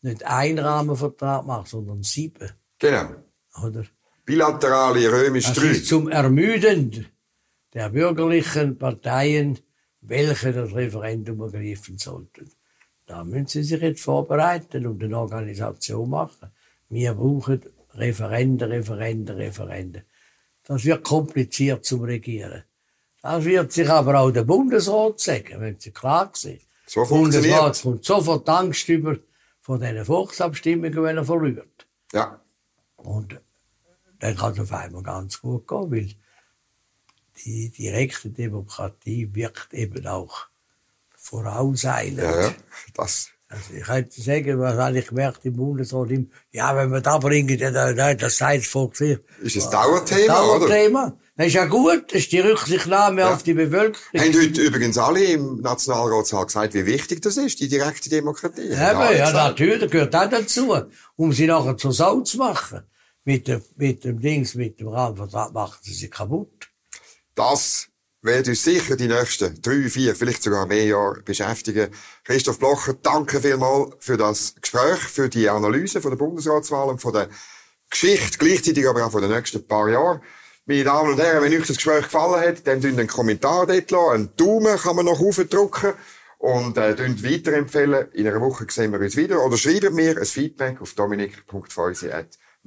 nicht 0.00 0.24
ein 0.24 0.58
Rahmenvertrag 0.58 1.44
macht, 1.44 1.68
sondern 1.68 2.02
sieben. 2.02 2.52
Genau. 2.78 3.16
Oder? 3.62 3.84
Bilaterale 4.28 5.10
römisch 5.10 5.46
das 5.46 5.56
drei. 5.56 5.68
ist 5.68 5.86
zum 5.86 6.08
Ermüden 6.10 7.06
der 7.72 7.88
bürgerlichen 7.88 8.76
Parteien, 8.76 9.58
welche 10.02 10.52
das 10.52 10.74
Referendum 10.74 11.40
ergreifen 11.40 11.96
sollten. 11.96 12.50
Da 13.06 13.24
müssen 13.24 13.46
sie 13.48 13.62
sich 13.62 13.80
jetzt 13.80 14.02
vorbereiten 14.02 14.86
und 14.86 15.02
eine 15.02 15.18
Organisation 15.18 16.10
machen. 16.10 16.50
Wir 16.90 17.14
brauchen 17.14 17.62
Referenden, 17.94 18.70
Referenden, 18.70 19.36
Referenden. 19.36 20.02
Das 20.62 20.84
wird 20.84 21.04
kompliziert 21.04 21.86
zum 21.86 22.02
Regieren. 22.04 22.64
Das 23.22 23.46
wird 23.46 23.72
sich 23.72 23.88
aber 23.88 24.20
auch 24.20 24.30
der 24.30 24.44
Bundesrat 24.44 25.20
sagen, 25.20 25.58
wenn 25.58 25.80
sie 25.80 25.90
klar 25.90 26.30
sehen. 26.34 26.60
So 26.86 27.06
funktioniert. 27.06 27.50
Der 27.50 27.60
Bundesrat 27.62 27.82
kommt 27.82 28.04
sofort 28.04 28.48
Angst 28.50 28.88
über 28.90 29.16
von 29.62 29.80
diesen 29.80 30.04
Volksabstimmungen, 30.04 31.02
wenn 31.02 31.16
er 31.16 31.24
verliert. 31.24 31.86
Ja. 32.12 32.42
Und 32.96 33.40
dann 34.20 34.36
kann 34.36 34.52
es 34.52 34.60
auf 34.60 34.72
einmal 34.72 35.02
ganz 35.02 35.40
gut 35.40 35.66
gehen, 35.66 35.90
weil 35.90 36.14
die 37.44 37.70
direkte 37.70 38.30
Demokratie 38.30 39.28
wirkt 39.32 39.72
eben 39.72 40.06
auch 40.06 40.46
vorauseilend. 41.14 42.18
Ja. 42.18 42.54
Das 42.94 43.30
also 43.50 43.72
ich 43.74 43.84
könnte 43.84 44.20
sagen, 44.20 44.60
was 44.60 44.76
habe 44.76 44.98
ich 44.98 45.06
gemerkt 45.06 45.42
im 45.46 45.56
Bundesrat, 45.56 46.10
ja, 46.52 46.76
wenn 46.76 46.92
wir 46.92 47.00
da 47.00 47.16
bringen, 47.16 47.58
dann, 47.58 47.96
dann, 47.96 48.18
das 48.18 48.36
sei 48.36 48.58
das 48.58 48.66
Volk. 48.66 49.00
Ist 49.00 49.56
ein 49.56 49.70
Dauerthema, 49.70 50.34
Dauerthema. 50.34 51.06
Oder? 51.06 51.18
Das 51.34 51.46
ist 51.46 51.54
ja 51.54 51.64
gut, 51.64 52.12
das 52.12 52.20
ist 52.20 52.32
die 52.32 52.40
Rücksichtnahme 52.40 53.22
ja. 53.22 53.32
auf 53.32 53.42
die 53.42 53.54
Bevölkerung. 53.54 53.96
Haben 54.14 54.34
heute 54.34 54.60
übrigens 54.60 54.98
alle 54.98 55.24
im 55.24 55.62
Nationalratssaal 55.62 56.44
gesagt, 56.44 56.74
wie 56.74 56.84
wichtig 56.84 57.22
das 57.22 57.38
ist, 57.38 57.58
die 57.60 57.68
direkte 57.68 58.10
Demokratie. 58.10 58.68
Ja, 58.68 59.12
ja, 59.12 59.32
natürlich, 59.32 59.90
gehört 59.90 60.14
auch 60.14 60.28
dazu, 60.28 60.76
um 61.16 61.32
sie 61.32 61.46
nachher 61.46 61.76
zur 61.78 61.92
Sau 61.92 62.20
zu 62.20 62.36
machen. 62.36 62.82
Mit 63.24 63.46
dem, 63.48 63.62
mit 63.76 64.04
dem 64.04 64.20
Dings, 64.20 64.54
mit 64.54 64.80
dem 64.80 64.88
Rahmenvertrag 64.88 65.52
machen 65.52 65.78
sie 65.82 65.92
sie 65.92 66.08
kaputt. 66.08 66.70
Das 67.34 67.88
wird 68.22 68.48
uns 68.48 68.64
sicher 68.64 68.96
die 68.96 69.06
nächsten 69.06 69.60
drei, 69.62 69.88
vier, 69.88 70.16
vielleicht 70.16 70.42
sogar 70.42 70.66
mehr 70.66 70.84
Jahre 70.84 71.22
beschäftigen. 71.22 71.90
Christoph 72.24 72.58
Blocher, 72.58 72.94
danke 72.94 73.40
vielmals 73.40 73.94
für 74.00 74.16
das 74.16 74.54
Gespräch, 74.60 74.98
für 74.98 75.28
die 75.28 75.48
Analyse 75.48 76.00
von 76.00 76.10
der 76.10 76.18
Bundesratswahl 76.18 76.88
und 76.88 77.00
von 77.00 77.12
der 77.12 77.28
Geschichte, 77.90 78.38
gleichzeitig 78.38 78.88
aber 78.88 79.06
auch 79.06 79.12
von 79.12 79.22
den 79.22 79.30
nächsten 79.30 79.66
paar 79.66 79.88
Jahren. 79.88 80.20
Meine 80.66 80.84
Damen 80.84 81.12
und 81.12 81.18
Herren, 81.18 81.42
wenn 81.42 81.52
euch 81.52 81.66
das 81.66 81.76
Gespräch 81.76 82.02
gefallen 82.02 82.46
hat, 82.46 82.66
dann 82.66 82.82
tun 82.82 82.90
einen 82.90 83.08
Kommentar 83.08 83.66
dort 83.66 83.90
lassen. 83.90 84.10
Einen 84.12 84.36
Daumen 84.36 84.76
kann 84.76 84.96
man 84.96 85.06
noch 85.06 85.18
aufdrücken. 85.18 85.94
Und, 86.36 86.76
äh, 86.76 86.94
weiterempfehlen. 86.98 88.12
In 88.12 88.28
einer 88.28 88.40
Woche 88.42 88.66
sehen 88.68 88.92
wir 88.92 89.00
uns 89.00 89.16
wieder. 89.16 89.42
Oder 89.42 89.56
schreibt 89.56 89.92
mir 89.94 90.18
ein 90.18 90.26
Feedback 90.26 90.82
auf 90.82 90.94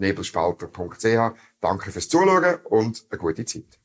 dominik.feusi.nebelspalter.ch. 0.01 1.37
Danke 1.61 1.91
fürs 1.91 2.09
Zuschauen 2.09 2.55
und 2.65 3.05
eine 3.09 3.19
gute 3.19 3.45
Zeit. 3.45 3.80